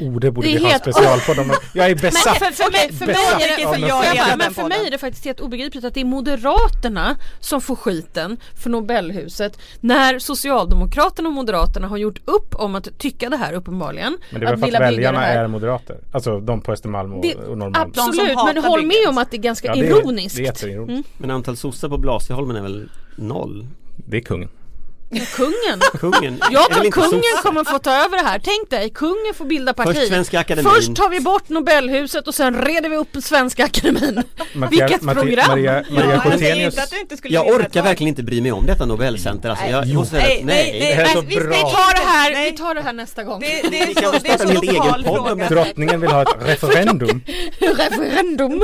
Oh, 0.00 0.20
det 0.20 0.30
borde 0.30 0.48
Det 0.48 0.54
vi 0.56 0.62
ha 0.62 0.70
helt- 0.70 0.82
specialpodd 0.82 1.38
om. 1.38 1.52
Jag 1.74 1.86
är 1.86 1.94
Men 1.94 1.96
besatt. 2.00 2.38
för, 2.38 2.44
för, 2.52 2.72
mig, 2.72 2.92
för, 2.92 3.06
mig 3.06 3.14
Besatt 3.14 3.42
är 3.42 3.56
det, 3.58 3.64
av 3.66 3.72
för, 3.74 3.80
den 3.80 3.88
jag 3.88 4.04
frågan. 4.04 4.16
bara, 4.16 4.28
den 4.28 4.38
men 4.38 4.54
för 4.54 4.62
podden. 4.62 4.78
mig 4.78 4.86
är 4.86 4.90
det 4.90 4.98
faktiskt 4.98 5.24
helt 5.24 5.40
obegripligt 5.40 5.84
att 5.84 5.94
det 5.94 6.00
är 6.00 6.04
Moderaterna 6.04 7.16
som 7.40 7.60
får 7.60 7.76
skiten 7.76 8.36
för 8.62 8.70
Nobelhuset 8.70 9.58
när 9.80 10.18
Socialdemokraterna 10.18 11.28
och 11.28 11.34
Moderaterna 11.34 11.88
har 11.88 11.96
gjort 11.96 12.18
upp 12.24 12.54
om 12.54 12.74
att 12.74 12.98
tycka 12.98 13.28
det 13.30 13.36
här 13.36 13.52
uppenbarligen. 13.52 14.16
Men 14.30 14.40
det 14.40 14.46
är 14.46 14.50
väl 14.56 14.60
för 14.60 14.76
att 14.76 14.80
väljarna 14.82 15.19
det 15.20 15.26
här. 15.26 15.44
är 15.44 15.48
moderater. 15.48 15.96
Alltså 16.12 16.40
de 16.40 16.60
på 16.60 16.72
Östermalm 16.72 17.12
och, 17.12 17.22
Det- 17.22 17.34
och 17.34 17.58
Norrmalm. 17.58 17.92
Absolut, 17.96 18.38
men 18.54 18.64
håll 18.64 18.86
med 18.86 19.08
om 19.08 19.18
att 19.18 19.30
det 19.30 19.36
är 19.36 19.42
ganska 19.42 19.68
Ja, 19.68 19.74
det 19.74 19.80
är- 19.88 20.00
ironiskt. 20.00 20.36
Det 20.36 20.42
är 20.42 20.46
jätteironiskt. 20.46 21.08
Men 21.18 21.30
antal 21.30 21.56
sossar 21.56 21.88
på 21.88 21.98
Blasieholmen 21.98 22.56
är 22.56 22.62
väl 22.62 22.88
noll? 23.16 23.66
Det 23.96 24.16
är 24.16 24.20
kungen. 24.20 24.48
Kungen. 25.10 25.80
Kungen? 26.00 26.40
Jag 26.50 26.70
tror 26.70 26.90
kungen 26.90 27.10
sosse? 27.10 27.42
kommer 27.42 27.64
få 27.64 27.78
ta 27.78 27.90
över 28.04 28.16
det 28.16 28.22
här. 28.28 28.40
Tänk 28.44 28.70
dig, 28.70 28.90
kungen 28.90 29.34
får 29.34 29.44
bilda 29.44 29.74
parti. 29.74 29.96
Först 29.96 30.08
Svenska 30.08 30.40
Akademin. 30.40 30.72
Först 30.74 30.96
tar 30.96 31.08
vi 31.08 31.20
bort 31.20 31.48
Nobelhuset 31.48 32.28
och 32.28 32.34
sen 32.34 32.62
reder 32.64 32.88
vi 32.88 32.96
upp 32.96 33.16
Svenska 33.22 33.64
Akademin. 33.64 34.22
Vilket 34.70 35.02
Matti- 35.02 35.14
program! 35.14 35.48
Maria, 35.50 35.84
Ja, 35.88 35.94
Maria 35.94 36.54
jag 36.54 37.00
inte 37.00 37.16
skulle 37.16 37.34
Jag 37.34 37.46
orkar 37.48 37.82
verkligen 37.82 38.08
inte 38.08 38.22
bry 38.22 38.40
mig 38.40 38.52
om 38.52 38.66
detta 38.66 38.86
Nobelcenter 38.86 39.50
alltså. 39.50 39.64
Jag 39.66 39.86
Nej. 39.86 39.94
måste 39.94 40.10
säga 40.16 40.26
Nej, 40.26 40.42
nej. 40.44 40.70
nej, 40.80 40.80
Det 40.80 40.94
här 40.94 41.02
är 41.04 41.08
så 41.08 41.20
vi 41.20 41.36
bra. 41.36 41.54
tar 41.56 41.94
det 41.94 42.06
här, 42.10 42.30
Nej. 42.32 42.50
vi 42.50 42.56
tar 42.56 42.74
det 42.74 42.80
här 42.82 42.92
nästa 42.92 43.24
gång. 43.24 43.40
Det, 43.40 43.46
det, 43.70 43.82
är 43.82 44.02
så, 44.02 44.10
väl 44.10 44.20
det 44.22 44.28
är 44.28 44.38
så 44.38 44.62
egen 44.62 45.04
podd. 45.04 45.48
Drottningen 45.48 46.00
vill 46.00 46.10
ha 46.10 46.22
ett 46.22 46.28
referendum. 46.40 47.22
Referendum. 47.58 48.62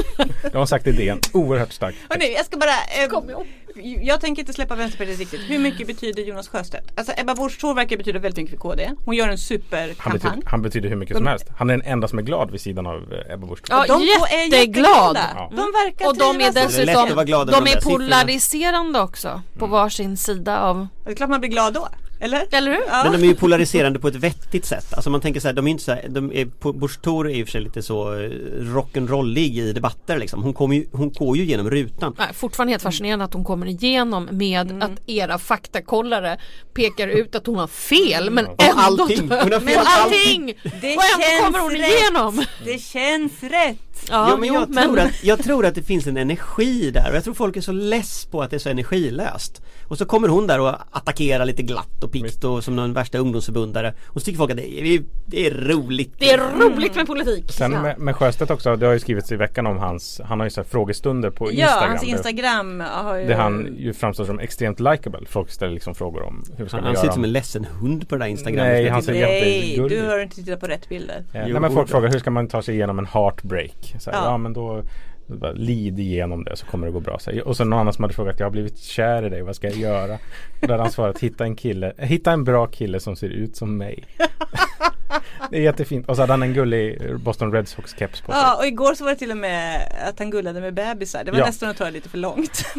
De 0.53 0.59
har 0.59 0.67
sagt 0.67 0.87
idén. 0.87 1.21
Oerhört 1.33 1.73
starkt. 1.73 1.99
Hörrni, 2.09 2.35
jag 2.37 2.47
ska 2.47 2.57
bara... 2.57 2.71
Eh, 2.71 3.09
Kom 3.11 3.31
ihåg. 3.31 3.47
Jag 3.83 4.21
tänker 4.21 4.43
inte 4.43 4.53
släppa 4.53 4.75
Vänsterpartiet 4.75 5.19
riktigt. 5.19 5.41
Hur 5.41 5.59
mycket 5.59 5.87
betyder 5.87 6.23
Jonas 6.23 6.49
Sjöstedt? 6.49 6.93
Alltså 6.99 7.13
Ebba 7.17 7.35
Busch 7.35 7.61
Thor 7.61 7.75
verkar 7.75 7.97
betyda 7.97 8.19
väldigt 8.19 8.37
mycket 8.37 8.51
för 8.51 8.57
KD. 8.69 8.91
Hon 9.05 9.15
gör 9.15 9.25
en 9.25 9.29
Han 9.31 9.39
superkampanj. 9.39 10.13
betyder, 10.13 10.43
han 10.51 10.63
betyder 10.63 10.89
hur 10.89 10.97
mycket 10.97 11.17
som 11.17 11.27
helst. 11.27 11.47
Han 11.57 11.71
är 11.71 11.77
den 11.77 11.87
enda 11.87 12.09
som 12.09 12.19
är 12.19 12.23
glad 12.23 12.51
vid 12.51 12.61
sidan 12.61 12.87
av 12.87 13.13
eh, 13.13 13.35
Ebba 13.35 13.47
Busch. 13.47 13.59
Ja, 13.69 13.85
de 13.89 14.03
jätteglad. 14.03 14.53
jätteglada. 14.53 15.21
Ja. 15.35 15.51
De 15.51 15.57
verkar 15.57 16.07
Och 16.09 16.17
de 16.17 16.41
är 16.41 16.53
dessutom 16.53 17.27
de 17.27 17.47
de 17.47 17.67
är 17.67 17.81
polariserande 17.81 19.01
också 19.01 19.43
på 19.59 19.67
varsin 19.67 20.17
sida 20.17 20.61
av 20.61 20.87
Det 21.05 21.11
är 21.11 21.15
klart 21.15 21.31
man 21.31 21.41
blir 21.41 21.51
glad 21.51 21.75
då. 21.75 21.89
Eller? 22.21 22.47
Eller 22.51 22.71
hur? 22.71 22.81
Ja. 22.89 23.03
Men 23.05 23.13
de 23.13 23.23
är 23.27 23.29
ju 23.31 23.35
polariserande 23.35 23.99
på 23.99 24.09
ett 24.09 24.15
vettigt 24.15 24.65
sätt. 24.65 24.95
Alltså 24.95 25.11
man 25.11 25.21
tänker 25.21 25.41
så 25.41 25.49
här, 25.49 25.53
de 25.55 25.67
är 25.67 25.71
inte 25.71 25.85
så 25.85 25.93
här, 25.93 26.07
de 26.09 26.33
är, 26.33 26.73
Busch 26.73 27.01
Thor 27.03 27.31
är 27.31 27.35
i 27.35 27.43
och 27.43 27.47
för 27.47 27.53
sig 27.53 27.61
lite 27.61 27.83
så 27.83 28.13
eh, 28.15 28.31
rock'n'rollig 28.61 29.39
i 29.59 29.73
debatter 29.73 30.19
liksom. 30.19 30.43
Hon, 30.43 30.55
kommer 30.55 30.77
ju, 30.77 30.87
hon 30.93 31.13
går 31.13 31.37
ju 31.37 31.45
genom 31.45 31.71
rutan. 31.71 32.15
Nej, 32.19 32.29
fortfarande 32.35 32.73
helt 32.73 32.83
fascinerande 32.83 33.25
att 33.25 33.35
hon 33.35 33.45
kommer 33.45 33.67
igenom 33.67 34.29
med 34.31 34.71
Mm. 34.71 34.83
att 34.83 35.01
era 35.09 35.39
faktakollare 35.39 36.39
pekar 36.75 37.09
ut 37.09 37.35
att 37.35 37.47
hon 37.47 37.57
har 37.59 37.67
fel 37.67 38.31
men 38.31 38.47
Om 38.47 38.55
ändå 38.59 38.81
allting. 38.81 39.21
Hon 39.21 39.31
har 39.53 39.61
fel 39.61 39.63
Men 39.65 39.85
allting! 39.87 40.47
Det 40.63 40.97
Och 40.97 41.03
ändå 41.03 41.45
kommer 41.45 41.59
hon 41.61 41.71
rätt. 41.71 41.93
igenom! 41.93 42.45
Det 42.65 42.79
känns 42.83 43.43
rätt! 43.43 43.77
Ja, 44.11 44.31
Ja, 44.31 44.37
men 44.37 44.49
jo, 44.49 44.55
jag, 44.55 44.73
Tror 44.85 44.99
att, 45.01 45.25
jag 45.25 45.43
tror 45.45 45.67
att 45.67 45.75
det 45.75 45.83
finns 45.83 46.07
en 46.07 46.17
energi 46.17 46.91
där 46.91 47.11
och 47.11 47.17
jag 47.17 47.25
tror 47.25 47.35
folk 47.35 47.57
är 47.57 47.61
så 47.61 47.73
less 47.73 48.25
på 48.27 48.43
att 48.43 48.51
det 48.51 48.57
är 48.57 48.59
så 48.59 48.69
energilöst. 48.69 49.63
Och 49.89 49.99
så 49.99 50.05
kommer 50.05 50.29
hon 50.29 50.47
där 50.47 50.61
och 50.61 50.75
attackerar 50.91 51.45
lite 51.45 51.63
glatt 51.63 52.05
och 52.07 52.13
pikt 52.13 52.45
och 52.45 52.65
som 52.65 52.77
någon 52.77 52.93
värsta 52.93 53.19
ungdomsförbundare. 53.19 53.95
Och 54.07 54.21
så 54.21 54.25
tycker 54.25 54.39
folk 54.39 54.51
att 54.51 54.57
det 54.57 54.81
är, 54.81 55.03
det 55.27 55.47
är 55.47 55.51
roligt. 55.51 56.15
Det 56.19 56.31
är 56.31 56.39
roligt 56.39 56.95
med 56.97 57.07
politik! 57.07 57.45
Sen 57.53 57.73
Ja. 57.73 57.83
med, 57.83 57.99
med 57.99 58.17
Sjöstedt 58.17 58.51
också, 58.51 58.77
det 58.77 58.87
har 58.87 58.93
ju 58.93 58.99
skrivits 59.01 59.33
i 59.33 59.37
veckan 59.37 59.67
om 59.67 59.79
hans, 59.79 60.21
han 60.25 60.41
har 60.41 60.47
ju 60.47 60.51
så 60.51 60.61
här 60.61 60.69
frågestunder 60.69 61.31
på 61.31 61.45
Ja, 61.45 61.51
Instagram. 61.51 61.89
hans 61.89 62.01
där- 62.01 62.09
Instagram 62.09 62.81
har 62.81 63.17
ju... 63.17 63.27
Där 63.27 63.35
han 63.35 63.77
ju 63.79 63.93
framstår 63.93 64.25
som 64.25 64.39
extremt 64.39 64.81
likable. 64.81 65.21
Folk 65.27 65.51
ställer 65.51 65.73
liksom 65.73 65.95
frågor 65.95 66.23
om 66.23 66.45
hur 66.57 66.67
ska 66.67 66.77
Han, 66.77 66.83
vi 66.85 66.87
han 66.87 66.95
göra? 66.95 67.01
ser 67.03 67.09
ut 67.09 67.15
som 67.15 67.25
en 67.25 67.33
ledsen 67.33 67.65
hund 67.65 68.09
på 68.09 68.15
det 68.17 68.25
där 68.25 68.29
Instagram. 68.31 68.67
Nej, 68.67 68.89
han 68.89 69.03
ser 69.03 69.13
Nej, 69.13 69.87
du 69.89 70.07
har 70.07 70.19
inte 70.19 70.37
tittat 70.37 70.61
på 70.61 70.67
rätt 70.67 70.89
bilder. 70.89 71.25
Eh, 71.33 71.41
Jo, 71.47 71.53
nej, 71.53 71.61
men 71.61 71.73
folk 71.73 71.89
frågar 71.89 72.09
hur 72.13 72.19
ska 72.19 72.31
man 72.31 72.49
ta 72.49 72.63
sig 72.63 72.75
igenom 72.75 72.99
en 72.99 73.07
heartbreak? 73.07 73.95
Så 74.01 74.11
här, 74.11 74.19
Ja. 74.19 74.25
ja. 74.25 74.39
men 74.39 74.53
då 74.53 74.83
bara, 75.27 75.53
lid 75.53 75.99
igenom 75.99 76.45
det 76.45 76.57
så 76.57 76.67
kommer 76.67 76.87
det 76.87 76.93
gå 76.93 77.01
bra. 77.01 77.19
Så 77.19 77.41
och 77.45 77.57
så 77.57 77.65
någon 77.65 77.79
annan 77.79 77.93
som 77.93 78.05
hade 78.05 78.15
frågat 78.15 78.41
jag 78.41 78.47
har 78.47 78.51
blivit 78.51 78.79
kär 78.79 79.27
i 79.27 79.29
dig, 79.29 79.43
vad 79.43 79.57
ska 79.57 79.67
jag 79.69 79.77
göra? 79.77 80.15
Och 80.61 80.67
då 80.67 80.73
hade 80.73 80.83
han 80.83 80.93
svarat 80.93 81.19
hitta 81.19 81.45
en 81.45 81.57
kille, 81.57 81.93
hitta 81.99 82.33
en 82.33 82.45
bra 82.45 82.67
kille 82.67 83.01
som 83.01 83.17
ser 83.17 83.29
ut 83.29 83.57
som 83.57 83.77
mig. 83.77 84.05
det 85.51 85.57
är 85.57 85.63
jättefint. 85.63 86.09
Och 86.09 86.17
så 86.17 86.23
hade 86.23 86.33
han 86.33 86.43
en 86.43 86.55
gullig 86.55 86.99
Boston 87.21 87.53
Red 87.53 87.69
Sox 87.69 87.95
keps 87.99 88.21
på 88.21 88.33
sig. 88.33 88.41
Ja, 88.41 88.57
och 88.57 88.67
igår 88.67 88.95
så 88.95 89.05
var 89.05 89.11
det 89.11 89.17
till 89.17 89.31
och 89.31 89.37
med 89.37 89.93
att 90.09 90.19
han 90.19 90.31
gullade 90.31 90.61
med 90.61 90.75
bebisar. 90.75 91.25
Det 91.25 91.31
var 91.31 91.39
Ja. 91.39 91.47
nästan 91.47 91.69
att 91.69 91.77
ta 91.77 91.85
det 91.85 91.91
lite 91.91 92.09
för 92.09 92.19
långt. 92.19 92.65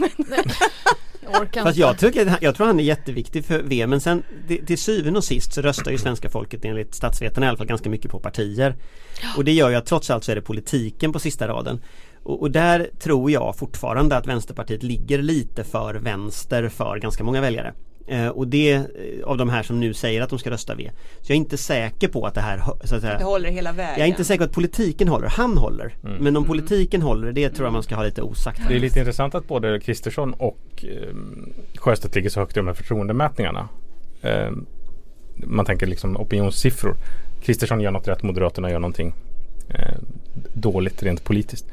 Fast 1.63 1.77
jag, 1.77 1.97
tycker, 1.99 2.35
jag 2.41 2.55
tror 2.55 2.67
han 2.67 2.79
är 2.79 2.83
jätteviktig 2.83 3.45
för 3.45 3.61
V 3.63 3.87
men 3.87 4.01
sen 4.01 4.23
det- 4.47 4.65
till 4.65 4.77
syvende 4.77 5.17
och 5.17 5.23
sist 5.23 5.53
så 5.53 5.61
röstar 5.61 5.91
ju 5.91 5.97
svenska 5.97 6.29
folket 6.29 6.65
enligt 6.65 6.95
statsvetarna 6.95 7.45
i 7.45 7.49
alla 7.49 7.57
fall 7.57 7.67
ganska 7.67 7.89
mycket 7.89 8.11
på 8.11 8.19
partier. 8.19 8.75
Och 9.37 9.43
det 9.43 9.51
gör 9.51 9.69
ju 9.69 9.75
att 9.75 9.85
trots 9.85 10.09
allt 10.09 10.23
så 10.23 10.31
är 10.31 10.35
det 10.35 10.41
politiken 10.41 11.13
på 11.13 11.19
sista 11.19 11.47
raden. 11.47 11.81
Och, 12.27 12.41
och 12.41 12.51
där 12.51 12.89
tror 12.99 13.31
jag 13.31 13.55
fortfarande 13.55 14.17
att 14.17 14.27
Vänsterpartiet 14.27 14.83
ligger 14.83 15.21
lite 15.21 15.63
för 15.63 15.95
vänster 15.95 16.69
för 16.69 16.97
ganska 16.99 17.23
många 17.23 17.41
väljare. 17.41 17.73
Eh, 18.07 18.27
och 18.27 18.47
det 18.47 18.73
eh, 18.73 18.83
av 19.25 19.37
de 19.37 19.49
här 19.49 19.63
som 19.63 19.79
nu 19.79 19.93
säger 19.93 20.21
att 20.21 20.29
de 20.29 20.39
ska 20.39 20.49
rösta 20.49 20.75
V. 20.75 20.91
Så 21.21 21.31
jag 21.31 21.35
är 21.35 21.37
inte 21.37 21.57
säker 21.57 22.07
på 22.07 22.25
att 22.25 22.33
det 22.33 22.41
här 22.41 22.63
så 22.83 22.95
att 22.95 23.01
säga, 23.01 23.17
det 23.17 23.23
håller 23.23 23.49
hela 23.49 23.71
vägen. 23.71 23.93
Jag 23.97 24.03
är 24.03 24.09
inte 24.09 24.25
säker 24.25 24.37
på 24.37 24.43
att 24.43 24.51
politiken 24.51 25.07
håller, 25.07 25.27
han 25.27 25.57
håller. 25.57 25.95
Men 26.19 26.37
om 26.37 26.45
politiken 26.45 27.01
håller, 27.01 27.31
det 27.31 27.49
tror 27.49 27.65
jag 27.65 27.73
man 27.73 27.83
ska 27.83 27.95
ha 27.95 28.03
lite 28.03 28.21
osagt. 28.21 28.61
Det 28.67 28.75
är 28.75 28.79
lite 28.79 28.99
intressant 28.99 29.35
att 29.35 29.47
både 29.47 29.79
Kristersson 29.79 30.33
och 30.33 30.85
eh, 30.85 31.15
Sjöstedt 31.75 32.15
ligger 32.15 32.29
så 32.29 32.39
högt 32.39 32.57
i 32.57 32.59
de 32.59 32.67
här 32.67 32.73
förtroendemätningarna. 32.73 33.69
Eh, 34.21 34.51
man 35.35 35.65
tänker 35.65 35.87
liksom 35.87 36.17
opinionssiffror. 36.17 36.95
Kristersson 37.43 37.81
gör 37.81 37.91
något 37.91 38.07
rätt, 38.07 38.23
Moderaterna 38.23 38.71
gör 38.71 38.79
någonting 38.79 39.13
eh, 39.69 39.97
dåligt 40.71 41.03
rent 41.03 41.23
politiskt. 41.23 41.65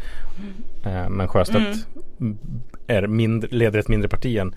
Eh, 0.84 1.08
men 1.08 1.28
Sjöstedt 1.28 1.86
m- 2.20 2.38
är 2.86 3.06
mindre, 3.06 3.48
leder 3.50 3.78
ett 3.78 3.88
mindre 3.88 4.08
parti 4.08 4.36
än 4.36 4.54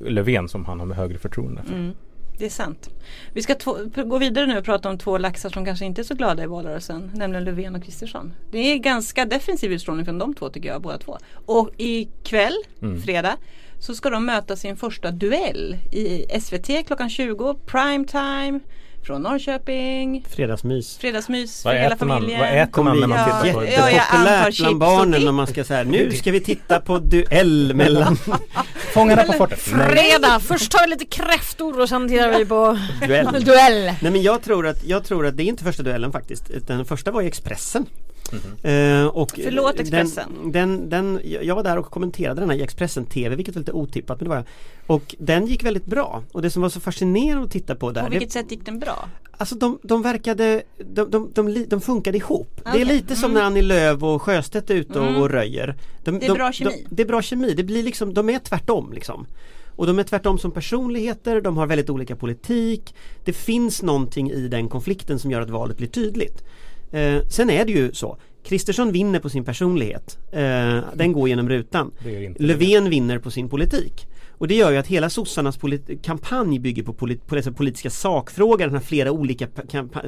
Löfven 0.00 0.48
som 0.48 0.64
han 0.64 0.78
har 0.80 0.86
med 0.86 0.96
högre 0.96 1.18
förtroende 1.18 1.62
för. 1.62 1.74
Mm. 1.74 1.92
Det 2.38 2.46
är 2.46 2.50
sant. 2.50 2.88
Vi 3.32 3.42
ska 3.42 3.54
gå 4.04 4.18
vidare 4.18 4.46
nu 4.46 4.58
och 4.58 4.64
prata 4.64 4.88
om 4.90 4.98
två 4.98 5.18
laxar 5.18 5.50
som 5.50 5.64
kanske 5.64 5.84
inte 5.84 6.00
är 6.00 6.04
så 6.04 6.14
glada 6.14 6.42
i 6.42 6.46
valrörelsen. 6.46 7.10
Nämligen 7.14 7.44
Löfven 7.44 7.74
och 7.74 7.84
Kristersson. 7.84 8.32
Det 8.50 8.58
är 8.58 8.78
ganska 8.78 9.24
defensiv 9.24 9.72
utstrålning 9.72 10.04
från 10.04 10.18
de 10.18 10.34
två 10.34 10.48
tycker 10.48 10.68
jag 10.68 10.82
båda 10.82 10.98
två. 10.98 11.18
Och 11.32 11.70
ikväll, 11.76 12.54
Mm. 12.82 13.02
fredag, 13.02 13.36
så 13.78 13.94
ska 13.94 14.10
de 14.10 14.26
möta 14.26 14.56
sin 14.56 14.76
första 14.76 15.10
duell 15.10 15.76
i 15.92 16.24
SVT 16.40 16.82
klockan 16.86 17.10
20, 17.10 17.54
prime 17.66 18.04
time 18.06 18.60
från 19.02 19.22
Norrköping. 19.22 20.24
Fredagsmys. 20.30 20.98
Fredagsmys 20.98 21.64
Vad 21.64 21.74
för 21.74 21.80
hela 21.82 21.94
äter 21.94 22.06
man- 22.06 22.16
familjen. 22.20 22.40
vad 22.40 22.48
äter 22.62 22.82
man 22.82 23.00
när 23.00 23.06
man 23.06 23.18
Ja, 23.18 23.24
tittar 23.42 23.52
på 23.54 23.64
ja, 23.64 23.70
jag 23.70 23.78
antar 23.80 23.90
Jättepopulärt 23.90 24.54
chips 24.54 24.60
och 24.60 24.64
bland 24.76 24.78
barnen 24.78 25.28
om 25.28 25.34
man 25.36 25.46
ska 25.46 25.64
säga 25.64 25.84
nu 25.84 26.10
ska 26.12 26.30
vi 26.30 26.40
titta 26.40 26.80
på 26.80 26.98
duell 26.98 27.74
mellan 27.74 28.16
Fångarna 28.94 29.22
på 29.22 29.32
fortet. 29.32 29.58
Fredag! 29.60 30.40
Först 30.40 30.72
tar 30.72 30.84
vi 30.84 30.90
lite 30.90 31.04
kräftor 31.04 31.80
och 31.80 31.88
sen 31.88 32.08
tittar 32.08 32.38
vi 32.38 32.46
på 32.46 32.78
duell. 33.06 33.26
duell. 33.44 33.84
Nej 34.00 34.12
men 34.12 34.22
jag 34.22 34.42
tror 34.42 34.66
att, 34.66 34.84
jag 34.84 35.04
tror 35.04 35.26
att 35.26 35.36
det 35.36 35.42
är 35.42 35.44
inte 35.44 35.64
första 35.64 35.82
duellen 35.82 36.12
faktiskt 36.12 36.50
utan 36.50 36.76
den 36.76 36.86
första 36.86 37.10
var 37.10 37.22
i 37.22 37.26
Expressen. 37.26 37.86
Eh, 38.62 39.06
och 39.06 39.32
Förlåt, 39.44 39.80
Expressen. 39.80 40.30
Den, 40.44 40.88
den, 40.88 41.14
den, 41.14 41.20
jag 41.42 41.54
var 41.54 41.62
där 41.62 41.78
och 41.78 41.86
kommenterade 41.90 42.40
den 42.40 42.50
här 42.50 42.56
i 42.56 42.62
Expressen 42.62 43.04
TV 43.04 43.36
vilket 43.36 43.54
var 43.54 43.60
lite 43.60 43.72
otippat 43.72 44.20
men 44.20 44.24
det 44.24 44.28
var 44.28 44.36
jag. 44.36 44.44
Och 44.86 45.14
den 45.18 45.46
gick 45.46 45.64
väldigt 45.64 45.86
bra 45.86 46.22
och 46.32 46.42
det 46.42 46.50
som 46.50 46.62
var 46.62 46.68
så 46.68 46.80
fascinerande 46.80 47.44
att 47.44 47.50
titta 47.50 47.74
på 47.74 47.90
där 47.90 48.02
På 48.02 48.08
det, 48.08 48.10
vilket 48.10 48.32
sätt 48.32 48.50
gick 48.50 48.64
den 48.66 48.78
bra? 48.78 49.08
Alltså 49.36 49.54
de, 49.54 49.78
de 49.82 50.02
verkade, 50.02 50.62
de, 50.94 51.10
de, 51.10 51.30
de, 51.34 51.64
de 51.68 51.80
funkade 51.80 52.18
ihop. 52.18 52.60
Det 52.72 52.80
är 52.80 52.84
lite 52.84 53.16
som 53.16 53.34
när 53.34 53.42
Annie 53.42 53.62
Lööf 53.62 54.02
och 54.02 54.22
Sjöstedt 54.22 54.70
är 54.70 54.74
ute 54.74 54.98
och, 55.00 55.06
Mm. 55.06 55.22
och 55.22 55.30
röjer. 55.30 55.76
De, 56.04 56.18
Det 56.18 56.26
är 56.26 56.34
bra 56.34 56.52
kemi. 56.52 56.70
De, 56.88 56.94
det 56.96 57.02
är 57.02 57.06
bra 57.06 57.22
kemi, 57.22 57.54
det 57.54 57.64
blir 57.64 57.82
liksom, 57.82 58.14
de 58.14 58.30
är 58.30 58.38
tvärtom 58.38 58.92
liksom. 58.92 59.26
Och 59.76 59.86
de 59.86 59.98
är 59.98 60.02
tvärtom 60.02 60.38
som 60.38 60.50
personligheter, 60.50 61.40
de 61.40 61.56
har 61.56 61.66
väldigt 61.66 61.90
olika 61.90 62.16
politik. 62.16 62.94
Det 63.24 63.32
finns 63.32 63.82
någonting 63.82 64.30
i 64.30 64.48
den 64.48 64.68
konflikten 64.68 65.18
som 65.18 65.30
gör 65.30 65.40
att 65.40 65.50
valet 65.50 65.76
blir 65.76 65.88
tydligt. 65.88 66.42
Eh, 66.92 67.22
sen 67.28 67.50
är 67.50 67.64
det 67.64 67.72
ju 67.72 67.92
så, 67.92 68.16
Kristersson 68.44 68.92
vinner 68.92 69.18
på 69.20 69.28
sin 69.30 69.44
personlighet. 69.44 70.18
Eh, 70.32 70.78
den 70.94 71.12
går 71.12 71.28
genom 71.28 71.48
rutan. 71.48 71.90
Det 72.04 72.34
Löfven 72.38 72.90
vinner 72.90 73.18
på 73.18 73.30
sin 73.30 73.48
politik. 73.48 74.06
Och 74.30 74.48
det 74.48 74.54
gör 74.54 74.70
ju 74.70 74.76
att 74.76 74.86
hela 74.86 75.10
sossarnas 75.10 75.58
kampanj 76.02 76.58
bygger 76.58 76.82
på, 76.82 76.92
polit- 76.92 77.26
på 77.26 77.34
dessa 77.34 77.52
politiska 77.52 77.90
sakfrågor, 77.90 78.64
den 78.64 78.74
har 78.74 78.80
flera 78.80 79.12
olika 79.12 79.46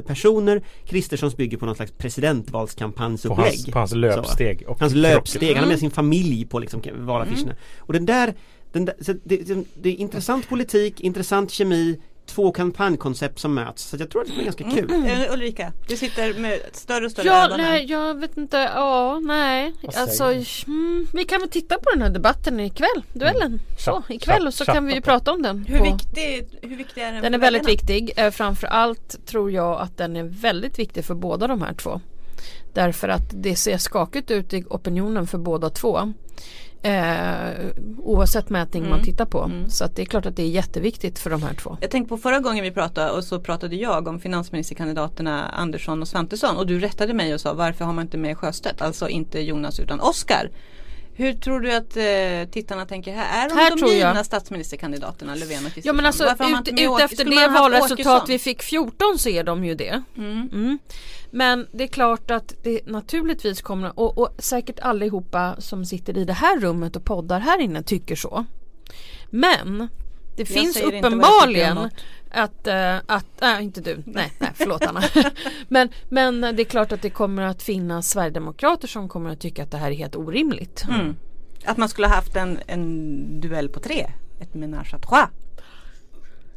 personer. 0.07 0.61
Kristerssons 0.85 1.37
bygger 1.37 1.57
på 1.57 1.65
någon 1.65 1.75
slags 1.75 1.91
På 1.91 1.97
presidentvalskampanjsupplägg. 1.97 3.45
hans, 3.45 3.65
på 3.65 3.79
hans 3.79 3.93
löpsteg. 3.93 4.63
Och 4.67 4.79
Hans 4.79 4.93
löpsteg, 4.93 5.53
han 5.55 5.63
har 5.63 5.69
med 5.71 5.79
sin 5.79 5.91
familj 5.91 6.45
på 6.45 6.59
liksom 6.59 6.81
valaffischerna. 6.93 7.55
Och 7.79 7.93
den 7.93 8.05
där, 8.05 8.33
den 8.71 8.85
där 8.85 8.95
det, 9.23 9.37
det, 9.37 9.63
det 9.81 9.89
är 9.89 9.95
intressant 9.95 10.49
politik, 10.49 11.01
intressant 11.01 11.51
kemi, 11.51 11.99
två 12.25 12.51
kampanjkoncept 12.51 13.39
som 13.39 13.53
möts. 13.53 13.83
Så 13.83 13.97
jag 13.99 14.09
tror 14.09 14.21
att 14.21 14.27
det 14.27 14.33
blir 14.33 14.43
ganska 14.43 14.63
kul. 14.71 14.91
Eh, 15.07 15.33
Ulrika, 15.33 15.71
du 15.87 15.97
sitter 15.97 16.33
med 16.33 16.59
större 16.73 17.05
och 17.05 17.11
större 17.11 17.27
Ja, 17.27 17.53
nej, 17.57 17.85
jag 17.85 18.19
vet 18.19 18.37
inte. 18.37 18.57
Ja, 18.57 19.19
nej. 19.19 19.73
Alltså, 19.95 20.23
mm, 20.67 21.07
vi 21.13 21.23
kan 21.25 21.39
väl 21.41 21.49
titta 21.49 21.75
på 21.75 21.89
den 21.93 22.01
här 22.01 22.09
debatten 22.09 22.59
ikväll, 22.59 23.03
duellen. 23.13 23.59
Så, 23.79 23.91
Chatt- 23.91 24.11
ikväll 24.11 24.47
och 24.47 24.53
så 24.53 24.65
kan 24.65 24.85
vi 24.85 24.93
ju 24.93 25.01
prata 25.01 25.31
om 25.31 25.41
den. 25.41 25.65
Hur 25.65 25.81
viktig, 25.83 26.47
hur 26.61 26.75
viktig 26.77 27.01
är 27.01 27.11
den 27.11 27.21
Den 27.21 27.33
är 27.33 27.37
väldigt 27.37 27.67
viktig. 27.67 28.11
Eh, 28.17 28.31
framförallt 28.31 29.25
tror 29.25 29.51
jag 29.51 29.81
att 29.81 29.97
den 29.97 30.15
är 30.15 30.23
väldigt 30.23 30.79
viktig 30.79 31.05
för 31.05 31.15
båda 31.15 31.47
de 31.47 31.61
här 31.61 31.73
två. 31.73 32.01
Därför 32.73 33.07
att 33.09 33.29
det 33.33 33.55
ser 33.55 33.77
skakigt 33.77 34.31
ut 34.31 34.53
i 34.53 34.63
opinionen 34.69 35.27
för 35.27 35.37
båda 35.37 35.69
två. 35.69 36.13
Eh, 36.85 37.49
oavsett 37.97 38.49
mätning 38.49 38.83
man 38.83 38.91
Mm. 38.93 39.05
tittar 39.05 39.25
på. 39.25 39.43
Mm. 39.43 39.69
Så 39.69 39.85
att 39.85 39.95
det 39.95 40.01
är 40.01 40.05
klart 40.05 40.25
att 40.25 40.35
det 40.35 40.43
är 40.43 40.47
jätteviktigt 40.47 41.19
för 41.19 41.29
de 41.29 41.43
här 41.43 41.53
två. 41.53 41.77
Jag 41.81 41.91
tänkte 41.91 42.09
på 42.09 42.17
förra 42.17 42.39
gången 42.39 42.63
vi 42.63 42.71
pratade 42.71 43.11
och 43.11 43.23
så 43.23 43.39
pratade 43.39 43.75
jag 43.75 44.07
om 44.07 44.19
finansministerkandidaterna 44.19 45.45
Andersson 45.49 46.01
och 46.01 46.07
Svantesson 46.07 46.57
och 46.57 46.67
du 46.67 46.79
rättade 46.79 47.13
mig 47.13 47.33
och 47.33 47.41
sa 47.41 47.53
varför 47.53 47.85
har 47.85 47.93
man 47.93 48.05
inte 48.05 48.17
med 48.17 48.37
Sjöstedt? 48.37 48.81
Alltså 48.81 49.09
inte 49.09 49.39
Jonas 49.39 49.79
utan 49.79 49.99
Oskar. 49.99 50.49
Hur 51.15 51.33
tror 51.33 51.59
du 51.59 51.73
att 51.73 51.97
eh, 51.97 52.51
tittarna 52.51 52.85
tänker 52.85 53.13
här? 53.13 53.45
Är 53.45 53.49
de 53.49 53.55
Här 53.55 53.69
de 53.69 53.77
tror 53.79 53.91
jag- 53.91 53.97
givna 53.97 54.23
statsministerkandidaterna 54.23 55.35
Löfven 55.35 55.65
och 55.65 55.71
Kristersson? 55.73 55.81
Ja 55.87 55.93
men 55.93 56.05
alltså 56.05 56.23
ut, 56.23 56.79
ut 56.79 56.99
efter 57.01 57.25
det 57.25 57.47
valresultat 57.47 58.29
vi 58.29 58.39
fick 58.39 58.61
14 58.61 59.19
så 59.19 59.29
är 59.29 59.43
de 59.43 59.65
ju 59.65 59.75
det. 59.75 60.03
Mm. 60.17 60.49
Mm. 60.53 60.79
Men 61.31 61.67
det 61.71 61.83
är 61.83 61.87
klart 61.87 62.31
att 62.31 62.53
det 62.63 62.87
naturligtvis 62.87 63.61
kommer 63.61 63.99
och, 63.99 64.17
och 64.17 64.35
säkert 64.39 64.79
allihopa 64.79 65.55
som 65.59 65.85
sitter 65.85 66.17
i 66.17 66.25
det 66.25 66.33
här 66.33 66.59
rummet 66.59 66.95
och 66.95 67.05
poddar 67.05 67.39
här 67.39 67.61
inne 67.61 67.83
tycker 67.83 68.15
så. 68.15 68.45
Men 69.29 69.89
det 70.35 70.45
finns 70.45 70.75
jag 70.77 70.93
uppenbarligen 70.93 71.75
tycker 71.77 71.83
om 71.83 71.89
att, 72.33 72.67
eh, 72.67 72.95
att 73.05 73.25
nej 73.41 73.63
inte 73.63 73.81
du, 73.81 74.03
nej, 74.05 74.33
nej 74.39 74.49
förlåt 74.53 74.85
Anna. 74.85 75.03
men, 75.67 75.89
men 76.09 76.41
det 76.41 76.61
är 76.61 76.65
klart 76.65 76.91
att 76.91 77.01
det 77.01 77.09
kommer 77.09 77.43
att 77.43 77.63
finnas 77.63 78.09
Sverigedemokrater 78.09 78.87
som 78.87 79.09
kommer 79.09 79.29
att 79.29 79.39
tycka 79.39 79.63
att 79.63 79.71
det 79.71 79.77
här 79.77 79.91
är 79.91 79.95
helt 79.95 80.15
orimligt. 80.15 80.83
Mm. 80.89 81.15
Att 81.65 81.77
man 81.77 81.89
skulle 81.89 82.07
ha 82.07 82.15
haft 82.15 82.35
en, 82.35 82.59
en 82.67 83.41
duell 83.41 83.69
på 83.69 83.79
tre. 83.79 84.11
Ett 84.41 84.53
menage 84.53 84.93
à 84.93 84.99
trois. 84.99 85.27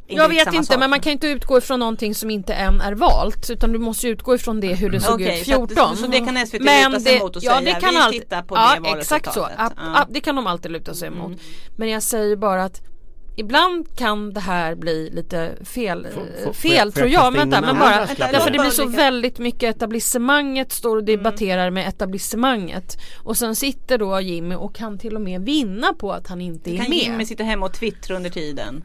Jag 0.07 0.29
vet 0.29 0.53
inte 0.53 0.63
sak. 0.63 0.79
men 0.79 0.89
man 0.89 0.99
kan 0.99 1.11
inte 1.11 1.27
utgå 1.27 1.57
ifrån 1.57 1.79
någonting 1.79 2.15
som 2.15 2.29
inte 2.29 2.53
än 2.53 2.81
är 2.81 2.93
valt 2.93 3.49
utan 3.49 3.71
du 3.73 3.79
måste 3.79 4.07
utgå 4.07 4.35
ifrån 4.35 4.59
det 4.59 4.73
hur 4.73 4.89
det 4.89 4.99
såg 4.99 5.13
Okej, 5.13 5.41
ut 5.41 5.47
så 5.47 5.63
att- 5.63 5.69
14. 5.69 5.97
så 5.97 6.07
det 6.07 6.19
kan 6.19 6.47
SVT 6.47 6.61
men 6.61 6.91
luta 6.91 6.99
sig 7.03 7.11
det, 7.13 7.19
emot 7.19 7.35
och 7.35 7.43
ja, 7.43 7.57
säga, 7.57 7.73
det 7.73 7.81
kan 7.81 7.89
vi 7.89 7.97
alltid, 7.97 8.21
tittar 8.21 8.41
på 8.41 8.55
ja, 8.55 8.77
det 8.83 8.99
exakt 8.99 9.33
så. 9.33 9.41
valresultatet. 9.41 9.77
Ja, 9.95 10.07
det 10.09 10.21
kan 10.21 10.35
de 10.35 10.47
alltid 10.47 10.71
luta 10.71 10.93
sig 10.93 11.07
emot. 11.07 11.37
Men 11.77 11.89
jag 11.89 12.03
säger 12.03 12.35
bara 12.35 12.63
att 12.63 12.81
ibland 13.39 13.95
kan 13.95 14.33
det 14.33 14.39
här 14.39 14.75
bli 14.75 15.09
lite 15.09 15.51
fel, 15.61 16.07
Får- 16.13 16.47
eh, 16.47 16.51
fel 16.51 16.91
tror 16.91 17.07
jag 17.07 17.33
in 17.33 17.39
Vänta, 17.39 17.57
en 17.57 17.65
men 17.65 17.79
bara, 17.79 17.99
därför 17.99 18.45
där? 18.45 18.51
det 18.51 18.59
blir 18.59 18.69
så 18.69 18.87
väldigt 18.87 19.39
mycket 19.39 19.75
etablissemanget 19.75 20.71
står 20.71 20.97
och 20.97 21.03
debatterar 21.03 21.69
med 21.69 21.87
etablissemanget. 21.87 22.97
Och 23.23 23.37
sen 23.37 23.55
sitter 23.55 23.97
då 23.97 24.21
Jimmy 24.21 24.55
och 24.55 24.75
kan 24.75 24.97
till 24.97 25.15
och 25.15 25.21
med 25.21 25.41
vinna 25.41 25.93
på 25.93 26.11
att 26.11 26.27
han 26.27 26.41
inte 26.41 26.71
är 26.71 26.77
Kan 26.77 26.89
med. 26.89 26.97
Jimmy 26.97 27.25
sitta 27.25 27.43
hemma 27.43 27.65
och 27.65 27.73
twittra 27.73 28.15
under 28.15 28.29
tiden? 28.29 28.83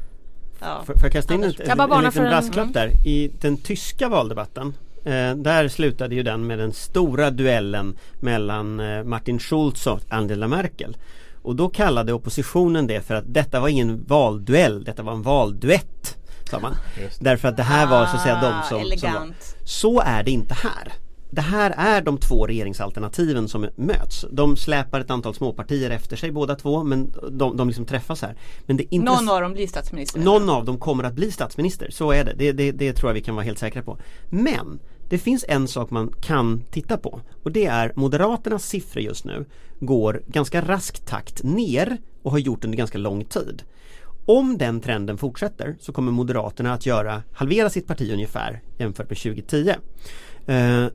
Ja. 0.61 0.83
Får 0.87 0.97
jag 1.03 1.13
kasta 1.13 1.35
in 1.35 1.45
ett, 1.45 1.59
jag 1.59 1.81
en, 1.81 1.91
en 1.93 2.05
liten 2.05 2.23
brasklapp 2.25 2.57
mm. 2.57 2.73
där? 2.73 3.07
I 3.07 3.31
den 3.41 3.57
tyska 3.57 4.09
valdebatten 4.09 4.75
eh, 5.05 5.35
Där 5.35 5.69
slutade 5.69 6.15
ju 6.15 6.23
den 6.23 6.47
med 6.47 6.59
den 6.59 6.73
stora 6.73 7.31
duellen 7.31 7.99
mellan 8.21 8.81
eh, 8.81 9.05
Martin 9.05 9.39
Schulz 9.39 9.87
och 9.87 10.01
Angela 10.09 10.49
Merkel 10.49 10.97
Och 11.43 11.57
då 11.57 11.69
kallade 11.69 12.13
oppositionen 12.13 12.87
det 12.87 13.01
för 13.01 13.15
att 13.15 13.25
detta 13.27 13.61
var 13.61 13.69
ingen 13.69 14.05
valduell, 14.05 14.85
detta 14.85 15.03
var 15.03 15.13
en 15.13 15.23
valduett 15.23 16.17
Sa 16.51 16.61
man. 16.61 16.77
Därför 17.21 17.49
att 17.49 17.57
det 17.57 17.63
här 17.63 17.87
var 17.87 18.07
så 18.07 18.17
att 18.17 18.23
säga 18.23 18.41
de 18.41 18.47
Ah, 18.47 18.63
som, 18.63 18.99
som 18.99 19.13
var. 19.13 19.35
Så 19.65 20.01
är 20.01 20.23
det 20.23 20.31
inte 20.31 20.55
här. 20.55 20.93
Det 21.31 21.41
här 21.41 21.75
är 21.77 22.03
de 22.03 22.19
två 22.19 22.47
regeringsalternativen 22.47 23.49
som 23.49 23.69
möts. 23.77 24.25
De 24.31 24.57
släpar 24.57 25.01
ett 25.01 25.11
antal 25.11 25.35
småpartier 25.35 25.91
efter 25.91 26.17
sig 26.17 26.33
båda 26.33 26.55
två 26.55 26.85
men 26.85 27.15
de, 27.31 27.57
de 27.57 27.69
liksom 27.69 27.85
träffas 27.87 28.23
här. 28.23 28.37
Men 28.67 28.77
det 28.77 28.83
är 28.83 28.95
inte 28.95 29.07
Någon 29.07 29.29
av 29.29 29.41
dem 29.41 29.53
blir 29.53 29.67
statsminister. 29.67 30.21
någon 30.21 30.51
av 30.51 30.65
dem 30.65 30.79
kommer 30.79 31.05
att 31.05 31.15
bli 31.15 31.31
statsminister, 31.31 31.91
så 31.91 32.13
är 32.13 32.25
det. 32.25 32.35
Det, 32.37 32.53
det. 32.53 32.73
det 32.73 32.93
tror 32.93 33.11
jag 33.11 33.15
vi 33.15 33.21
kan 33.21 33.35
vara 33.35 33.45
helt 33.45 33.59
säkra 33.59 33.83
på. 33.83 33.99
Men 34.31 34.81
det 35.13 35.19
finns 35.19 35.45
en 35.49 35.69
sak 35.69 35.91
man 35.91 36.13
kan 36.21 36.63
titta 36.71 36.97
på 36.97 37.21
och 37.43 37.53
det 37.53 37.67
är 37.67 37.93
Moderaternas 37.97 38.67
siffror 38.67 39.03
just 39.03 39.25
nu 39.25 39.45
går 39.81 40.23
ganska 40.27 40.61
rask 40.61 41.07
takt 41.07 41.43
ner 41.43 41.99
och 42.23 42.31
har 42.31 42.39
gjort 42.39 42.65
under 42.65 42.79
ganska 42.79 42.99
lång 42.99 43.25
tid. 43.25 43.63
Om 44.27 44.59
den 44.59 44.81
trenden 44.81 45.19
fortsätter 45.19 45.77
så 45.81 45.93
kommer 45.93 46.13
Moderaterna 46.13 46.73
att 46.73 46.87
göra, 46.87 47.23
halvera 47.33 47.71
sitt 47.71 47.87
parti 47.87 48.13
ungefär 48.13 48.61
jämfört 48.79 49.09
med 49.09 49.19
2010. 49.19 49.75
Eh, 50.47 50.87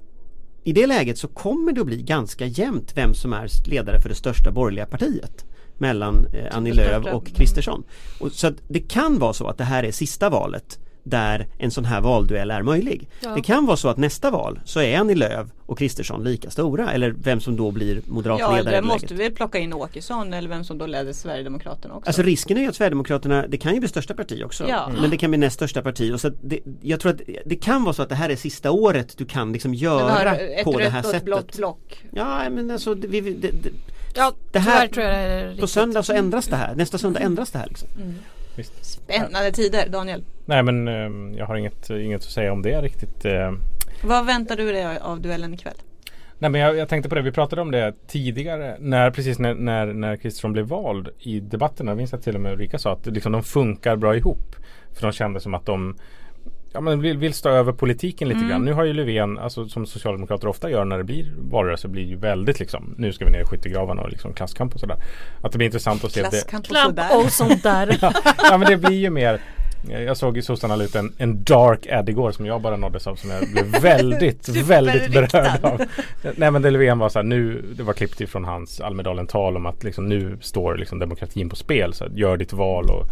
I 0.63 0.73
det 0.73 0.87
läget 0.87 1.17
så 1.17 1.27
kommer 1.27 1.71
det 1.71 1.81
att 1.81 1.87
bli 1.87 2.01
ganska 2.01 2.45
jämnt 2.45 2.97
vem 2.97 3.13
som 3.13 3.33
är 3.33 3.69
ledare 3.69 4.01
för 4.01 4.09
det 4.09 4.15
största 4.15 4.51
borgerliga 4.51 4.85
partiet 4.85 5.45
mellan 5.77 6.25
eh, 6.33 6.57
Annie 6.57 6.73
Lööf 6.73 7.05
och 7.05 7.27
Kristersson. 7.27 7.83
Och 8.19 8.31
så 8.31 8.51
det 8.67 8.79
kan 8.79 9.19
vara 9.19 9.33
så 9.33 9.47
att 9.47 9.57
det 9.57 9.63
här 9.63 9.83
är 9.83 9.91
sista 9.91 10.29
valet 10.29 10.79
där 11.09 11.47
en 11.57 11.71
sån 11.71 11.85
här 11.85 12.01
valduell 12.01 12.51
är 12.51 12.61
möjlig. 12.61 13.09
Ja. 13.19 13.29
Det 13.35 13.41
kan 13.41 13.65
vara 13.65 13.77
så 13.77 13.89
att 13.89 13.97
nästa 13.97 14.31
val 14.31 14.59
så 14.65 14.79
är 14.81 14.97
Annie 14.97 15.15
Lööf 15.15 15.47
och 15.65 15.77
Kristersson 15.77 16.23
lika 16.23 16.49
stora 16.49 16.91
eller 16.91 17.09
vem 17.11 17.39
som 17.39 17.55
då 17.55 17.71
blir 17.71 18.01
moderat 18.05 18.39
Ja, 18.39 18.63
det 18.63 18.81
måste 18.81 19.13
vi 19.13 19.29
plocka 19.31 19.57
in 19.57 19.73
Åkesson 19.73 20.33
eller 20.33 20.49
vem 20.49 20.63
som 20.63 20.77
då 20.77 20.85
ledde 20.85 21.13
Sverigedemokraterna 21.13 21.93
också. 21.93 22.09
Alltså 22.09 22.21
risken 22.21 22.57
är 22.57 22.61
ju 22.61 22.67
att 22.67 22.75
Sverigedemokraterna, 22.75 23.45
det 23.47 23.57
kan 23.57 23.73
ju 23.73 23.79
bli 23.79 23.89
största 23.89 24.13
parti 24.13 24.43
också. 24.45 24.67
Ja. 24.69 24.91
Men 25.01 25.09
det 25.09 25.17
kan 25.17 25.31
bli 25.31 25.37
näst 25.37 25.55
största 25.55 25.81
parti. 25.81 26.13
Och 26.13 26.21
så 26.21 26.29
det, 26.41 26.59
jag 26.81 26.99
tror 26.99 27.11
att 27.11 27.21
det 27.45 27.55
kan 27.55 27.83
vara 27.83 27.93
så 27.93 28.01
att 28.01 28.09
det 28.09 28.15
här 28.15 28.29
är 28.29 28.35
sista 28.35 28.71
året 28.71 29.17
du 29.17 29.25
kan 29.25 29.53
liksom 29.53 29.73
göra 29.73 30.35
ett 30.35 30.63
på 30.63 30.77
det 30.79 30.85
rött 30.85 30.91
här 30.93 31.05
och 31.07 31.13
ett 31.15 31.23
blått 31.25 31.39
sättet. 31.41 31.57
block. 31.57 32.03
Ja 32.11 32.49
men 32.49 32.71
alltså 32.71 32.95
det, 32.95 33.07
vi, 33.07 33.21
det, 33.21 33.51
det, 33.51 33.69
Ja, 34.15 34.33
Det 34.51 34.59
här- 34.59 34.87
tror 34.87 35.05
jag 35.05 35.13
det 35.15 35.19
är 35.21 35.57
på 35.61 35.67
söndag 35.67 36.03
så 36.03 36.13
ändras 36.13 36.47
det 36.47 36.55
här. 36.55 36.75
Nästa 36.75 36.97
söndag 36.97 37.19
ändras 37.19 37.51
det 37.51 37.57
här 37.59 37.67
liksom. 37.67 37.87
Visst. 38.57 38.85
Spännande 38.85 39.51
tider, 39.51 39.89
Daniel. 39.89 40.23
Nej 40.45 40.63
men 40.63 40.87
eh, 40.87 41.37
jag 41.37 41.45
har 41.45 41.55
inget, 41.55 41.89
inget 41.89 42.21
att 42.21 42.29
säga 42.29 42.51
om 42.51 42.61
det 42.61 42.81
riktigt. 42.81 43.25
Eh. 43.25 43.51
Vad 44.03 44.25
väntar 44.25 44.57
du 44.57 44.71
dig 44.71 44.97
av 44.97 45.21
duellen 45.21 45.53
ikväll? 45.53 45.77
Nej 46.39 46.51
men 46.51 46.61
jag, 46.61 46.77
jag 46.77 46.89
tänkte 46.89 47.09
på 47.09 47.15
det, 47.15 47.21
vi 47.21 47.31
pratade 47.31 47.61
om 47.61 47.71
det 47.71 47.93
tidigare 48.07 48.77
när 48.79 49.11
precis 49.11 49.39
när, 49.39 49.55
när, 49.55 49.85
när 49.85 50.15
Kristersson 50.15 50.53
blev 50.53 50.65
vald 50.65 51.09
i 51.19 51.39
debatten. 51.39 51.87
Jag 51.87 51.97
minns 51.97 52.13
att 52.13 52.23
till 52.23 52.35
och 52.35 52.41
med 52.41 52.53
Ulrika 52.53 52.77
sa 52.77 52.93
att 52.93 53.05
liksom, 53.05 53.31
de 53.31 53.43
funkar 53.43 53.95
bra 53.95 54.15
ihop. 54.15 54.55
För 54.93 55.01
de 55.01 55.11
kände 55.11 55.39
som 55.39 55.53
att 55.53 55.65
de 55.65 55.97
ja, 56.73 56.81
men 56.81 57.01
vill, 57.01 57.17
vill 57.17 57.33
stå 57.33 57.49
över 57.49 57.71
politiken 57.71 58.29
lite 58.29 58.45
grann. 58.49 58.65
Nu 58.65 58.73
har 58.73 58.83
ju 58.83 58.93
Löfven, 58.93 59.37
alltså, 59.37 59.69
som 59.69 59.85
Socialdemokrater 59.85 60.47
ofta 60.47 60.69
gör 60.69 60.85
när 60.85 60.97
det 60.97 61.03
blir 61.03 61.33
valrörelse, 61.37 61.87
blir 61.87 62.03
ju 62.03 62.15
väldigt 62.15 62.59
liksom 62.59 62.95
Nu 62.97 63.13
ska 63.13 63.25
vi 63.25 63.31
ner 63.31 63.41
i 63.41 63.45
skyttegravarna 63.45 64.01
och 64.01 64.09
liksom 64.09 64.33
klasskamp 64.33 64.73
och 64.73 64.79
sådär. 64.79 64.97
Att 65.41 65.51
det 65.51 65.57
blir 65.57 65.65
intressant 65.65 66.03
att 66.03 66.11
se 66.11 66.21
det. 66.21 66.29
Klasskamp 66.29 66.69
och 66.69 66.77
sådär. 66.77 67.25
och 67.25 67.31
sånt 67.31 67.63
där. 67.63 67.97
ja 68.49 68.57
men 68.57 68.67
det 68.67 68.77
blir 68.77 68.97
ju 68.97 69.09
mer 69.09 69.41
jag 69.89 70.17
såg 70.17 70.35
ju 70.35 70.41
sossarna 70.41 70.83
ut 70.83 70.95
en, 70.95 71.13
en 71.17 71.43
dark 71.43 71.87
ad 71.91 72.09
igår 72.11 72.31
som 72.31 72.45
jag 72.45 72.61
bara 72.61 72.77
nåddes 72.77 73.07
av 73.07 73.15
som 73.15 73.29
jag 73.29 73.51
blev 73.51 73.65
väldigt, 73.81 74.49
väldigt 74.69 75.11
berörd 75.13 75.65
av. 75.65 75.81
Nej 76.35 76.51
men 76.51 76.61
det 76.61 76.71
Löfven 76.71 76.99
var 76.99 77.09
så 77.09 77.19
här, 77.19 77.23
nu, 77.23 77.65
det 77.77 77.83
var 77.83 77.93
klippt 77.93 78.21
ifrån 78.21 78.45
hans 78.45 78.81
Almedalen-tal 78.81 79.55
om 79.57 79.65
att 79.65 79.83
liksom, 79.83 80.09
nu 80.09 80.37
står 80.41 80.75
liksom 80.77 80.99
demokratin 80.99 81.49
på 81.49 81.55
spel. 81.55 81.93
Så 81.93 82.03
här, 82.03 82.11
gör 82.15 82.37
ditt 82.37 82.53
val 82.53 82.85
och 82.89 83.09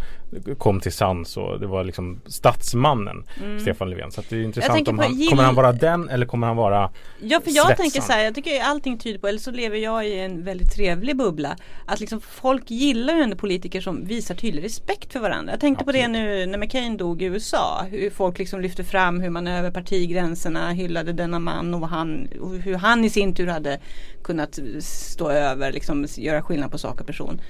kom 0.58 0.80
till 0.80 0.92
sans 0.92 1.36
och 1.36 1.60
det 1.60 1.66
var 1.66 1.84
liksom 1.84 2.20
statsmannen 2.26 3.24
Stefan 3.60 3.90
Löfven. 3.90 4.10
Så 4.10 4.22
det 4.28 4.36
är 4.36 4.42
intressant 4.42 4.88
om 4.88 4.98
han, 4.98 5.12
Jill- 5.12 5.30
kommer 5.30 5.42
han 5.42 5.54
vara 5.54 5.72
den 5.72 6.08
eller 6.08 6.26
kommer 6.26 6.46
han 6.46 6.56
vara 6.56 6.90
Ja 7.20 7.40
för 7.44 7.50
jag 7.50 7.66
Svetsaren. 7.66 7.76
tänker 7.76 8.00
så 8.00 8.12
här, 8.12 8.24
jag 8.24 8.34
tycker 8.34 8.62
allting 8.62 8.98
tyder 8.98 9.18
på, 9.18 9.28
eller 9.28 9.38
så 9.38 9.50
lever 9.50 9.76
jag 9.78 10.06
i 10.08 10.18
en 10.18 10.44
väldigt 10.44 10.72
trevlig 10.74 11.16
bubbla. 11.16 11.56
Att 11.86 12.00
liksom 12.00 12.20
folk 12.20 12.70
gillar 12.70 13.14
ju 13.14 13.20
ändå 13.22 13.36
politiker 13.36 13.80
som 13.80 14.04
visar 14.04 14.34
tydlig 14.34 14.64
respekt 14.64 15.12
för 15.12 15.20
varandra. 15.20 15.52
Jag 15.52 15.60
tänkte 15.60 15.84
på 15.84 15.92
det 15.92 16.08
nu 16.08 16.46
när 16.46 16.58
McCain 16.66 16.96
dog 16.96 17.22
i 17.22 17.24
USA. 17.24 17.86
Hur 17.90 18.10
folk 18.10 18.38
liksom 18.38 18.60
lyfte 18.60 18.84
fram 18.84 19.20
hur 19.20 19.30
man 19.30 19.46
över 19.46 19.70
partigränserna 19.70 20.72
hyllade 20.72 21.12
denna 21.12 21.38
man 21.38 21.74
och, 21.74 21.88
han, 21.88 22.28
och 22.40 22.54
hur 22.56 22.74
han 22.74 23.04
i 23.04 23.10
sin 23.10 23.34
tur 23.34 23.46
hade 23.46 23.80
kunnat 24.22 24.58
stå 24.80 25.30
över, 25.30 25.72
liksom 25.72 26.06
göra 26.16 26.42
skillnad 26.42 26.70
på 26.70 26.78
sak 26.78 27.00
och 27.00 27.06
person. 27.06 27.40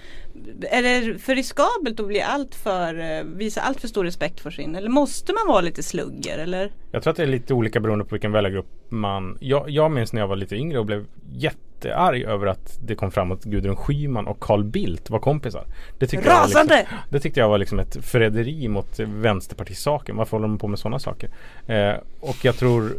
Är 0.71 0.83
det 0.83 1.19
för 1.19 1.35
riskabelt 1.35 2.01
att 2.01 2.07
bli 2.07 2.21
allt 2.21 2.55
för, 2.55 3.19
eh, 3.19 3.25
visa 3.25 3.61
allt 3.61 3.81
för 3.81 3.89
stor 3.89 4.05
respekt 4.05 4.41
för 4.41 4.51
sin, 4.51 4.77
eller 4.77 4.89
måste 4.89 5.33
man 5.33 5.55
vara 5.55 5.61
lite 5.61 5.83
slugger 5.83 6.39
eller? 6.39 6.73
Jag 6.91 7.03
tror 7.03 7.11
att 7.11 7.17
det 7.17 7.23
är 7.23 7.27
lite 7.27 7.55
olika 7.55 7.81
beroende 7.81 8.05
på 8.05 8.15
vilken 8.15 8.33
väljargrupp 8.33 8.67
man 8.89 9.39
jag, 9.41 9.71
jag 9.71 9.91
minns 9.91 10.13
när 10.13 10.21
jag 10.21 10.29
var 10.29 10.37
lite 10.37 10.57
yngre 10.57 10.79
och 10.79 10.87
blev 10.87 11.07
jättearg 11.33 12.23
över 12.23 12.47
att 12.47 12.79
det 12.87 12.95
kom 12.95 13.11
fram 13.11 13.33
att 13.33 13.45
Gudrun 13.45 13.77
Schyman 13.77 14.27
och 14.27 14.41
Carl 14.41 14.65
Bildt 14.65 15.11
var 15.11 15.19
kompisar. 15.19 15.65
Det 15.99 16.07
tyckte, 16.07 16.29
jag 16.29 16.35
var, 16.35 16.47
liksom, 16.47 16.61
Rasande! 16.61 16.89
det 17.11 17.21
tyckte 17.21 17.41
jag 17.41 17.49
var 17.49 17.59
liksom 17.59 17.79
ett 17.79 18.05
förräderi 18.05 18.69
mot 18.69 19.01
vänsterpartisaken. 19.01 20.17
Varför 20.17 20.37
håller 20.37 20.49
de 20.49 20.59
på 20.59 20.69
med 20.69 20.79
sådana 20.79 20.99
saker? 20.99 21.31
Eh, 21.67 21.95
och 22.21 22.45
jag 22.45 22.57
tror 22.57 22.93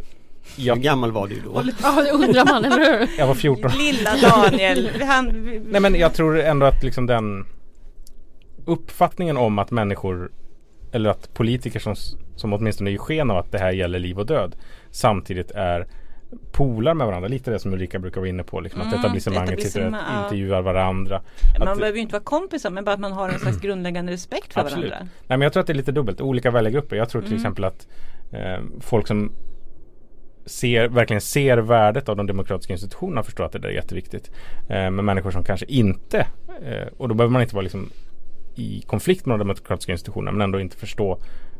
Hur 0.57 0.65
jag, 0.67 0.79
gammal 0.81 1.11
var 1.11 1.27
du 1.27 1.39
då? 1.39 1.63
Ja 1.83 2.01
det 2.01 2.11
undrar 2.11 2.45
man, 2.45 2.65
eller 2.65 2.99
hur? 2.99 3.09
jag 3.17 3.27
var 3.27 3.35
14 3.35 3.71
Lilla 3.77 4.09
Daniel, 4.21 4.89
han, 5.01 5.27
Nej 5.67 5.81
men 5.81 5.95
jag 5.95 6.13
tror 6.13 6.39
ändå 6.39 6.65
att 6.65 6.83
liksom 6.83 7.05
den 7.05 7.45
uppfattningen 8.65 9.37
om 9.37 9.59
att 9.59 9.71
människor 9.71 10.31
eller 10.91 11.09
att 11.09 11.33
politiker 11.33 11.79
som, 11.79 11.95
som 12.35 12.53
åtminstone 12.53 12.91
ger 12.91 12.97
sken 12.97 13.31
av 13.31 13.37
att 13.37 13.51
det 13.51 13.59
här 13.59 13.71
gäller 13.71 13.99
liv 13.99 14.19
och 14.19 14.25
död 14.25 14.55
samtidigt 14.91 15.51
är 15.51 15.87
polar 16.51 16.93
med 16.93 17.07
varandra. 17.07 17.27
Lite 17.27 17.51
det 17.51 17.59
som 17.59 17.73
Ulrika 17.73 17.99
brukar 17.99 18.21
vara 18.21 18.29
inne 18.29 18.43
på. 18.43 18.59
Liksom, 18.61 18.81
att 18.81 18.87
Mm, 18.87 18.99
etablissemanget 18.99 19.63
sitter 19.63 19.87
och 19.87 19.93
ja. 19.93 20.23
intervjuar 20.23 20.61
varandra. 20.61 21.21
man 21.59 21.67
att, 21.67 21.77
behöver 21.77 21.95
ju 21.95 22.01
inte 22.01 22.13
vara 22.13 22.23
kompisar 22.23 22.69
men 22.69 22.83
bara 22.85 22.93
att 22.93 22.99
man 22.99 23.11
har 23.11 23.29
en 23.29 23.39
slags 23.39 23.57
grundläggande 23.61 24.11
respekt 24.11 24.53
för 24.53 24.61
Absolut. 24.61 24.89
varandra. 24.89 25.09
Nej 25.27 25.37
men 25.37 25.41
jag 25.41 25.53
tror 25.53 25.61
att 25.61 25.67
det 25.67 25.73
är 25.73 25.77
lite 25.77 25.91
dubbelt. 25.91 26.21
Olika 26.21 26.51
väljargrupper. 26.51 26.95
Jag 26.95 27.09
tror 27.09 27.21
till 27.21 27.31
Mm. 27.31 27.39
exempel 27.39 27.63
att 27.63 27.87
eh, 28.31 28.63
folk 28.81 29.07
som 29.07 29.31
ser, 30.47 30.87
verkligen 30.87 31.21
ser 31.21 31.57
värdet 31.57 32.09
av 32.09 32.15
de 32.15 32.27
demokratiska 32.27 32.73
institutionerna 32.73 33.23
förstår 33.23 33.43
att 33.45 33.51
det 33.51 33.59
där 33.59 33.69
är 33.69 33.73
jätteviktigt. 33.73 34.31
Eh, 34.69 34.91
men 34.91 35.05
människor 35.05 35.31
som 35.31 35.43
kanske 35.43 35.65
inte, 35.65 36.27
eh, 36.65 36.87
och 36.97 37.09
då 37.09 37.15
behöver 37.15 37.31
man 37.31 37.41
inte 37.41 37.55
vara 37.55 37.63
liksom 37.63 37.89
i 38.55 38.81
konflikt 38.87 39.25
med 39.25 39.33
de 39.33 39.39
demokratiska 39.39 39.91
institutionerna 39.91 40.31
men 40.31 40.41
ändå 40.41 40.59
inte 40.59 40.77
förstå, 40.77 41.19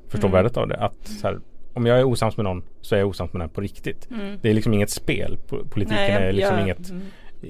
förstå 0.10 0.28
Mm. 0.28 0.32
värdet 0.38 0.58
av 0.58 0.67
det. 0.67 0.78
Att 0.78 1.08
så 1.08 1.28
här, 1.28 1.39
om 1.73 1.86
jag 1.86 2.00
är 2.00 2.04
osams 2.04 2.38
med 2.38 2.43
någon 2.43 2.63
så 2.82 2.95
är 2.95 3.00
jag 3.00 3.08
osams 3.10 3.34
med 3.34 3.41
den 3.41 3.50
på 3.50 3.62
riktigt. 3.62 4.08
Mm. 4.12 4.38
Det 4.41 4.50
är 4.50 4.54
liksom 4.54 4.73
inget 4.73 4.89
spel. 4.89 5.38
Po- 5.50 5.69
Politiken 5.69 6.04
Nej, 6.04 6.23
är 6.28 6.32
liksom 6.32 6.56
jag- 6.56 6.63
inget 6.63 6.89
mm. 6.89 7.02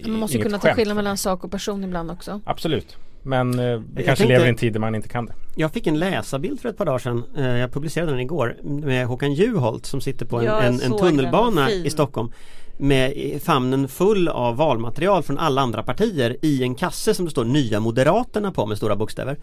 Man 0.06 0.12
måste 0.20 0.38
kunna 0.38 0.60
ta 0.60 0.74
skillnad 0.74 0.96
mellan 0.96 1.18
sak 1.18 1.44
och 1.44 1.52
person 1.52 1.84
ibland 1.84 2.12
också. 2.12 2.42
Absolut. 2.46 2.98
Men 3.24 3.60
eh, 3.60 3.66
vi 3.66 4.04
kanske 4.04 4.06
tänkte- 4.06 4.26
lever 4.28 4.46
i 4.46 4.50
en 4.50 4.56
tid 4.56 4.74
där 4.74 4.80
man 4.80 4.96
inte 4.96 5.10
kan 5.10 5.26
det. 5.26 5.34
Jag 5.56 5.72
fick 5.72 5.88
en 5.88 6.00
läsarbild 6.00 6.60
för 6.60 6.70
ett 6.70 6.78
par 6.78 6.86
dagar 6.86 7.00
sedan. 7.00 7.24
Eh, 7.38 7.46
Jag 7.58 7.72
publicerade 7.74 8.12
den 8.12 8.20
igår 8.20 8.56
med 8.64 9.08
Håkan 9.08 9.34
Juholt 9.34 9.86
som 9.86 10.02
sitter 10.02 10.26
på 10.26 10.40
en, 10.40 10.46
Ja, 10.46 10.62
en, 10.62 10.82
en 10.82 10.98
tunnelbana 10.98 11.72
i 11.72 11.90
Stockholm. 11.90 12.32
Med 12.80 13.14
famnen 13.44 13.88
full 13.88 14.28
av 14.28 14.56
valmaterial 14.56 15.24
från 15.24 15.38
alla 15.38 15.62
andra 15.62 15.84
partier 15.84 16.38
i 16.42 16.64
en 16.64 16.76
kasse 16.76 17.14
som 17.14 17.26
det 17.26 17.32
står 17.32 17.46
Nya 17.46 17.80
Moderaterna 17.80 18.52
på 18.52 18.66
med 18.66 18.78
stora 18.78 18.96
bokstäver. 18.96 19.38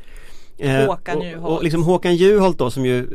Eh, 0.59 0.87
Håkan 0.87 1.19
och, 1.19 1.25
Juholt. 1.25 1.45
och 1.59 1.65
liksom 1.65 1.83
Håkan 1.83 2.17
Juholt 2.17 2.59
då 2.59 2.71
som 2.71 2.87
ju 2.87 3.09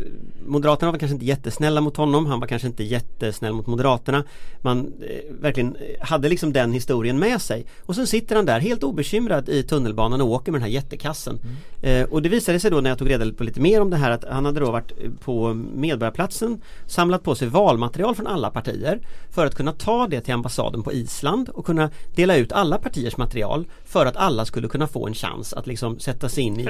Moderaterna 0.45 0.91
var 0.91 0.99
kanske 0.99 1.13
inte 1.13 1.25
jättesnälla 1.25 1.81
mot 1.81 1.97
honom 1.97 2.25
Han 2.25 2.39
var 2.39 2.47
kanske 2.47 2.67
inte 2.67 2.83
jättesnäll 2.83 3.53
mot 3.53 3.67
Moderaterna. 3.67 4.23
Man 4.61 4.93
eh, 5.01 5.35
verkligen 5.41 5.75
eh, 5.75 6.07
hade 6.07 6.29
liksom 6.29 6.53
den 6.53 6.73
historien 6.73 7.19
med 7.19 7.41
sig. 7.41 7.65
Och 7.85 7.95
sen 7.95 8.07
sitter 8.07 8.35
han 8.35 8.45
där 8.45 8.59
helt 8.59 8.83
obekymrad 8.83 9.49
i 9.49 9.63
tunnelbanan 9.63 10.21
och 10.21 10.27
åker 10.29 10.51
med 10.51 10.61
den 10.61 10.65
här 10.65 10.73
jättekassen. 10.73 11.39
Eh, 11.81 12.03
Och 12.03 12.21
det 12.21 12.29
visade 12.29 12.59
sig 12.59 12.71
då 12.71 12.81
när 12.81 12.89
jag 12.89 12.97
tog 12.99 13.09
reda 13.09 13.31
på 13.33 13.43
lite 13.43 13.59
mer 13.61 13.81
om 13.81 13.89
det 13.89 13.97
här 13.97 14.11
att 14.11 14.23
han 14.29 14.45
hade 14.45 14.59
då 14.59 14.71
varit 14.71 14.91
eh, 14.91 15.11
på 15.23 15.53
Medborgarplatsen 15.75 16.61
Samlat 16.87 17.23
på 17.23 17.35
sig 17.35 17.47
valmaterial 17.47 18.15
från 18.15 18.27
alla 18.27 18.49
partier 18.51 18.99
För 19.31 19.45
att 19.45 19.55
kunna 19.55 19.71
ta 19.71 20.07
det 20.07 20.21
till 20.21 20.33
ambassaden 20.33 20.83
på 20.83 20.93
Island 20.93 21.49
och 21.49 21.65
kunna 21.65 21.89
dela 22.15 22.35
ut 22.35 22.51
alla 22.51 22.77
partiers 22.77 23.17
material 23.17 23.65
För 23.85 24.05
att 24.05 24.15
alla 24.17 24.45
skulle 24.45 24.67
kunna 24.67 24.87
få 24.87 25.07
en 25.07 25.13
chans 25.13 25.53
att 25.53 25.67
liksom 25.67 25.99
sätta 25.99 26.29
sig 26.29 26.43
in 26.43 26.59
i, 26.59 26.63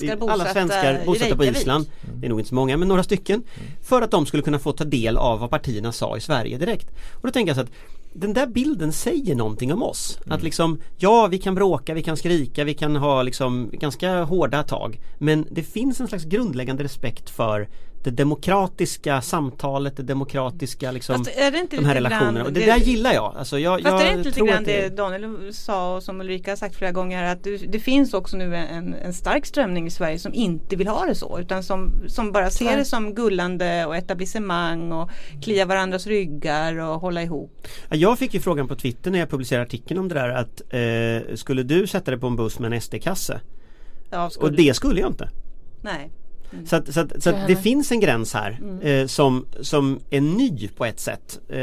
i, 0.00 0.07
svenskar 0.08 0.26
bosatta 0.26 0.42
alla 0.42 0.52
svenskar 0.52 1.06
bosatta 1.06 1.36
på. 1.36 1.44
Island. 1.44 1.86
Det 2.14 2.26
är 2.26 2.28
nog 2.28 2.40
inte 2.40 2.48
så 2.48 2.54
många 2.54 2.76
men 2.76 2.88
några 2.88 3.02
stycken. 3.02 3.42
För 3.82 4.02
att 4.02 4.10
de 4.10 4.26
skulle 4.26 4.42
kunna 4.42 4.58
få 4.58 4.72
ta 4.72 4.84
del 4.84 5.16
av 5.16 5.40
vad 5.40 5.50
partierna 5.50 5.92
sa 5.92 6.16
i 6.16 6.20
Sverige 6.20 6.58
direkt. 6.58 6.88
Och 7.12 7.26
då 7.26 7.30
tänker 7.30 7.50
jag 7.50 7.56
så 7.56 7.62
att 7.62 7.70
den 8.12 8.32
där 8.32 8.46
bilden 8.46 8.92
säger 8.92 9.34
någonting 9.34 9.72
om 9.72 9.82
oss. 9.82 10.18
Att 10.26 10.42
liksom, 10.42 10.80
ja 10.96 11.26
vi 11.26 11.38
kan 11.38 11.54
bråka, 11.54 11.94
vi 11.94 12.02
kan 12.02 12.16
skrika, 12.16 12.64
vi 12.64 12.74
kan 12.74 12.96
ha 12.96 13.22
liksom 13.22 13.70
ganska 13.72 14.22
hårda 14.22 14.62
tag. 14.62 15.00
Men 15.18 15.46
det 15.50 15.62
finns 15.62 16.00
en 16.00 16.08
slags 16.08 16.24
grundläggande 16.24 16.84
respekt 16.84 17.30
för 17.30 17.68
det 18.10 18.16
demokratiska 18.16 19.20
samtalet, 19.20 19.96
det 19.96 20.02
demokratiska 20.02 20.90
liksom, 20.92 21.22
det 21.52 21.58
inte 21.58 21.76
de 21.76 21.84
här 21.84 21.94
grann 21.94 22.04
relationerna. 22.04 22.44
Och 22.44 22.52
det, 22.52 22.60
det- 22.60 22.66
där 22.66 22.76
gillar 22.76 23.12
jag. 23.12 23.34
Alltså 23.36 23.58
jag, 23.58 23.82
Fast 23.82 23.92
jag 23.92 24.00
är 24.02 24.12
det 24.12 24.18
inte 24.18 24.28
lite 24.28 24.40
grann 24.40 24.58
att 24.58 24.64
det 24.64 24.96
Daniel 24.96 25.54
sa 25.54 25.96
och 25.96 26.02
som 26.02 26.20
Ulrika 26.20 26.50
har 26.50 26.56
sagt 26.56 26.74
flera 26.76 26.92
gånger 26.92 27.22
att 27.24 27.44
det, 27.44 27.56
det 27.56 27.78
finns 27.80 28.14
också 28.14 28.36
nu 28.36 28.56
en, 28.56 28.94
en 28.94 29.14
stark 29.14 29.46
strömning 29.46 29.86
i 29.86 29.90
Sverige 29.90 30.18
som 30.18 30.34
inte 30.34 30.76
vill 30.76 30.88
ha 30.88 31.04
det 31.06 31.14
så 31.14 31.38
utan 31.40 31.62
som, 31.62 31.92
som 32.08 32.32
bara 32.32 32.50
ser 32.50 32.76
det 32.76 32.84
som 32.84 33.14
gullande 33.14 33.86
och 33.86 33.96
etablissemang 33.96 34.92
och 34.92 35.10
klia 35.42 35.64
varandras 35.66 36.06
ryggar 36.06 36.78
och 36.78 37.00
hålla 37.00 37.22
ihop. 37.22 37.66
Ja, 37.88 37.96
Jag 37.96 38.18
fick 38.18 38.34
ju 38.34 38.40
frågan 38.40 38.68
på 38.68 38.76
Twitter 38.76 39.10
när 39.10 39.18
jag 39.18 39.30
publicerade 39.30 39.66
artikeln 39.66 40.00
om 40.00 40.08
det 40.08 40.14
där 40.14 40.28
att 40.28 40.62
eh, 40.70 41.34
skulle 41.36 41.62
du 41.62 41.86
sätta 41.86 42.10
dig 42.10 42.20
på 42.20 42.26
en 42.26 42.36
buss 42.36 42.58
med 42.58 42.72
en 42.72 42.80
SD-kasse? 42.80 43.40
Ja, 44.10 44.30
Och 44.40 44.52
det 44.52 44.74
skulle 44.76 45.00
jag 45.00 45.10
inte. 45.10 45.30
Nej. 45.82 46.10
Så, 46.66 46.76
att, 46.76 46.94
så, 46.94 47.00
att, 47.00 47.22
så 47.22 47.30
att 47.30 47.46
det 47.46 47.56
finns 47.56 47.92
en 47.92 48.00
gräns 48.00 48.34
här 48.34 48.60
eh, 48.82 49.06
som, 49.06 49.46
som 49.60 50.00
är 50.10 50.20
ny 50.20 50.68
på 50.76 50.84
ett 50.84 51.00
sätt. 51.00 51.38
Eh, 51.48 51.58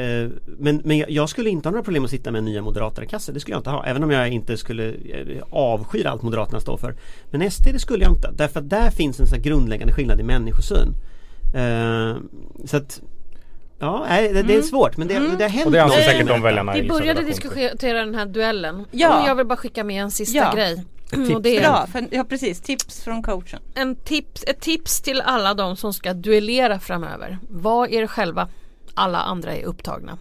men, 0.57 0.81
men 0.83 0.97
jag- 0.97 1.09
jag 1.11 1.29
skulle 1.29 1.49
inte 1.49 1.67
ha 1.67 1.71
några 1.71 1.83
problem 1.83 2.03
att 2.05 2.09
sitta 2.09 2.31
med 2.31 2.43
nya 2.43 2.61
moderatare 2.61 3.05
kasse. 3.05 3.31
Det 3.31 3.39
skulle 3.39 3.53
jag 3.53 3.59
inte 3.59 3.69
ha. 3.69 3.85
Även 3.85 4.03
om 4.03 4.11
jag 4.11 4.29
inte 4.29 4.57
skulle 4.57 4.89
eh, 4.89 5.43
avskyr 5.49 6.05
allt 6.07 6.21
Moderaterna 6.21 6.59
står 6.59 6.77
för. 6.77 6.95
Men 7.31 7.51
SD 7.51 7.63
det 7.73 7.79
skulle 7.79 8.03
jag 8.03 8.11
inte. 8.13 8.31
Därför 8.35 8.59
att 8.59 8.69
där 8.69 8.89
finns 8.91 9.19
en 9.19 9.27
sån 9.27 9.35
här 9.37 9.43
grundläggande 9.43 9.93
skillnad 9.93 10.19
i 10.19 10.23
människosyn. 10.23 10.93
Eh, 11.55 12.15
så 12.65 12.77
att 12.77 13.01
Ja, 13.79 14.05
det, 14.09 14.41
det 14.43 14.55
är 14.55 14.61
svårt 14.61 14.97
men 14.97 15.07
det, 15.07 15.13
det 15.13 15.19
har 15.43 15.49
hänt 15.49 15.65
Och 15.65 15.71
det 15.71 15.83
anser 15.83 15.97
någonting 15.97 16.11
säkert 16.11 16.27
de 16.27 16.41
väljarna 16.41 16.73
Vi 16.73 16.79
i 16.79 16.87
började 16.87 17.21
diskutera 17.23 17.99
den 18.05 18.15
här 18.15 18.25
duellen. 18.25 18.85
Ja. 18.91 19.21
Och 19.21 19.29
jag 19.29 19.35
vill 19.35 19.45
bara 19.45 19.55
skicka 19.57 19.83
med 19.83 20.01
en 20.03 20.11
sista 20.11 20.37
Ja. 20.37 20.53
grej. 20.55 20.83
Och 21.11 21.41
det 21.41 21.57
är 21.57 21.61
Bra, 21.61 21.87
för, 21.87 22.07
ja 22.11 22.23
precis. 22.23 22.61
Tips 22.61 23.03
från 23.03 23.23
coachen. 23.23 23.59
en 23.75 23.95
tips, 23.95 24.43
ett 24.47 24.61
tips 24.61 25.01
till 25.01 25.21
alla 25.21 25.53
de 25.53 25.75
som 25.77 25.93
ska 25.93 26.13
duellera 26.13 26.79
framöver. 26.79 27.39
Var 27.49 27.87
er 27.87 28.07
själva. 28.07 28.49
Alla 28.95 29.21
andra 29.21 29.55
är 29.55 29.63
upptagna. 29.63 30.17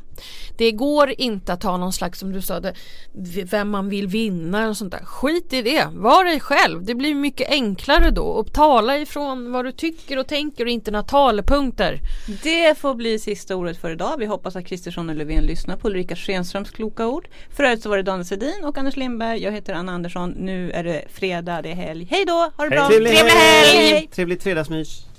Det 0.56 0.72
går 0.72 1.14
inte 1.18 1.52
att 1.52 1.62
ha 1.62 1.76
någon 1.76 1.92
slags, 1.92 2.18
som 2.18 2.32
du 2.32 2.42
sa, 2.42 2.60
det, 2.60 2.74
vem 3.44 3.70
man 3.70 3.88
vill 3.88 4.06
vinna 4.06 4.68
och 4.68 4.76
sånt 4.76 4.92
där. 4.92 5.04
Skit 5.04 5.52
i 5.52 5.62
det. 5.62 5.86
Var 5.92 6.24
dig 6.24 6.40
själv. 6.40 6.84
Det 6.84 6.94
blir 6.94 7.14
mycket 7.14 7.50
enklare 7.50 8.10
då. 8.10 8.24
Och 8.24 8.52
tala 8.52 8.98
ifrån 8.98 9.52
vad 9.52 9.64
du 9.64 9.72
tycker 9.72 10.18
och 10.18 10.26
tänker 10.26 10.64
och 10.64 10.70
inte 10.70 10.90
några 10.90 11.02
talepunkter. 11.02 12.00
Det 12.42 12.78
får 12.78 12.94
bli 12.94 13.18
sista 13.18 13.56
ordet 13.56 13.80
för 13.80 13.90
idag. 13.90 14.16
Vi 14.18 14.26
hoppas 14.26 14.56
att 14.56 14.66
Kristersson 14.66 15.08
och 15.10 15.16
Löfven 15.16 15.44
lyssnar 15.44 15.76
på 15.76 15.88
Ulrika 15.88 16.16
Schenströms 16.16 16.70
kloka 16.70 17.06
ord. 17.06 17.28
Förut 17.56 17.82
så 17.82 17.88
var 17.88 17.96
det 17.96 18.02
Daniel 18.02 18.26
Sedin 18.26 18.64
och 18.64 18.78
Anders 18.78 18.96
Lindberg. 18.96 19.42
Jag 19.42 19.52
heter 19.52 19.74
Anna 19.74 19.92
Andersson. 19.92 20.30
Nu 20.30 20.70
är 20.70 20.84
det 20.84 21.04
fredag, 21.12 21.62
det 21.62 21.70
är 21.70 21.74
helg. 21.74 22.08
Hej 22.10 22.24
då! 22.26 22.32
Ha 22.32 22.50
det 22.56 22.62
Hej. 22.62 22.70
bra! 22.70 22.88
Trevlig 22.88 23.12
Trevlig 23.12 23.32
helg! 23.32 23.88
helg! 23.88 24.08
Trevligt 24.12 24.42
fredagsmys! 24.42 25.13